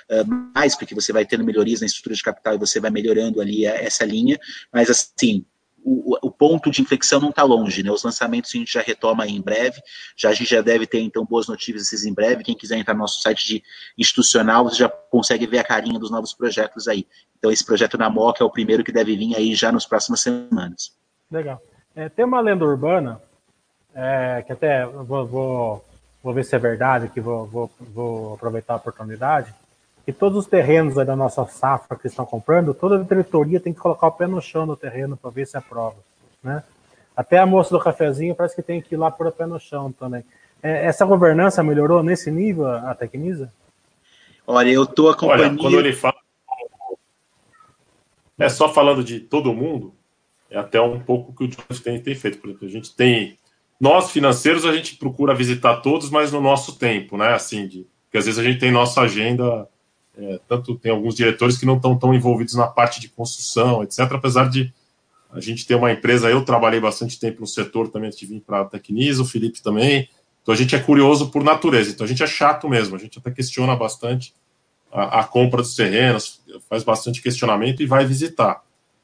[0.09, 0.23] eh,
[0.53, 3.65] mais, porque você vai tendo melhorias na estrutura de capital e você vai melhorando ali
[3.65, 4.39] eh, essa linha,
[4.71, 5.45] mas assim,
[5.85, 7.91] o, o, ponto de inflexão não está longe, né?
[7.91, 9.79] Os lançamentos a gente já retoma em breve,
[10.17, 12.43] já a gente já deve ter então boas notícias em breve.
[12.43, 13.63] Quem quiser entrar no nosso site de
[13.95, 17.05] institucional, você já consegue ver a carinha dos novos projetos aí.
[17.37, 20.21] Então esse projeto na Moca é o primeiro que deve vir aí já nas próximas
[20.21, 20.97] semanas.
[21.29, 21.61] Legal.
[21.95, 23.21] É, tem uma lenda urbana
[23.95, 25.85] é, que até vou, vou,
[26.21, 29.53] vou, ver se é verdade, que vou, vou, vou aproveitar a oportunidade,
[30.03, 33.79] que todos os terrenos da nossa safra que estão comprando, toda a diretoria tem que
[33.79, 35.95] colocar o pé no chão no terreno para ver se aprova.
[36.43, 36.61] Né?
[37.15, 39.59] Até a moça do cafezinho parece que tem que ir lá por o pé no
[39.59, 40.23] chão também.
[40.61, 43.51] É, essa governança melhorou nesse nível, a Tecnisa?
[44.45, 45.53] Olha, eu estou acompanhando.
[45.53, 46.15] Olha, quando ele fala.
[48.37, 49.93] É só falando de todo mundo,
[50.51, 52.37] é até um pouco o que o Jones tem, tem feito.
[52.37, 53.37] Por exemplo, a gente tem
[53.79, 57.33] nós, financeiros, a gente procura visitar todos, mas no nosso tempo, né?
[57.33, 59.67] Assim, de, porque às vezes a gente tem nossa agenda,
[60.17, 63.99] é, tanto tem alguns diretores que não estão tão envolvidos na parte de construção, etc.
[64.11, 64.73] Apesar de
[65.29, 68.39] a gente ter uma empresa, eu trabalhei bastante tempo no setor também antes de vir
[68.39, 70.07] para a Tecnisa, o Felipe também.
[70.41, 73.19] Então a gente é curioso por natureza, então a gente é chato mesmo, a gente
[73.19, 74.33] até questiona bastante
[74.91, 78.63] a, a compra dos terrenos, faz bastante questionamento e vai visitar.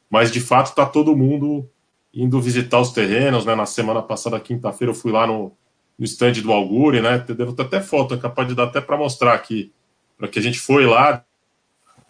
[0.10, 1.70] Mas de fato está todo mundo
[2.14, 3.56] indo visitar os terrenos, né?
[3.56, 5.52] Na semana passada, quinta-feira, eu fui lá no,
[5.98, 7.20] no stand do Auguri, né?
[7.20, 9.72] Devo ter até foto, é capaz de dar até para mostrar aqui,
[10.18, 11.24] para que a gente foi lá,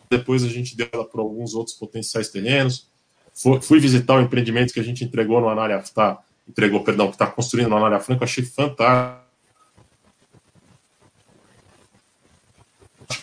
[0.09, 2.89] depois a gente deu ela para alguns outros potenciais terrenos.
[3.33, 7.27] Fui, visitar o empreendimento que a gente entregou no Anália Aftar entregou, perdão, que está
[7.27, 9.21] construindo área franca, eu achei fantástico.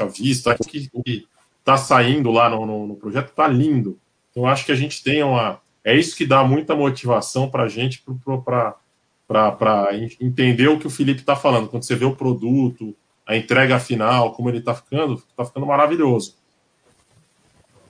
[0.00, 0.54] A vista,
[0.92, 1.26] o que
[1.58, 3.98] está saindo lá no, no, no projeto está lindo.
[4.30, 5.60] Então, acho que a gente tem uma.
[5.84, 8.04] É isso que dá muita motivação para a gente
[9.26, 9.88] para
[10.20, 11.68] entender o que o Felipe está falando.
[11.68, 12.94] Quando você vê o produto,
[13.26, 16.36] a entrega final, como ele está ficando, está ficando maravilhoso.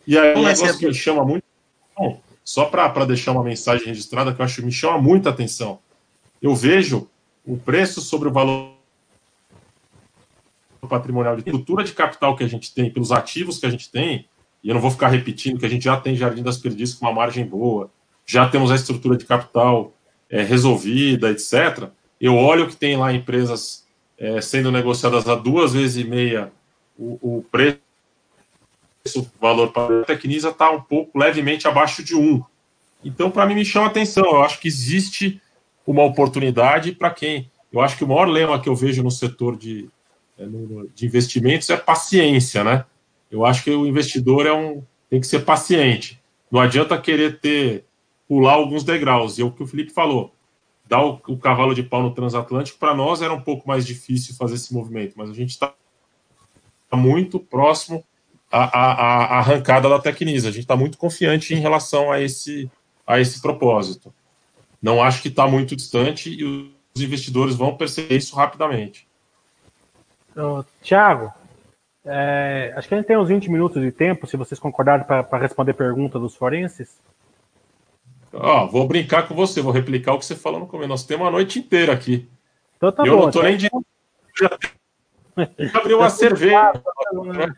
[0.06, 1.44] E aí, um negócio que me chama muito.
[1.96, 5.80] Bom, só para deixar uma mensagem registrada que eu acho que me chama muita atenção.
[6.40, 7.08] Eu vejo
[7.44, 8.72] o preço sobre o valor
[10.88, 14.26] patrimonial de estrutura de capital que a gente tem, pelos ativos que a gente tem,
[14.62, 17.06] e eu não vou ficar repetindo que a gente já tem Jardim das Perdizes com
[17.06, 17.90] uma margem boa,
[18.26, 19.92] já temos a estrutura de capital
[20.28, 21.88] é, resolvida, etc.
[22.20, 23.86] Eu olho que tem lá empresas
[24.18, 26.52] é, sendo negociadas a duas vezes e meia
[26.98, 27.78] o, o preço
[29.16, 32.42] o valor para a Tecnisa está um pouco levemente abaixo de um.
[33.02, 34.24] Então, para mim, me chama atenção.
[34.24, 35.40] Eu acho que existe
[35.86, 37.50] uma oportunidade para quem.
[37.72, 39.88] Eu acho que o maior lema que eu vejo no setor de,
[40.38, 40.44] é,
[40.94, 42.84] de investimentos é paciência, né?
[43.30, 46.20] Eu acho que o investidor é um, tem que ser paciente.
[46.50, 47.84] Não adianta querer ter
[48.28, 49.38] pular alguns degraus.
[49.38, 50.34] E é o que o Felipe falou.
[50.86, 54.34] Dar o, o cavalo de pau no transatlântico, para nós era um pouco mais difícil
[54.34, 55.74] fazer esse movimento, mas a gente está
[56.92, 58.04] muito próximo
[58.50, 60.48] a, a, a arrancada da Tecnisa.
[60.48, 62.70] A gente está muito confiante em relação a esse,
[63.06, 64.12] a esse propósito.
[64.80, 69.06] Não acho que está muito distante e os investidores vão perceber isso rapidamente.
[70.82, 71.32] Tiago,
[72.10, 75.38] é, acho que a gente tem uns 20 minutos de tempo, se vocês concordarem, para
[75.38, 76.98] responder pergunta dos forenses.
[78.32, 80.88] Oh, vou brincar com você, vou replicar o que você falou no começo.
[80.88, 82.28] Nós temos a noite inteira aqui.
[82.76, 83.42] Então tá eu bom, não tô então...
[83.42, 83.68] nem de.
[85.74, 86.72] Abriu uma cerveja.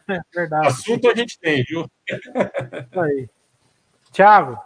[0.09, 0.67] É verdade.
[0.67, 1.91] Assunto a gente tem, viu?
[2.09, 3.29] Isso aí.
[4.13, 4.59] Tiago.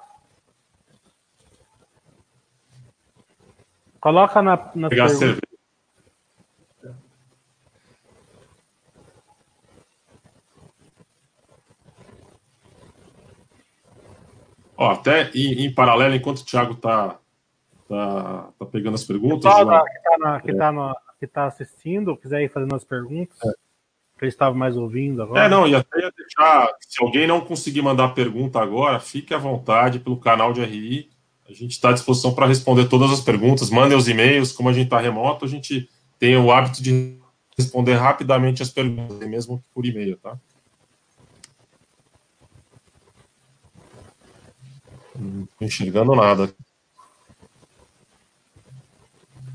[4.01, 5.41] Coloca na, na Pegar cerveja.
[14.77, 17.19] Ó, até em, em, paralelo, enquanto o Thiago está
[17.89, 19.45] tá, tá pegando as perguntas.
[19.45, 23.53] O pessoal que está que tá que tá assistindo, quiser ir fazendo as perguntas, é.
[24.19, 25.45] que eles estavam mais ouvindo agora.
[25.45, 29.39] É, não, e até ia deixar, se alguém não conseguir mandar pergunta agora, fique à
[29.39, 31.09] vontade pelo canal de RI.
[31.49, 33.71] A gente está à disposição para responder todas as perguntas.
[33.71, 35.89] Mandem os e-mails, como a gente está remoto, a gente
[36.19, 37.19] tem o hábito de
[37.57, 40.39] responder rapidamente as perguntas, mesmo por e-mail, tá?
[45.15, 46.53] Não estou enxergando nada.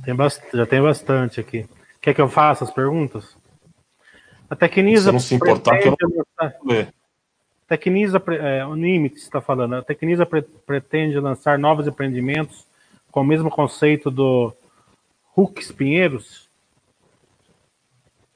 [0.03, 0.15] Tem
[0.53, 1.67] já tem bastante aqui.
[2.01, 3.35] Quer que eu faça as perguntas?
[4.49, 5.09] A Tecnisa.
[5.09, 6.93] Se não se importar, que eu não ler.
[7.67, 12.65] Tecnisa, é, o Nimitz está falando, a Tecnisa pre pretende lançar novos empreendimentos
[13.11, 14.51] com o mesmo conceito do
[15.37, 16.49] Hooks Pinheiros?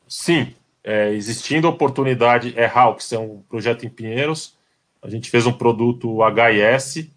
[0.08, 4.56] Sim, é, existindo oportunidade, é Hawks, é um projeto em Pinheiros,
[5.02, 7.10] a gente fez um produto HIS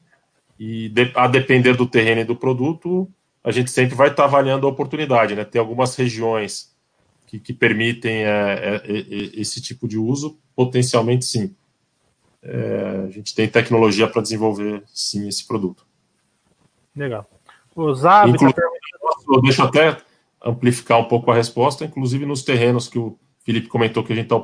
[0.59, 3.09] e de, a depender do terreno e do produto,
[3.43, 5.45] a gente sempre vai estar avaliando a oportunidade, né?
[5.45, 6.75] Tem algumas regiões
[7.27, 11.55] que, que permitem é, é, é, esse tipo de uso, potencialmente sim.
[12.43, 15.87] É, a gente tem tecnologia para desenvolver sim esse produto.
[16.95, 17.29] Legal.
[17.75, 18.53] O Zab tá
[19.29, 19.99] eu deixo até
[20.43, 24.33] amplificar um pouco a resposta, inclusive nos terrenos que o Felipe comentou que a gente
[24.33, 24.43] está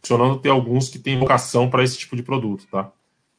[0.00, 2.92] funcionando, tem alguns que têm vocação para esse tipo de produto, tá?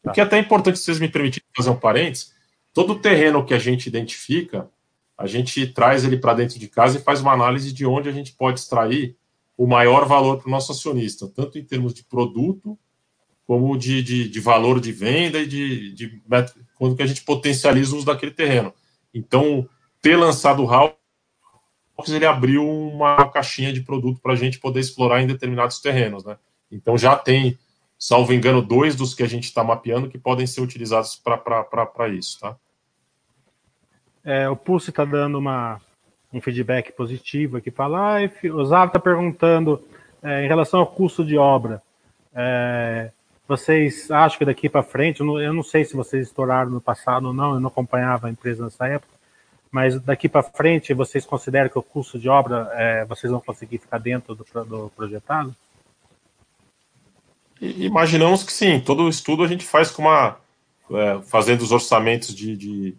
[0.04, 2.34] O que é até importante, se vocês me permitirem fazer um parênteses,
[2.74, 4.70] todo terreno que a gente identifica,
[5.18, 8.12] a gente traz ele para dentro de casa e faz uma análise de onde a
[8.12, 9.16] gente pode extrair
[9.56, 12.78] o maior valor para o nosso acionista, tanto em termos de produto,
[13.46, 16.22] como de, de, de valor de venda e de, de,
[16.76, 18.74] quando que a gente potencializa o uso daquele terreno.
[19.14, 19.68] Então,
[20.02, 20.96] ter lançado o Hawks,
[22.08, 26.38] ele abriu uma caixinha de produto para a gente poder explorar em determinados terrenos, né?
[26.72, 27.58] Então já tem,
[28.02, 32.40] salvo engano, dois dos que a gente está mapeando que podem ser utilizados para isso,
[32.40, 32.56] tá?
[34.26, 35.80] É, o Pulse está dando uma,
[36.34, 38.52] um feedback positivo aqui para a live.
[38.52, 39.84] O Zav está perguntando
[40.24, 41.80] é, em relação ao custo de obra.
[42.34, 43.12] É,
[43.48, 46.82] vocês acham que daqui para frente, eu não, eu não, sei se vocês estouraram no
[46.82, 49.14] passado ou não, eu não acompanhava a empresa nessa época,
[49.72, 53.78] mas daqui para frente vocês consideram que o custo de obra é, vocês vão conseguir
[53.78, 55.56] ficar dentro do, do projetado?
[57.62, 58.80] Imaginamos que sim.
[58.80, 60.38] Todo estudo a gente faz com uma.
[60.92, 62.96] É, fazendo os orçamentos de, de,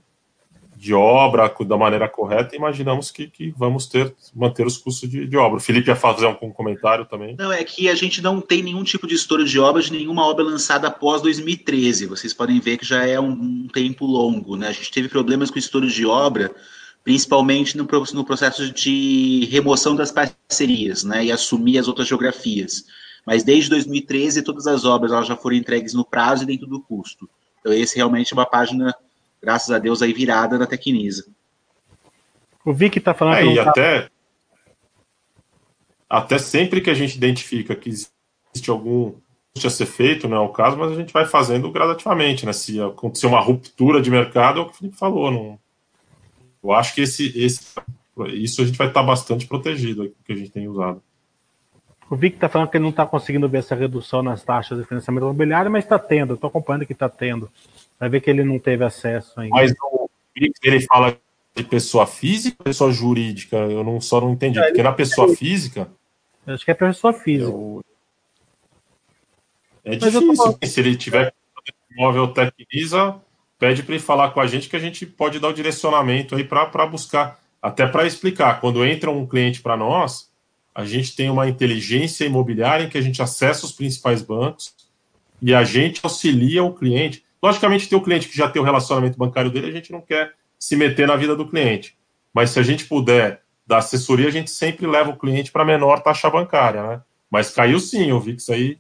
[0.74, 5.36] de obra da maneira correta, imaginamos que, que vamos ter manter os custos de, de,
[5.36, 5.58] obra.
[5.58, 7.36] O Felipe ia fazer um, um, comentário também.
[7.38, 10.26] Não, é que a gente não tem nenhum tipo de estouro de obra de nenhuma
[10.26, 12.06] obra lançada após 2013.
[12.06, 14.68] Vocês podem ver que já é um, um tempo longo, né?
[14.68, 16.50] A gente teve problemas com estouro de obra,
[17.04, 21.26] principalmente no, no processo de remoção das parcerias, né?
[21.26, 22.86] E assumir as outras geografias.
[23.26, 26.80] Mas desde 2013 todas as obras elas já foram entregues no prazo e dentro do
[26.80, 27.28] custo.
[27.60, 28.94] Então esse realmente é uma página
[29.42, 31.26] graças a Deus, aí virada da Tecnisa.
[32.64, 33.48] O Vic está falando é, que.
[33.48, 33.70] E tá...
[33.70, 34.10] até,
[36.08, 39.14] até sempre que a gente identifica que existe algum
[39.54, 42.52] a ser feito, não é o caso, mas a gente vai fazendo gradativamente, né?
[42.52, 45.30] Se acontecer uma ruptura de mercado, é o que o Felipe falou.
[45.30, 45.58] Não...
[46.62, 47.66] Eu acho que esse, esse,
[48.28, 51.02] isso a gente vai estar bastante protegido que a gente tem usado.
[52.12, 54.84] O Vic está falando que ele não está conseguindo ver essa redução nas taxas de
[54.84, 56.34] financiamento imobiliário, mas está tendo.
[56.34, 57.50] Estou acompanhando que está tendo.
[57.98, 59.56] Vai ver que ele não teve acesso ainda.
[59.56, 61.16] Mas o ele fala
[61.56, 63.56] de pessoa física ou pessoa jurídica?
[63.56, 64.60] Eu não, só não entendi.
[64.60, 65.88] Porque na pessoa física.
[66.46, 67.50] Eu acho que é pessoa física.
[67.50, 67.82] Eu...
[69.82, 70.36] É difícil.
[70.36, 70.66] Tô...
[70.66, 71.32] Se ele tiver
[71.92, 73.16] imóvel Tecnisa,
[73.58, 76.44] pede para ele falar com a gente que a gente pode dar o direcionamento aí
[76.44, 77.40] para buscar.
[77.62, 78.60] Até para explicar.
[78.60, 80.30] Quando entra um cliente para nós,
[80.74, 84.74] a gente tem uma inteligência imobiliária em que a gente acessa os principais bancos
[85.40, 87.24] e a gente auxilia o cliente.
[87.42, 90.32] Logicamente, tem o cliente que já tem o relacionamento bancário dele, a gente não quer
[90.58, 91.96] se meter na vida do cliente.
[92.32, 96.00] Mas se a gente puder dar assessoria, a gente sempre leva o cliente para menor
[96.00, 97.00] taxa bancária, né?
[97.30, 98.78] Mas caiu sim, eu vi que isso aí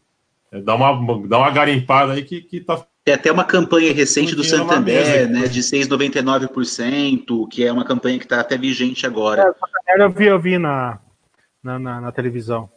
[0.50, 2.84] é, dá, uma, dá uma garimpada aí que, que tá.
[3.04, 8.24] Tem até uma campanha recente do Santander, né, de 6,99%, que é uma campanha que
[8.24, 9.52] está até vigente agora.
[9.88, 11.00] É, eu vi, eu vi na,
[11.62, 12.70] na, na, na televisão.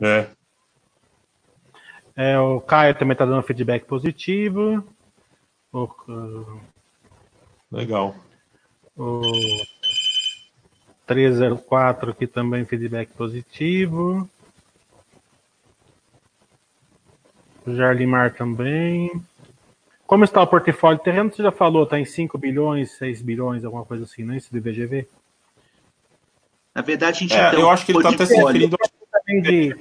[0.00, 0.26] É.
[2.16, 2.38] é.
[2.38, 4.84] O Caio também está dando feedback positivo.
[5.72, 5.88] O,
[7.70, 8.14] Legal.
[8.96, 9.20] O
[11.06, 14.28] 304 aqui também feedback positivo.
[17.66, 19.10] O Jarlimar também.
[20.06, 21.30] Como está o portfólio terreno?
[21.30, 24.50] Você já falou, está em 5 bilhões, 6 bilhões, alguma coisa assim, não é isso
[24.50, 25.06] do VGV?
[26.78, 28.76] Na verdade, a gente é, eu acho que ele está até se referindo.
[29.42, 29.74] De,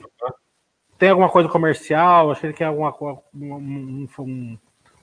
[0.98, 2.32] tem alguma coisa comercial?
[2.32, 3.20] Acho que ele quer alguma coisa.
[3.36, 4.58] Um, um,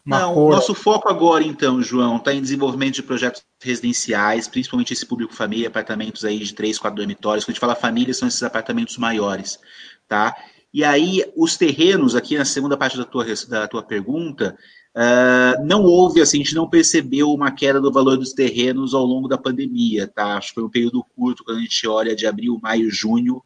[0.05, 0.57] não, cor...
[0.57, 5.69] nosso foco agora, então, João, está em desenvolvimento de projetos residenciais, principalmente esse público família,
[5.69, 7.45] apartamentos aí de três, quatro dormitórios.
[7.45, 9.61] Quando a gente fala família, são esses apartamentos maiores,
[10.09, 10.35] tá?
[10.73, 14.59] E aí, os terrenos, aqui na segunda parte da tua, da tua pergunta,
[14.97, 19.05] uh, não houve, assim, a gente não percebeu uma queda do valor dos terrenos ao
[19.05, 20.37] longo da pandemia, tá?
[20.37, 23.43] Acho que foi um período curto, quando a gente olha de abril, maio, junho,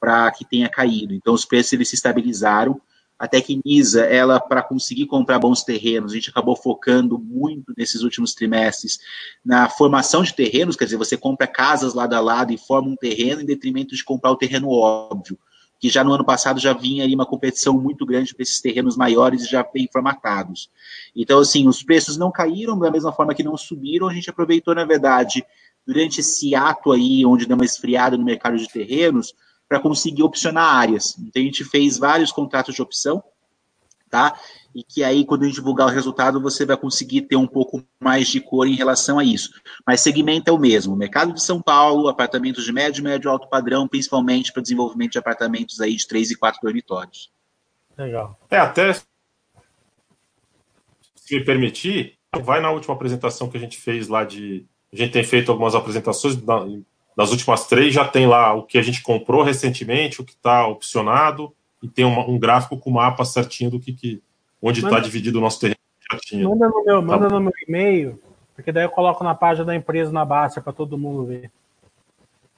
[0.00, 1.14] para que tenha caído.
[1.14, 2.80] Então, os preços, eles se estabilizaram,
[3.18, 8.34] a Tecnisa, ela, para conseguir comprar bons terrenos, a gente acabou focando muito nesses últimos
[8.34, 8.98] trimestres
[9.44, 12.96] na formação de terrenos, quer dizer, você compra casas lado a lado e forma um
[12.96, 15.38] terreno em detrimento de comprar o terreno óbvio,
[15.78, 18.96] que já no ano passado já vinha aí uma competição muito grande para esses terrenos
[18.96, 20.70] maiores e já bem formatados.
[21.14, 24.74] Então, assim, os preços não caíram da mesma forma que não subiram, a gente aproveitou,
[24.74, 25.44] na verdade,
[25.86, 29.34] durante esse ato aí, onde deu uma esfriada no mercado de terrenos,
[29.68, 31.16] para conseguir opcionar áreas.
[31.18, 33.22] Então, a gente fez vários contratos de opção,
[34.08, 34.38] tá?
[34.76, 37.82] E que aí, quando a gente divulgar o resultado, você vai conseguir ter um pouco
[37.98, 39.50] mais de cor em relação a isso.
[39.86, 40.94] Mas segmento é o mesmo.
[40.94, 45.80] Mercado de São Paulo, apartamentos de médio, médio, alto padrão, principalmente para desenvolvimento de apartamentos
[45.80, 47.32] aí de três e quatro dormitórios.
[47.96, 48.38] Legal.
[48.50, 49.06] É, até se
[51.30, 54.66] me permitir, vai na última apresentação que a gente fez lá de.
[54.92, 58.82] A gente tem feito algumas apresentações das últimas três já tem lá o que a
[58.82, 63.24] gente comprou recentemente, o que está opcionado, e tem uma, um gráfico com o mapa
[63.24, 64.22] certinho do que, que
[64.66, 65.76] onde está dividido o nosso terreno.
[66.50, 68.20] Manda no meu, tá manda no meu e-mail,
[68.54, 71.50] porque daí eu coloco na página da empresa na base para todo mundo ver.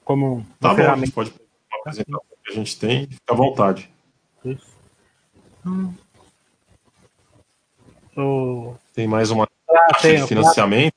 [0.04, 1.32] Como tá bom, a gente pode
[1.80, 3.90] apresentar o que a gente tem, fica à vontade.
[4.44, 4.66] Isso.
[5.66, 5.92] Hum.
[8.16, 8.74] O...
[8.94, 10.94] Tem mais uma ah, tem, de financiamento.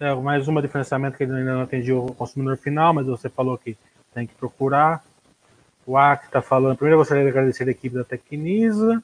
[0.00, 3.28] É, mais uma de financiamento que ele ainda não atendiu o consumidor final, mas você
[3.28, 3.76] falou que
[4.12, 5.04] tem que procurar.
[5.86, 6.76] O AC está falando.
[6.76, 9.02] Primeiro, eu gostaria de agradecer a equipe da Tecnisa,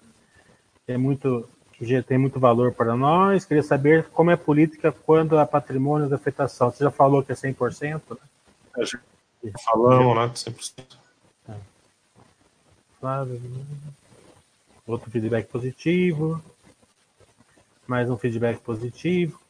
[0.93, 1.49] é muito,
[2.07, 3.45] tem muito valor para nós.
[3.45, 6.71] Queria saber como é a política quando há patrimônio de afetação.
[6.71, 8.03] Você já falou que é 100%?
[8.11, 8.17] Né?
[8.77, 8.99] É, já
[9.65, 10.53] falamos, né?
[10.53, 10.85] 100%.
[11.49, 11.55] É.
[12.99, 13.41] Flávio.
[14.87, 16.43] Outro feedback positivo.
[17.87, 19.41] Mais um feedback positivo.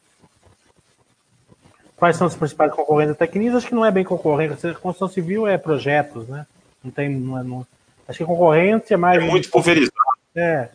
[1.95, 3.53] Quais são os principais concorrentes da Tecnis?
[3.53, 4.71] Acho que não é bem concorrência.
[4.71, 6.47] A construção civil é projetos, né?
[6.83, 7.09] Não tem.
[7.09, 7.67] Não é, não...
[8.07, 9.21] Acho que concorrência é mais.
[9.21, 9.93] É muito pulverizado.
[10.35, 10.69] É.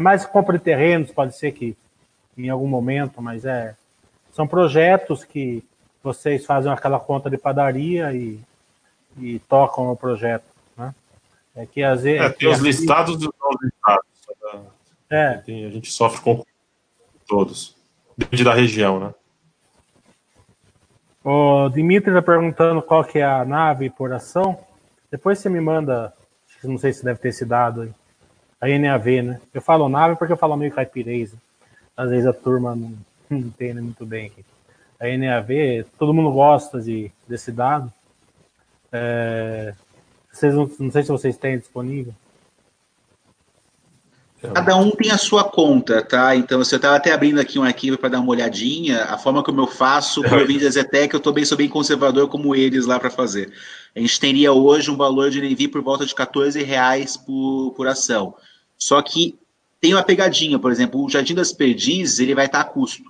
[0.00, 1.76] É mais compra de terrenos, pode ser que
[2.34, 3.76] em algum momento, mas é.
[4.32, 5.62] São projetos que
[6.02, 8.40] vocês fazem aquela conta de padaria e,
[9.18, 10.94] e tocam o projeto, né?
[11.54, 12.22] É que às vezes.
[12.22, 14.06] É, tem os listados e os não listados.
[14.54, 14.60] Né?
[15.10, 15.36] É.
[15.36, 16.46] Tem, a gente sofre com
[17.28, 17.76] todos.
[18.16, 19.14] Depende da região, né?
[21.22, 24.58] O Dimitri está perguntando qual que é a nave por ação.
[25.10, 26.14] Depois você me manda,
[26.64, 27.99] não sei se deve ter esse dado aí.
[28.60, 29.40] A NAV, né?
[29.54, 31.34] Eu falo nave porque eu falo meio caipirês.
[31.96, 32.92] Às vezes a turma não,
[33.28, 34.44] não entende muito bem aqui.
[35.00, 37.90] A NAV, todo mundo gosta de, desse dado.
[38.92, 39.72] É,
[40.30, 42.14] vocês não, não sei se vocês têm disponível.
[44.54, 46.34] Cada um tem a sua conta, tá?
[46.34, 49.04] Então, você estava até abrindo aqui um arquivo para dar uma olhadinha.
[49.04, 52.56] A forma como eu faço, por vir da Zetec, eu também sou bem conservador como
[52.56, 53.52] eles lá para fazer.
[53.94, 57.86] A gente teria hoje um valor de NV por volta de 14 reais por, por
[57.86, 58.34] ação.
[58.80, 59.38] Só que
[59.80, 63.04] tem uma pegadinha, por exemplo, o Jardim das Perdizes, ele vai estar a custo.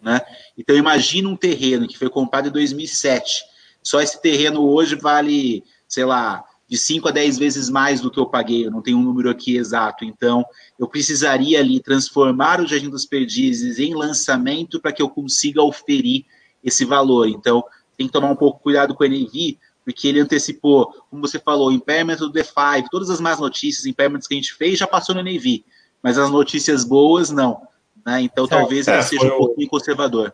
[0.00, 0.20] Né?
[0.56, 3.44] Então, imagina um terreno que foi comprado em 2007.
[3.82, 8.18] Só esse terreno hoje vale, sei lá, de 5 a 10 vezes mais do que
[8.18, 10.04] eu paguei, eu não tenho um número aqui exato.
[10.04, 10.44] Então,
[10.78, 16.24] eu precisaria ali transformar o Jardim dos Perdizes em lançamento para que eu consiga oferir
[16.62, 17.28] esse valor.
[17.28, 17.64] Então,
[17.96, 21.72] tem que tomar um pouco cuidado com o NV, porque ele antecipou, como você falou,
[21.72, 25.20] impairment do D5, todas as más notícias, impairments que a gente fez já passou no
[25.20, 25.64] NV,
[26.02, 27.62] mas as notícias boas não.
[28.04, 28.22] Né?
[28.22, 30.32] Então, talvez é, ele seja um pouquinho conservador.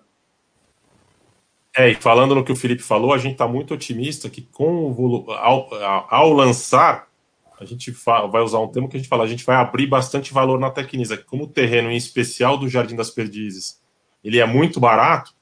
[1.76, 4.90] É, e falando no que o Felipe falou, a gente está muito otimista que com
[4.90, 5.68] o ao,
[6.08, 7.06] ao lançar,
[7.60, 10.32] a gente vai usar um termo que a gente fala, a gente vai abrir bastante
[10.32, 11.16] valor na Tecnisa.
[11.16, 13.80] Como o terreno, em especial do Jardim das Perdizes,
[14.24, 15.34] ele é muito barato,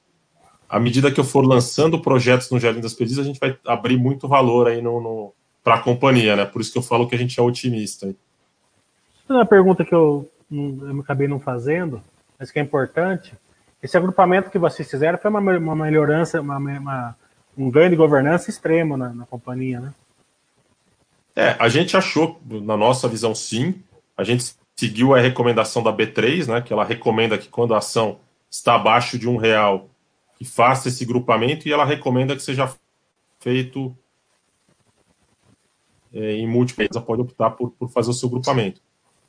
[0.69, 3.97] à medida que eu for lançando projetos no Jardim das Perdizes, a gente vai abrir
[3.97, 5.33] muito valor aí no, no
[5.63, 6.45] para a companhia, né?
[6.45, 8.13] Por isso que eu falo que a gente é otimista.
[9.27, 12.01] Uma pergunta que eu, eu acabei não fazendo,
[12.37, 13.33] mas que é importante.
[13.81, 17.15] Esse agrupamento que vocês fizeram foi uma, uma melhorança, uma, uma,
[17.57, 19.93] um ganho de governança extremo na, na companhia, né?
[21.35, 23.75] É, a gente achou, na nossa visão, sim.
[24.15, 26.61] A gente seguiu a recomendação da B3, né?
[26.61, 28.19] Que ela recomenda que quando a ação
[28.49, 29.89] está abaixo de um real,
[30.35, 32.73] que faça esse grupamento, e ela recomenda que seja
[33.39, 33.95] feito
[36.13, 36.87] é, em múltiplos.
[37.05, 38.81] Pode optar por, por fazer o seu grupamento.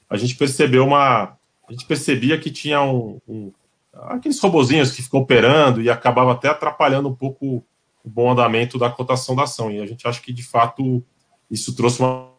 [0.09, 1.37] A gente percebeu uma.
[1.69, 3.53] A gente percebia que tinha um, um
[3.93, 7.65] aqueles robozinhos que ficam operando e acabava até atrapalhando um pouco
[8.05, 9.71] o bom andamento da cotação da ação.
[9.71, 11.03] E a gente acha que, de fato,
[11.51, 12.31] isso trouxe uma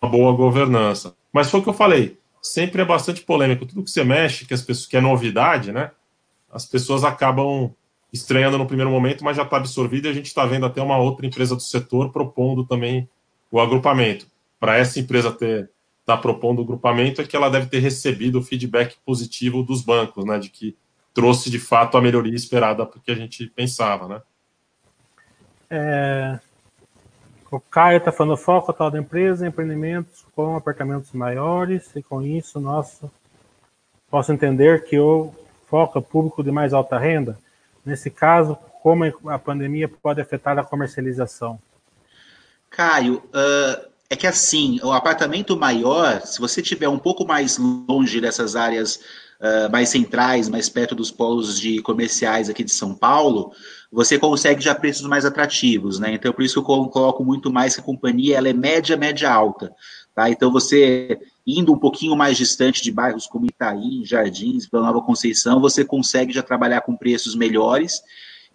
[0.00, 1.14] boa governança.
[1.32, 3.66] Mas foi o que eu falei, sempre é bastante polêmico.
[3.66, 5.92] Tudo que você mexe, que as pessoas que é novidade, né?
[6.50, 7.72] As pessoas acabam
[8.12, 10.98] estranhando no primeiro momento, mas já está absorvido e a gente está vendo até uma
[10.98, 13.08] outra empresa do setor propondo também
[13.50, 14.26] o agrupamento.
[14.60, 15.70] Para essa empresa ter
[16.04, 20.24] tá propondo o grupamento é que ela deve ter recebido o feedback positivo dos bancos,
[20.24, 20.38] né?
[20.38, 20.76] De que
[21.14, 24.22] trouxe de fato a melhoria esperada porque a gente pensava, né?
[25.70, 26.40] É...
[27.50, 32.58] O Caio está falando foco atual da empresa, empreendimentos com apartamentos maiores, e com isso
[32.58, 33.10] nosso
[34.10, 35.32] posso entender que o
[35.66, 37.38] foco é público de mais alta renda.
[37.84, 41.58] Nesse caso, como a pandemia pode afetar a comercialização?
[42.70, 48.20] Caio, uh, é que assim, o apartamento maior, se você tiver um pouco mais longe
[48.20, 48.96] dessas áreas
[49.40, 53.52] uh, mais centrais, mais perto dos polos de comerciais aqui de São Paulo,
[53.90, 56.14] você consegue já preços mais atrativos, né?
[56.14, 59.30] Então, por isso que eu coloco muito mais que a companhia ela é média, média
[59.30, 59.72] alta.
[60.14, 60.30] Tá?
[60.30, 65.60] Então, você indo um pouquinho mais distante de bairros como Itaí, Jardins, Vila Nova Conceição,
[65.60, 68.02] você consegue já trabalhar com preços melhores.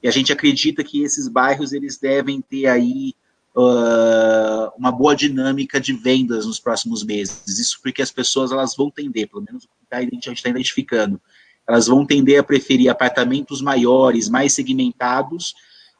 [0.01, 3.13] E a gente acredita que esses bairros eles devem ter aí
[3.55, 7.47] uh, uma boa dinâmica de vendas nos próximos meses.
[7.47, 11.19] Isso porque as pessoas elas vão tender, pelo menos a gente está identificando,
[11.67, 15.55] elas vão tender a preferir apartamentos maiores, mais segmentados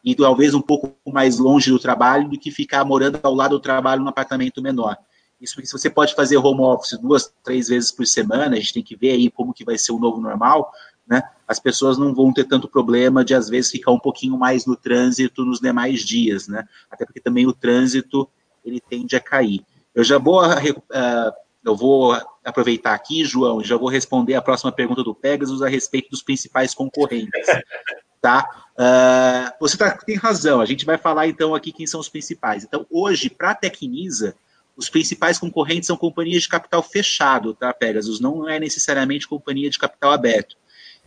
[0.05, 3.59] e talvez um pouco mais longe do trabalho do que ficar morando ao lado do
[3.59, 4.97] trabalho num apartamento menor.
[5.39, 8.73] Isso porque se você pode fazer home office duas, três vezes por semana, a gente
[8.73, 10.71] tem que ver aí como que vai ser o novo normal,
[11.07, 11.21] né?
[11.47, 14.75] As pessoas não vão ter tanto problema de às vezes ficar um pouquinho mais no
[14.75, 16.67] trânsito nos demais dias, né?
[16.89, 18.27] Até porque também o trânsito
[18.65, 19.63] ele tende a cair.
[19.93, 21.31] Eu já vou uh,
[21.63, 25.67] eu vou aproveitar aqui, João, e já vou responder a próxima pergunta do Pegasus a
[25.67, 27.31] respeito dos principais concorrentes.
[28.19, 28.49] Tá?
[28.73, 32.63] Uh, você tá, tem razão, a gente vai falar então aqui quem são os principais.
[32.63, 34.35] Então, hoje, para a Tecnisa,
[34.77, 38.19] os principais concorrentes são companhias de capital fechado, tá, Pegasus?
[38.19, 40.55] Não é necessariamente companhia de capital aberto.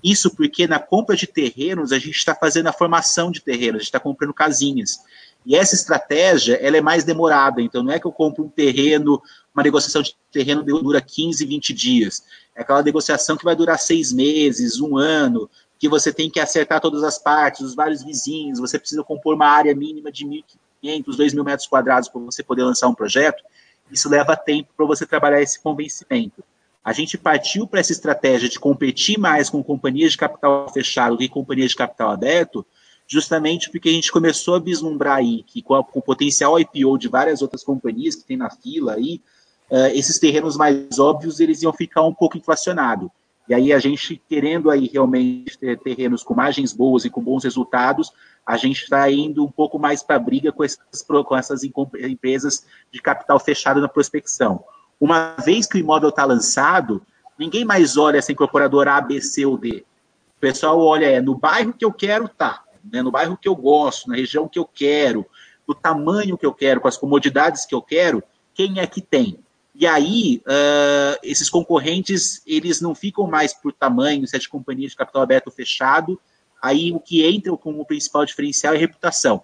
[0.02, 3.78] Isso porque na compra de terrenos, a gente está fazendo a formação de terrenos, a
[3.78, 4.98] gente está comprando casinhas.
[5.44, 7.62] E essa estratégia, ela é mais demorada.
[7.62, 9.22] Então, não é que eu compro um terreno,
[9.54, 12.24] uma negociação de terreno dura 15, 20 dias.
[12.54, 15.48] É aquela negociação que vai durar seis meses, um ano,
[15.78, 19.46] que você tem que acertar todas as partes, os vários vizinhos, você precisa compor uma
[19.46, 23.42] área mínima de 1.500, 2.000 metros quadrados para você poder lançar um projeto,
[23.92, 26.42] isso leva tempo para você trabalhar esse convencimento.
[26.82, 31.18] A gente partiu para essa estratégia de competir mais com companhias de capital fechado do
[31.18, 32.64] que companhias de capital aberto,
[33.06, 36.96] justamente porque a gente começou a vislumbrar aí que com, a, com o potencial IPO
[36.96, 39.20] de várias outras companhias que tem na fila aí,
[39.70, 43.10] uh, esses terrenos mais óbvios eles iam ficar um pouco inflacionados.
[43.48, 47.42] E aí a gente querendo aí realmente ter terrenos com margens boas e com bons
[47.42, 48.12] resultados,
[48.50, 52.66] a gente está indo um pouco mais para a briga com essas, com essas empresas
[52.90, 54.64] de capital fechado na prospecção.
[55.00, 57.00] Uma vez que o imóvel está lançado,
[57.38, 59.84] ninguém mais olha essa incorporadora A, B, C ou D.
[60.36, 62.64] O pessoal olha, é no bairro que eu quero, tá.
[62.92, 65.24] Né, no bairro que eu gosto, na região que eu quero,
[65.68, 68.20] no tamanho que eu quero, com as comodidades que eu quero,
[68.52, 69.38] quem é que tem?
[69.76, 75.22] E aí, uh, esses concorrentes, eles não ficam mais por tamanho, sete companhias de capital
[75.22, 76.20] aberto fechado.
[76.60, 79.42] Aí, o que entra como principal diferencial é reputação.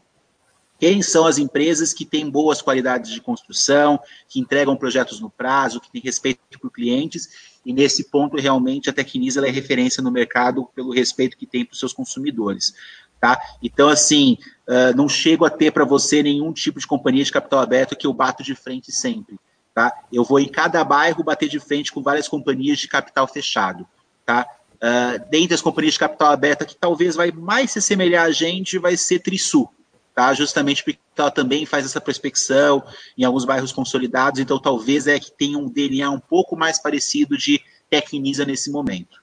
[0.79, 3.99] Quem são as empresas que têm boas qualidades de construção,
[4.29, 8.93] que entregam projetos no prazo, que têm respeito por clientes, e nesse ponto, realmente, a
[8.93, 12.75] Tecnisa é referência no mercado pelo respeito que tem para os seus consumidores.
[13.19, 13.41] Tá?
[13.63, 14.37] Então, assim,
[14.69, 18.07] uh, não chego a ter para você nenhum tipo de companhia de capital aberto que
[18.07, 19.37] eu bato de frente sempre.
[19.75, 19.93] Tá?
[20.13, 23.87] Eu vou em cada bairro bater de frente com várias companhias de capital fechado.
[24.25, 24.47] Tá?
[24.77, 28.78] Uh, dentre as companhias de capital aberta que talvez vai mais se assemelhar a gente
[28.78, 29.73] vai ser Trisul,
[30.15, 30.35] tá?
[30.35, 32.85] justamente porque ela também faz essa prospecção
[33.16, 37.39] em alguns bairros consolidados, então talvez é que tenha um DNA um pouco mais parecido
[37.39, 39.23] de Tecnisa nesse momento.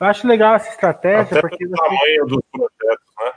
[0.00, 1.22] Eu acho legal essa estratégia.
[1.22, 3.32] Até porque o tamanho dos projetos, né?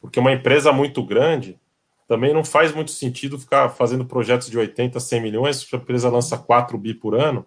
[0.00, 1.58] Porque uma empresa muito grande,
[2.06, 6.10] também não faz muito sentido ficar fazendo projetos de 80, 100 milhões, se a empresa
[6.10, 7.46] lança 4 bi por ano,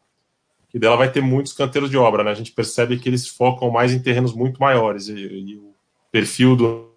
[0.77, 2.29] que dela vai ter muitos canteiros de obra, né?
[2.29, 5.73] A gente percebe que eles focam mais em terrenos muito maiores, e, e o
[6.11, 6.91] perfil do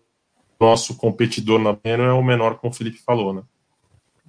[0.61, 3.43] nosso competidor na Beno é o menor, como o Felipe falou, né?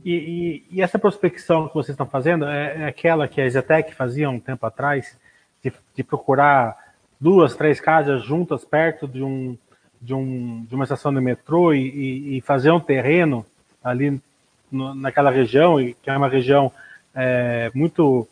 [0.06, 3.94] E, e, e, essa prospecção que vocês estão fazendo é, é, aquela que a Zetec
[3.94, 5.20] fazia um tempo atrás,
[5.62, 9.58] de, de procurar duas, três casas juntas perto de um,
[10.02, 13.46] de, um, de uma estação de metrô e, e fazer um terreno
[13.84, 14.20] ali
[14.72, 16.72] no, naquela região, e que é uma região
[17.14, 18.28] é, muito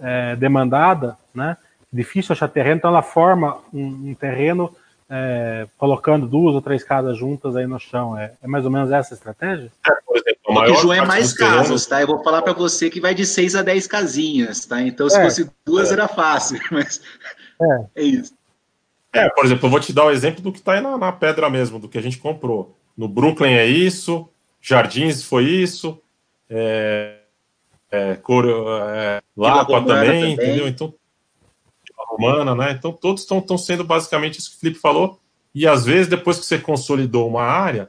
[0.00, 1.56] é, demandada, né?
[1.94, 4.74] difícil achar terreno, então ela forma um, um terreno
[5.08, 8.18] é, colocando duas ou três casas juntas aí no chão.
[8.18, 9.70] É, é mais ou menos essa a estratégia?
[9.86, 12.00] É, por exemplo, o maior João é mais casas, tá?
[12.00, 14.82] Eu vou falar para você que vai de seis a dez casinhas, tá?
[14.82, 15.22] Então, se é.
[15.22, 17.00] fosse duas, era fácil, mas
[17.62, 18.34] é, é isso.
[19.12, 21.12] É, por exemplo, eu vou te dar o exemplo do que está aí na, na,
[21.12, 22.76] pedra mesmo, do que a gente comprou.
[22.96, 24.28] No Brooklyn é isso,
[24.60, 26.00] Jardins foi isso,
[26.50, 27.18] é,
[27.94, 30.68] é, Cor, é, Lapa também, também, entendeu?
[30.68, 30.94] Então,
[32.08, 32.72] Romana, né?
[32.72, 35.18] Então, todos estão sendo basicamente isso que o Felipe falou.
[35.54, 37.88] E às vezes, depois que você consolidou uma área,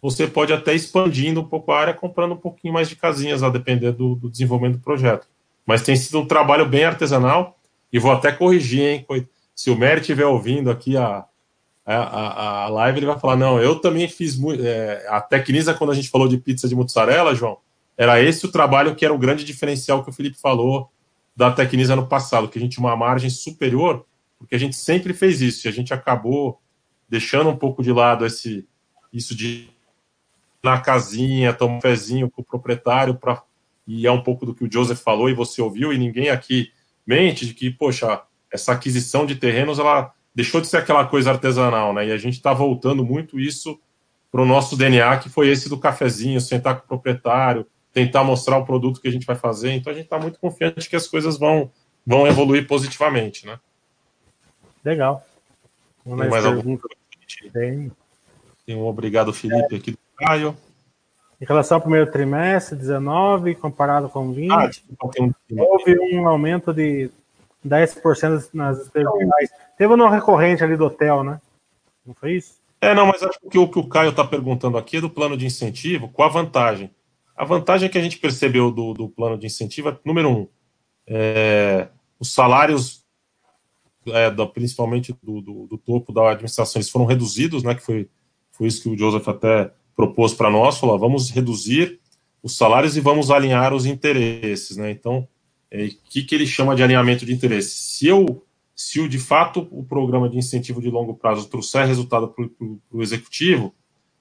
[0.00, 3.50] você pode até expandindo um pouco a área, comprando um pouquinho mais de casinhas, a
[3.50, 5.26] depender do, do desenvolvimento do projeto.
[5.64, 7.56] Mas tem sido um trabalho bem artesanal,
[7.92, 9.06] e vou até corrigir, hein?
[9.54, 11.24] se o Mary estiver ouvindo aqui a,
[11.84, 14.62] a, a, live, ele vai falar: não, eu também fiz muito.
[14.64, 17.58] É, a Tecnisa, quando a gente falou de pizza de mussarela, João,
[17.96, 20.90] era esse o trabalho que era o grande diferencial que o Felipe falou
[21.34, 24.06] da Tecnisa no passado, que a gente tinha uma margem superior,
[24.38, 26.60] porque a gente sempre fez isso, e a gente acabou
[27.08, 28.66] deixando um pouco de lado esse
[29.12, 29.70] isso de
[30.62, 33.42] na casinha, tomar um fezinho com o proprietário para
[33.86, 36.72] e é um pouco do que o Joseph falou e você ouviu e ninguém aqui
[37.06, 38.20] mente de que, poxa,
[38.52, 42.08] essa aquisição de terrenos ela deixou de ser aquela coisa artesanal, né?
[42.08, 43.80] E a gente está voltando muito isso
[44.30, 47.64] para o nosso DNA, que foi esse do cafezinho, sentar com o proprietário,
[47.96, 49.72] tentar mostrar o produto que a gente vai fazer.
[49.72, 51.70] Então a gente está muito confiante que as coisas vão,
[52.06, 53.58] vão evoluir positivamente, né?
[54.84, 55.24] Legal.
[56.04, 56.78] Tem mais, mais alguma
[57.54, 57.90] Tem.
[58.66, 59.78] Tem um obrigado, Felipe, é.
[59.78, 60.54] aqui do Caio.
[61.40, 64.70] Em relação ao primeiro trimestre, 19, comparado com 20, ah,
[65.56, 67.10] houve um aumento de
[67.66, 69.10] 10% nas despesas
[69.78, 71.40] Teve um recorrente ali do hotel, né?
[72.06, 72.56] Não foi isso?
[72.78, 75.34] É, não, mas acho que o que o Caio está perguntando aqui é do plano
[75.34, 76.90] de incentivo, com a vantagem.
[77.36, 80.48] A vantagem que a gente percebeu do, do plano de incentivo é, número um,
[81.06, 81.88] é,
[82.18, 83.04] os salários,
[84.06, 87.74] é, da, principalmente do, do, do, topo da administração, eles foram reduzidos, né?
[87.74, 88.08] Que foi,
[88.52, 92.00] foi isso que o Joseph até propôs para nós, falou, vamos reduzir
[92.42, 94.90] os salários e vamos alinhar os interesses, né?
[94.90, 95.28] Então, o
[95.70, 97.70] é, que, que ele chama de alinhamento de interesse.
[97.70, 98.44] Se eu,
[98.74, 102.46] se o, de fato o programa de incentivo de longo prazo trouxer resultado para
[102.92, 103.74] o executivo,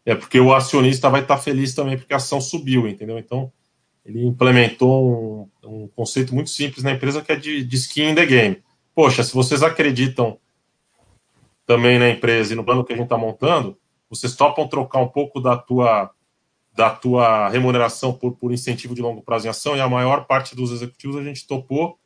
[0.06, 3.18] é porque o acionista vai estar feliz também porque a ação subiu, entendeu?
[3.18, 3.52] Então,
[4.06, 8.15] ele implementou um, um conceito muito simples na empresa que é de, de skin in
[8.15, 8.64] the game.
[8.94, 10.38] Poxa, se vocês acreditam
[11.65, 13.76] também na empresa e no plano que a gente está montando,
[14.07, 16.11] vocês topam trocar um pouco da tua
[16.76, 20.53] da tua remuneração por, por incentivo de longo prazo em ação, e a maior parte
[20.53, 21.98] dos executivos a gente topou.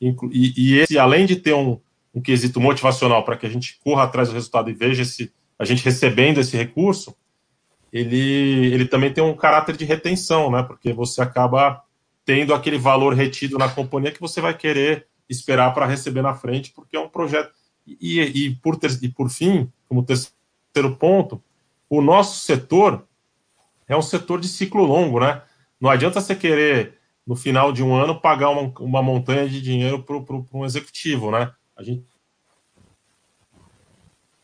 [0.00, 0.12] E,
[0.56, 1.78] e esse, além de ter um,
[2.12, 5.32] um quesito motivacional para que a gente corra atrás do resultado e veja esse,
[5.62, 7.14] a gente recebendo esse recurso,
[7.92, 10.60] ele, ele também tem um caráter de retenção, né?
[10.64, 11.84] Porque você acaba
[12.24, 16.72] tendo aquele valor retido na companhia que você vai querer esperar para receber na frente,
[16.72, 17.52] porque é um projeto.
[17.86, 21.40] E, e, por, ter, e por fim, como terceiro ponto,
[21.88, 23.06] o nosso setor
[23.86, 25.42] é um setor de ciclo longo, né?
[25.80, 30.02] Não adianta você querer, no final de um ano, pagar uma, uma montanha de dinheiro
[30.02, 30.16] para
[30.52, 31.52] um executivo, né?
[31.76, 32.04] A gente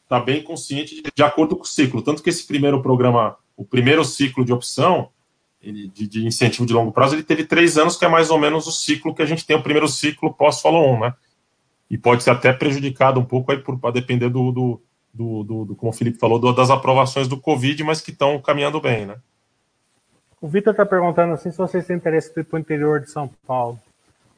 [0.08, 2.00] está bem consciente de, de, acordo com o ciclo.
[2.00, 5.10] Tanto que esse primeiro programa, o primeiro ciclo de opção,
[5.60, 8.38] ele, de, de, incentivo de longo prazo, ele teve três anos, que é mais ou
[8.38, 11.14] menos o ciclo que a gente tem, o primeiro ciclo pós-follow-on, né?
[11.90, 14.82] E pode ser até prejudicado um pouco aí, por, depender do, do,
[15.12, 18.40] do, do, do, como o Felipe falou, do, das aprovações do Covid, mas que estão
[18.40, 19.16] caminhando bem, né?
[20.40, 23.78] O Vitor está perguntando assim se vocês têm interesse para o interior de São Paulo.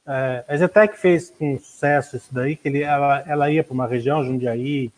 [0.07, 3.87] É, a Zetec fez com sucesso isso daí, que ele, ela, ela ia para uma
[3.87, 4.91] região, Jundiaí,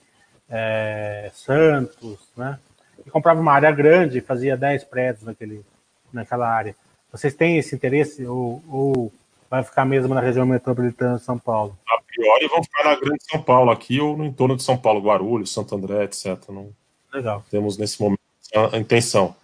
[0.52, 2.58] é, Santos, né?
[3.06, 5.64] E comprava uma área grande, fazia 10 prédios naquele,
[6.12, 6.76] naquela área.
[7.10, 9.12] Vocês têm esse interesse ou, ou
[9.50, 11.76] vai ficar mesmo na região metropolitana de São Paulo?
[11.88, 15.00] A priori vão ficar na grande São Paulo aqui ou no entorno de São Paulo,
[15.00, 16.38] Guarulhos, Santo André, etc.
[16.50, 16.70] Não
[17.12, 17.44] Legal.
[17.50, 18.20] temos nesse momento
[18.72, 19.34] a intenção.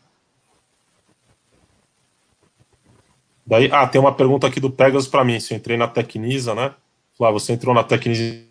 [3.46, 5.40] Daí, ah, tem uma pergunta aqui do Pegasus para mim.
[5.40, 6.74] Se eu entrei na Tecnisa, né?
[7.16, 8.47] Flávio, você entrou na Tecnisa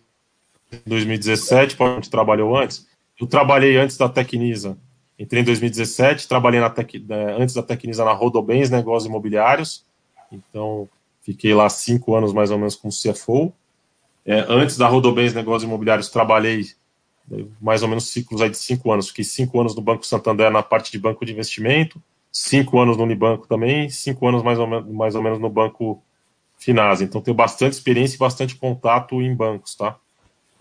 [0.72, 2.86] em 2017, onde trabalhou antes?
[3.20, 4.78] Eu trabalhei antes da Tecnisa.
[5.18, 6.94] Entrei em 2017, trabalhei Tec,
[7.38, 9.84] antes da Tecnisa na Rodobens Negócios Imobiliários.
[10.30, 10.88] Então,
[11.22, 13.52] fiquei lá cinco anos mais ou menos como CFO.
[14.24, 16.66] É, antes da Rodobens Negócios Imobiliários, trabalhei
[17.28, 19.08] né, mais ou menos ciclos aí de cinco anos.
[19.08, 22.00] Fiquei cinco anos no Banco Santander na parte de banco de investimento
[22.32, 26.02] cinco anos no Unibanco também, cinco anos mais ou, menos, mais ou menos no Banco
[26.56, 27.04] Finasa.
[27.04, 29.96] Então, tenho bastante experiência e bastante contato em bancos, tá?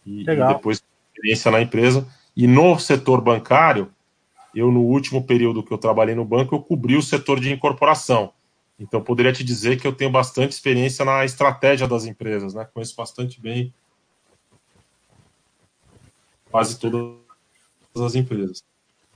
[0.08, 0.82] E, e, depois
[1.14, 2.08] experiência na empresa.
[2.36, 3.92] E no setor bancário,
[4.56, 8.32] eu, no último período que eu trabalhei no banco, eu cobri o setor de incorporação.
[8.80, 12.66] Então, poderia te dizer que eu tenho bastante experiência na estratégia das empresas, né?
[12.74, 13.74] Conheço bastante bem
[16.50, 17.18] quase todas
[17.96, 18.64] as empresas.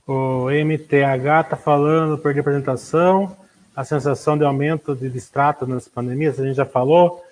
[0.06, 3.36] O MTH está falando, perdi a apresentação,
[3.74, 7.24] a sensação de aumento de distrato nas pandemias, a gente já falou.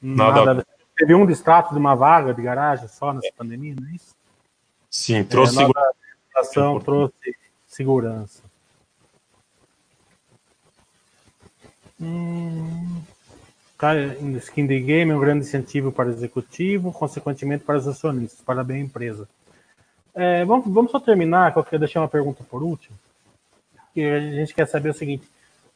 [0.00, 0.44] Nada.
[0.44, 0.66] Nada.
[1.00, 4.14] Teve um distrato de uma vaga de garagem só nessa pandemia, não é isso?
[4.90, 5.64] Sim, trouxe é,
[6.44, 6.84] segurança.
[6.84, 7.36] trouxe
[7.66, 8.42] segurança.
[11.98, 13.00] Hum,
[14.40, 18.42] skin the game é um grande incentivo para o executivo, consequentemente para os acionistas.
[18.42, 19.26] Parabéns, empresa.
[20.14, 22.94] É, vamos, vamos só terminar, que eu queria deixar uma pergunta por último.
[23.94, 25.26] Que a gente quer saber o seguinte: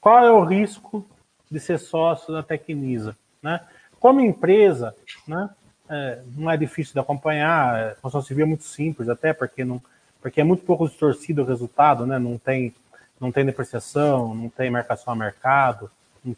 [0.02, 1.02] qual é o risco
[1.50, 3.16] de ser sócio da Tecnisa?
[3.42, 3.58] Né?
[4.04, 4.94] Como empresa,
[5.26, 5.48] né,
[5.88, 9.80] é, não é difícil de acompanhar, a construção civil é muito simples, até porque, não,
[10.20, 12.18] porque é muito pouco distorcido o resultado, né?
[12.18, 12.74] não, tem,
[13.18, 15.90] não tem depreciação, não tem marcação a mercado,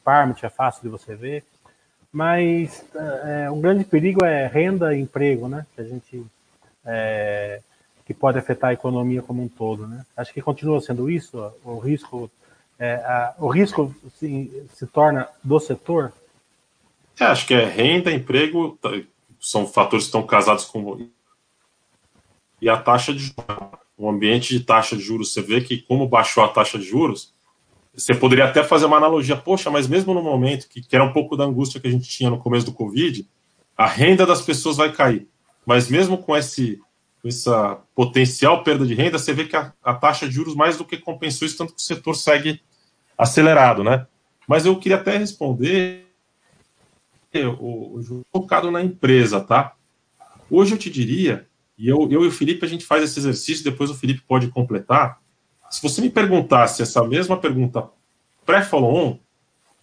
[0.04, 1.42] permit é fácil de você ver.
[2.12, 5.66] Mas é, um grande perigo é renda e emprego, né?
[5.74, 6.24] Que a gente
[6.84, 7.60] é,
[8.04, 10.06] que pode afetar a economia como um todo, né?
[10.16, 12.30] Acho que continua sendo isso, o risco,
[12.78, 16.12] é, a, o risco se, se torna do setor.
[17.18, 18.90] É, acho que é renda, emprego, tá,
[19.40, 21.08] são fatores que estão casados com
[22.60, 23.34] e a taxa de
[23.98, 27.32] o ambiente de taxa de juros, você vê que como baixou a taxa de juros,
[27.94, 31.12] você poderia até fazer uma analogia, poxa, mas mesmo no momento que, que era um
[31.12, 33.26] pouco da angústia que a gente tinha no começo do Covid,
[33.76, 35.26] a renda das pessoas vai cair.
[35.64, 36.78] Mas mesmo com esse
[37.22, 40.76] com essa potencial perda de renda, você vê que a, a, taxa de juros mais
[40.76, 42.60] do que compensou isso, tanto que o setor segue
[43.16, 44.06] acelerado, né?
[44.46, 46.05] Mas eu queria até responder
[47.44, 49.74] o, o focado na empresa, tá?
[50.50, 51.46] Hoje eu te diria,
[51.76, 54.48] e eu, eu e o Felipe a gente faz esse exercício, depois o Felipe pode
[54.48, 55.20] completar.
[55.68, 57.88] Se você me perguntasse essa mesma pergunta
[58.44, 59.18] pré-follow-on,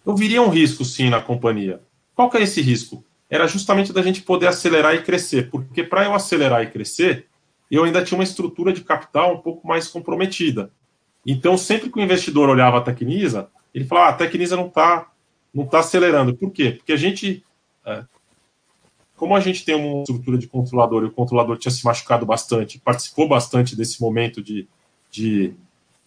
[0.06, 1.80] eu viria um risco sim na companhia.
[2.14, 3.04] Qual que é esse risco?
[3.28, 7.26] Era justamente da gente poder acelerar e crescer, porque para eu acelerar e crescer,
[7.70, 10.70] eu ainda tinha uma estrutura de capital um pouco mais comprometida.
[11.26, 15.10] Então, sempre que o investidor olhava a Tecnisa, ele falava: ah, a Tecnisa não está
[15.54, 16.34] não tá acelerando.
[16.34, 16.72] Por quê?
[16.72, 17.44] Porque a gente,
[17.86, 18.04] é,
[19.16, 22.80] como a gente tem uma estrutura de controlador e o controlador tinha se machucado bastante,
[22.80, 24.66] participou bastante desse momento de,
[25.10, 25.54] de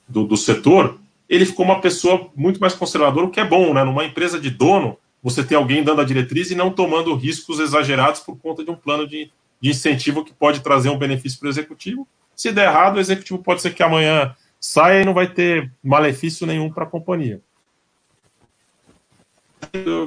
[0.08, 1.00] do, do setor,
[1.30, 3.84] ele ficou uma pessoa muito mais conservadora, o que é bom, né?
[3.84, 8.22] Numa empresa de dono, você tem alguém dando a diretriz e não tomando riscos exagerados
[8.22, 11.50] por conta de um plano de, de incentivo que pode trazer um benefício para o
[11.50, 12.08] executivo.
[12.36, 16.48] Se der errado, o executivo pode ser que amanhã saia e não vai ter malefício
[16.48, 17.42] nenhum para a companhia.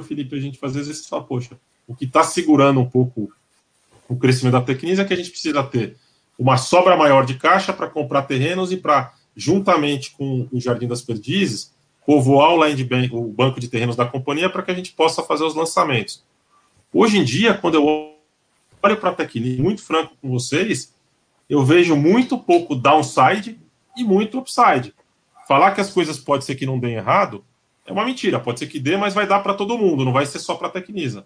[0.03, 1.57] Felipe, a gente às vezes fala, poxa,
[1.87, 3.31] o que está segurando um pouco
[4.07, 5.95] o crescimento da Tecnisa é que a gente precisa ter
[6.37, 11.01] uma sobra maior de caixa para comprar terrenos e para, juntamente com o Jardim das
[11.01, 11.73] Perdizes,
[12.05, 15.23] povoar o, land bank, o banco de terrenos da companhia para que a gente possa
[15.23, 16.23] fazer os lançamentos.
[16.93, 20.93] Hoje em dia, quando eu olho para a Tecnisa, muito franco com vocês,
[21.49, 23.59] eu vejo muito pouco downside
[23.95, 24.93] e muito upside.
[25.47, 27.43] Falar que as coisas pode ser que não deem errado
[27.85, 28.39] é uma mentira.
[28.39, 30.67] Pode ser que dê, mas vai dar para todo mundo, não vai ser só para
[30.67, 31.25] a Tecnisa.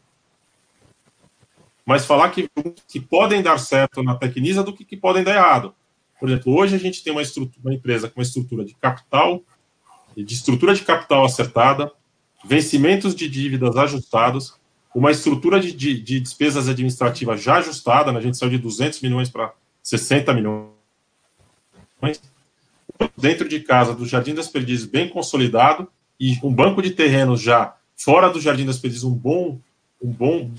[1.85, 2.49] Mas falar que,
[2.87, 5.75] que podem dar certo na Tecnisa do que, que podem dar errado.
[6.19, 7.21] Por exemplo, hoje a gente tem uma,
[7.63, 9.43] uma empresa com uma estrutura de capital,
[10.15, 11.91] de estrutura de capital acertada,
[12.43, 14.55] vencimentos de dívidas ajustados,
[14.93, 18.19] uma estrutura de, de, de despesas administrativas já ajustada, né?
[18.19, 19.53] a gente saiu de 200 milhões para
[19.83, 20.71] 60 milhões,
[23.17, 25.87] dentro de casa do Jardim das Perdizes bem consolidado
[26.19, 29.59] e um banco de terrenos já fora do Jardim das Perdizes um bom
[30.01, 30.51] um bom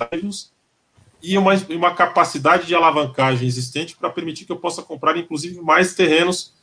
[1.22, 5.94] e uma, uma capacidade de alavancagem existente para permitir que eu possa comprar inclusive mais
[5.94, 6.54] terrenos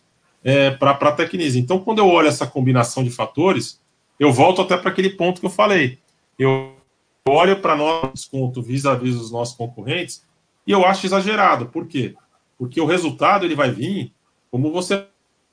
[0.44, 1.58] é, para a Tecnisa.
[1.58, 3.82] Então, quando eu olho essa combinação de fatores,
[4.20, 6.00] eu volto até para aquele ponto que eu falei.
[6.38, 6.76] Eu
[7.28, 10.26] olho para nosso desconto vis-à-vis dos nossos concorrentes
[10.68, 11.68] e eu acho exagerado.
[11.68, 12.16] Por quê?
[12.58, 14.14] Porque o resultado ele vai vir,
[14.52, 15.06] como você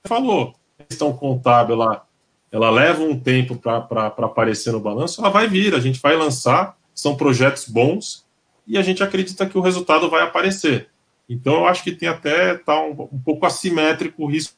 [0.04, 0.54] falou,
[0.88, 2.06] questão contábil ela,
[2.52, 6.76] ela leva um tempo para aparecer no balanço, ela vai vir, a gente vai lançar,
[6.94, 8.24] são projetos bons
[8.66, 10.88] e a gente acredita que o resultado vai aparecer.
[11.28, 14.54] Então eu acho que tem até tá um, um pouco assimétrico o risco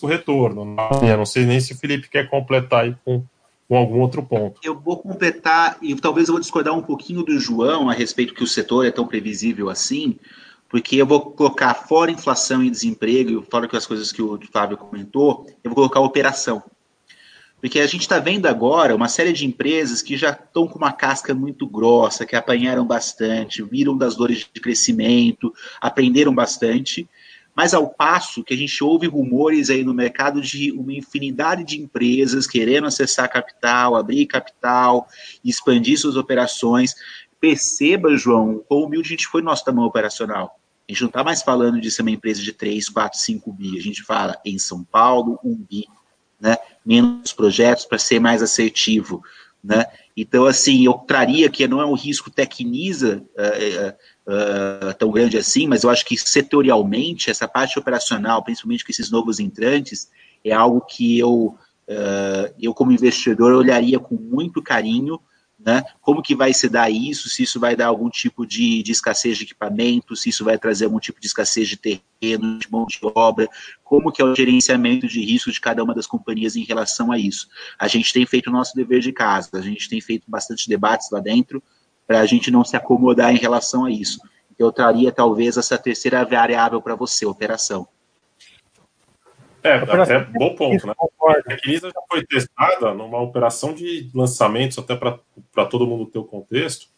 [0.00, 0.76] do retorno.
[1.02, 3.22] Eu não sei nem se o Felipe quer completar aí com,
[3.68, 4.58] com algum outro ponto.
[4.62, 8.42] Eu vou completar, e talvez eu vou discordar um pouquinho do João a respeito que
[8.42, 10.18] o setor é tão previsível assim,
[10.68, 14.76] porque eu vou colocar fora inflação e desemprego, fora que as coisas que o Fábio
[14.76, 16.62] comentou, eu vou colocar operação.
[17.64, 20.92] Porque a gente está vendo agora uma série de empresas que já estão com uma
[20.92, 25.50] casca muito grossa, que apanharam bastante, viram das dores de crescimento,
[25.80, 27.08] aprenderam bastante,
[27.56, 31.80] mas ao passo que a gente ouve rumores aí no mercado de uma infinidade de
[31.80, 35.08] empresas querendo acessar capital, abrir capital,
[35.42, 36.94] expandir suas operações.
[37.40, 40.60] Perceba, João, quão humilde a gente foi no nosso tamanho operacional.
[40.86, 43.78] A gente não está mais falando de ser uma empresa de 3, 4, 5 bi.
[43.78, 45.86] A gente fala em São Paulo, 1 bi,
[46.40, 46.56] né?
[46.84, 49.22] menos projetos para ser mais assertivo.
[49.62, 49.84] Né?
[50.16, 55.38] Então, assim, eu traria que não é um risco tecniza uh, uh, uh, tão grande
[55.38, 60.10] assim, mas eu acho que setorialmente, essa parte operacional, principalmente com esses novos entrantes,
[60.44, 61.56] é algo que eu,
[62.60, 65.18] eu como investidor, olharia com muito carinho,
[65.64, 65.82] né?
[66.00, 67.28] Como que vai se dar isso?
[67.28, 70.84] Se isso vai dar algum tipo de, de, escassez de equipamento, se isso vai trazer
[70.84, 73.48] algum tipo de escassez de terreno, de mão de obra,
[73.82, 77.18] como que é o gerenciamento de risco de cada uma das companhias em relação a
[77.18, 77.48] isso.
[77.78, 81.10] A gente tem feito o nosso dever de casa, a gente tem feito bastante debates
[81.10, 81.62] lá dentro
[82.06, 84.20] para a gente não se acomodar em relação a isso.
[84.58, 87.88] Eu traria talvez essa terceira variável para você, operação.
[89.64, 90.92] É, até bom ponto, né?
[91.48, 96.24] A Quinisa já foi testada numa operação de lançamentos, até para todo mundo ter o
[96.24, 96.88] contexto.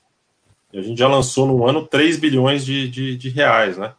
[0.72, 3.94] E a gente já lançou no ano 3 bilhões de, de, de reais, né?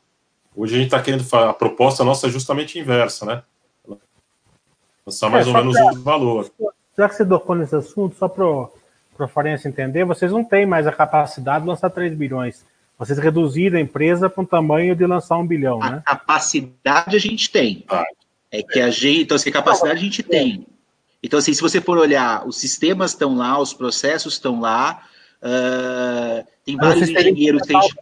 [0.53, 3.43] Hoje a gente está querendo a proposta nossa é justamente inversa, né?
[5.05, 6.51] Lançar mais é, ou menos pra, o valor.
[6.97, 10.85] Já que você tocou nesse assunto, só para a Farense entender, vocês não têm mais
[10.85, 12.65] a capacidade de lançar 3 bilhões.
[12.99, 16.03] Vocês reduziram a empresa para o tamanho de lançar um bilhão, a né?
[16.05, 17.85] capacidade a gente tem.
[17.87, 18.03] Ah,
[18.51, 20.65] é que a gente, então, assim, capacidade a gente tem.
[21.21, 25.03] Então, assim, se você for olhar, os sistemas estão lá, os processos estão lá,
[25.41, 27.95] uh, tem vários engenheiros que a gente...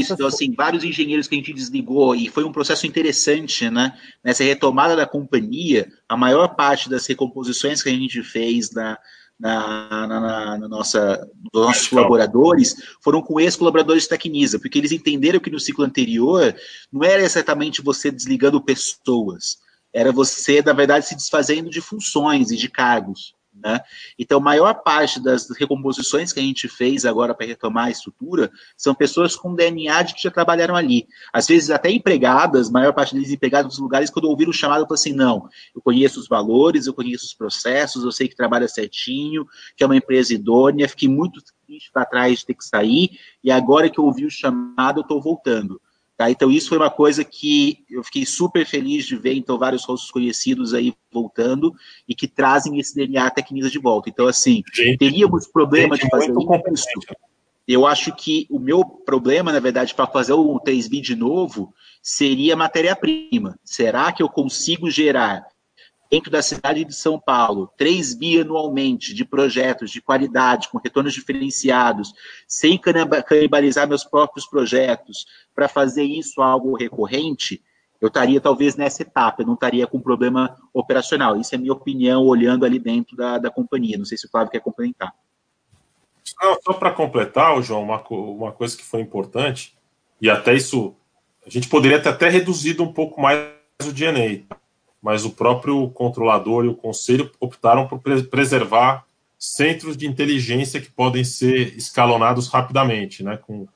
[0.00, 3.96] Isso, então, assim, vários engenheiros que a gente desligou, e foi um processo interessante, né?
[4.24, 8.98] Nessa retomada da companhia, a maior parte das recomposições que a gente fez na,
[9.38, 15.38] na, na, na nossa, dos nossos colaboradores foram com ex-colaboradores da Tecnisa, porque eles entenderam
[15.38, 16.54] que no ciclo anterior
[16.90, 19.58] não era exatamente você desligando pessoas,
[19.92, 23.35] era você, na verdade, se desfazendo de funções e de cargos.
[23.66, 23.80] Né?
[24.16, 28.48] Então, a maior parte das recomposições que a gente fez agora para retomar a estrutura
[28.76, 31.08] são pessoas com DNA de que já trabalharam ali.
[31.32, 34.82] Às vezes, até empregadas, a maior parte deles empregadas nos lugares, quando ouviram o chamado,
[34.82, 38.68] falaram assim: não, eu conheço os valores, eu conheço os processos, eu sei que trabalha
[38.68, 39.44] certinho,
[39.76, 43.50] que é uma empresa idônea, fiquei muito triste para trás de ter que sair, e
[43.50, 45.80] agora que eu ouvi o chamado, eu estou voltando.
[46.16, 46.30] Tá?
[46.30, 50.10] Então, isso foi uma coisa que eu fiquei super feliz de ver, então, vários rostos
[50.10, 51.74] conhecidos aí voltando
[52.08, 54.08] e que trazem esse DNA Tecnisa de volta.
[54.08, 56.32] Então, assim, gente, teríamos problema de fazer
[56.72, 56.86] isso.
[57.68, 62.56] Eu acho que o meu problema, na verdade, para fazer o 3B de novo, seria
[62.56, 63.58] matéria-prima.
[63.64, 65.44] Será que eu consigo gerar
[66.10, 71.14] dentro da cidade de São Paulo, 3 bi anualmente de projetos de qualidade, com retornos
[71.14, 72.12] diferenciados,
[72.46, 77.62] sem canibalizar meus próprios projetos, para fazer isso algo recorrente,
[78.00, 81.40] eu estaria talvez nessa etapa, eu não estaria com problema operacional.
[81.40, 83.96] Isso é minha opinião, olhando ali dentro da, da companhia.
[83.96, 85.14] Não sei se o Flávio quer complementar.
[86.62, 89.74] Só para completar, João, uma, uma coisa que foi importante,
[90.20, 90.94] e até isso,
[91.46, 93.48] a gente poderia ter até reduzido um pouco mais
[93.82, 94.42] o DNA,
[95.02, 99.04] mas o próprio controlador e o conselho optaram por preservar
[99.38, 103.36] centros de inteligência que podem ser escalonados rapidamente, né?
[103.36, 103.68] Com,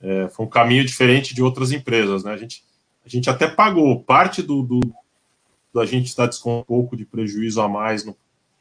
[0.00, 2.32] é, foi um caminho diferente de outras empresas, né?
[2.32, 2.64] A gente,
[3.04, 4.80] a gente até pagou parte do, do
[5.74, 8.16] da gente estar com um pouco de prejuízo a mais no,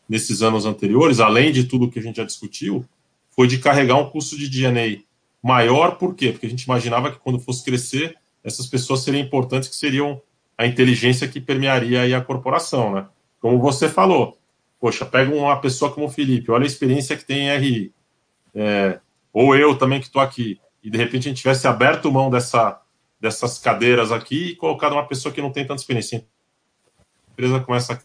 [0.10, 2.85] nesses anos anteriores, além de tudo que a gente já discutiu,
[3.31, 5.03] foi de carregar um custo de DNA
[5.41, 6.31] maior, por quê?
[6.31, 10.22] Porque a gente imaginava que quando fosse crescer, essas pessoas seriam importantes, que seriam
[10.58, 13.08] a inteligência que permearia aí a corporação, né?
[13.40, 14.38] Como você falou,
[14.80, 17.94] poxa, pega uma pessoa como o Felipe, olha a experiência que tem em RI,
[18.56, 19.00] é,
[19.32, 22.82] ou eu também que estou aqui, e de repente a gente tivesse aberto mão dessa,
[23.20, 26.26] dessas cadeiras aqui e colocado uma pessoa que não tem tanta experiência.
[27.28, 28.02] A empresa começa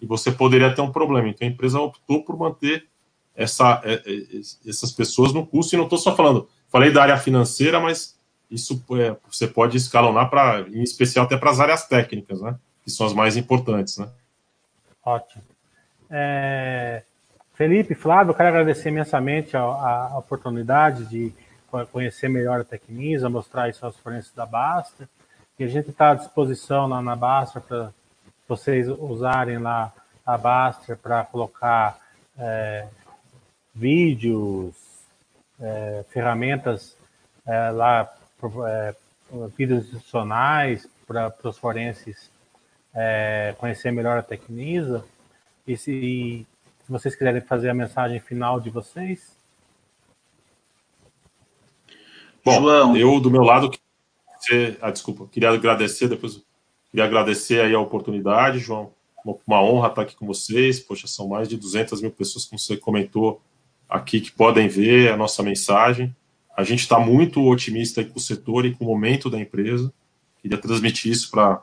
[0.00, 1.28] e você poderia ter um problema.
[1.28, 2.86] Então a empresa optou por manter
[3.34, 7.16] essa, é, é, essas pessoas no custo, e não estou só falando, falei da área
[7.16, 8.18] financeira, mas
[8.50, 12.56] isso é, você pode escalonar para, em especial até para as áreas técnicas, né?
[12.82, 14.08] Que são as mais importantes, né?
[15.04, 15.42] Ótimo.
[16.10, 17.02] É,
[17.54, 21.32] Felipe, Flávio, eu quero agradecer imensamente a, a, oportunidade de
[21.92, 25.08] conhecer melhor a Tecnisa, mostrar isso aos fornecedores da Basta.
[25.58, 27.92] E a gente está à disposição lá na Basta para
[28.48, 29.92] vocês usarem lá
[30.26, 31.98] a Basta para colocar
[32.38, 32.86] é,
[33.74, 34.74] vídeos,
[35.60, 36.96] é, ferramentas
[37.46, 38.10] é, lá
[38.66, 38.94] é,
[39.56, 42.30] vídeos institucionais para os forenses
[42.94, 45.04] é, conhecer melhor a Tecnisa.
[45.66, 46.46] E se,
[46.84, 49.36] se vocês quiserem fazer a mensagem final de vocês.
[52.44, 52.96] Bom, João.
[52.96, 53.70] eu do meu lado,
[54.80, 56.42] ah, desculpa, queria agradecer, depois
[56.90, 58.92] queria agradecer aí a oportunidade, João,
[59.46, 62.76] uma honra estar aqui com vocês, poxa, são mais de 200 mil pessoas, como você
[62.76, 63.40] comentou
[63.88, 66.16] aqui, que podem ver a nossa mensagem,
[66.56, 69.92] a gente está muito otimista com o setor e com o momento da empresa.
[70.42, 71.62] Queria transmitir isso para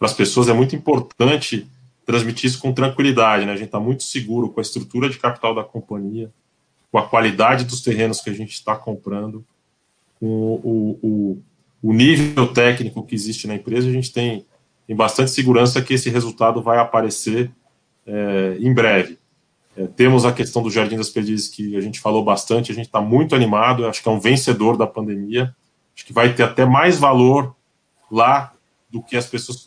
[0.00, 0.48] as pessoas.
[0.48, 1.66] É muito importante
[2.06, 3.44] transmitir isso com tranquilidade.
[3.44, 3.52] Né?
[3.52, 6.32] A gente está muito seguro com a estrutura de capital da companhia,
[6.90, 9.44] com a qualidade dos terrenos que a gente está comprando,
[10.18, 11.42] com o, o,
[11.82, 13.88] o, nível técnico que existe na empresa.
[13.88, 14.46] A gente tem,
[14.86, 17.50] tem bastante segurança que esse resultado vai aparecer
[18.06, 19.17] é, em breve.
[19.78, 22.86] É, temos a questão do Jardim das Perdizes, que a gente falou bastante, a gente
[22.86, 25.54] está muito animado, acho que é um vencedor da pandemia,
[25.94, 27.54] acho que vai ter até mais valor
[28.10, 28.52] lá
[28.90, 29.64] do que as pessoas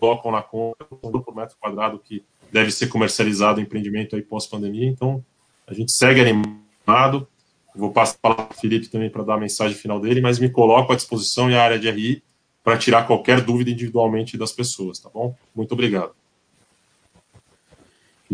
[0.00, 5.24] colocam na conta, por metro quadrado que deve ser comercializado o empreendimento aí pós-pandemia, então
[5.64, 7.28] a gente segue animado,
[7.76, 10.92] vou passar para o Felipe também para dar a mensagem final dele, mas me coloco
[10.92, 12.24] à disposição e a área de RI
[12.64, 15.36] para tirar qualquer dúvida individualmente das pessoas, tá bom?
[15.54, 16.21] Muito obrigado.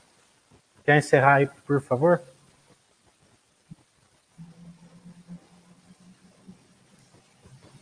[0.84, 2.21] quer encerrar aí, por favor?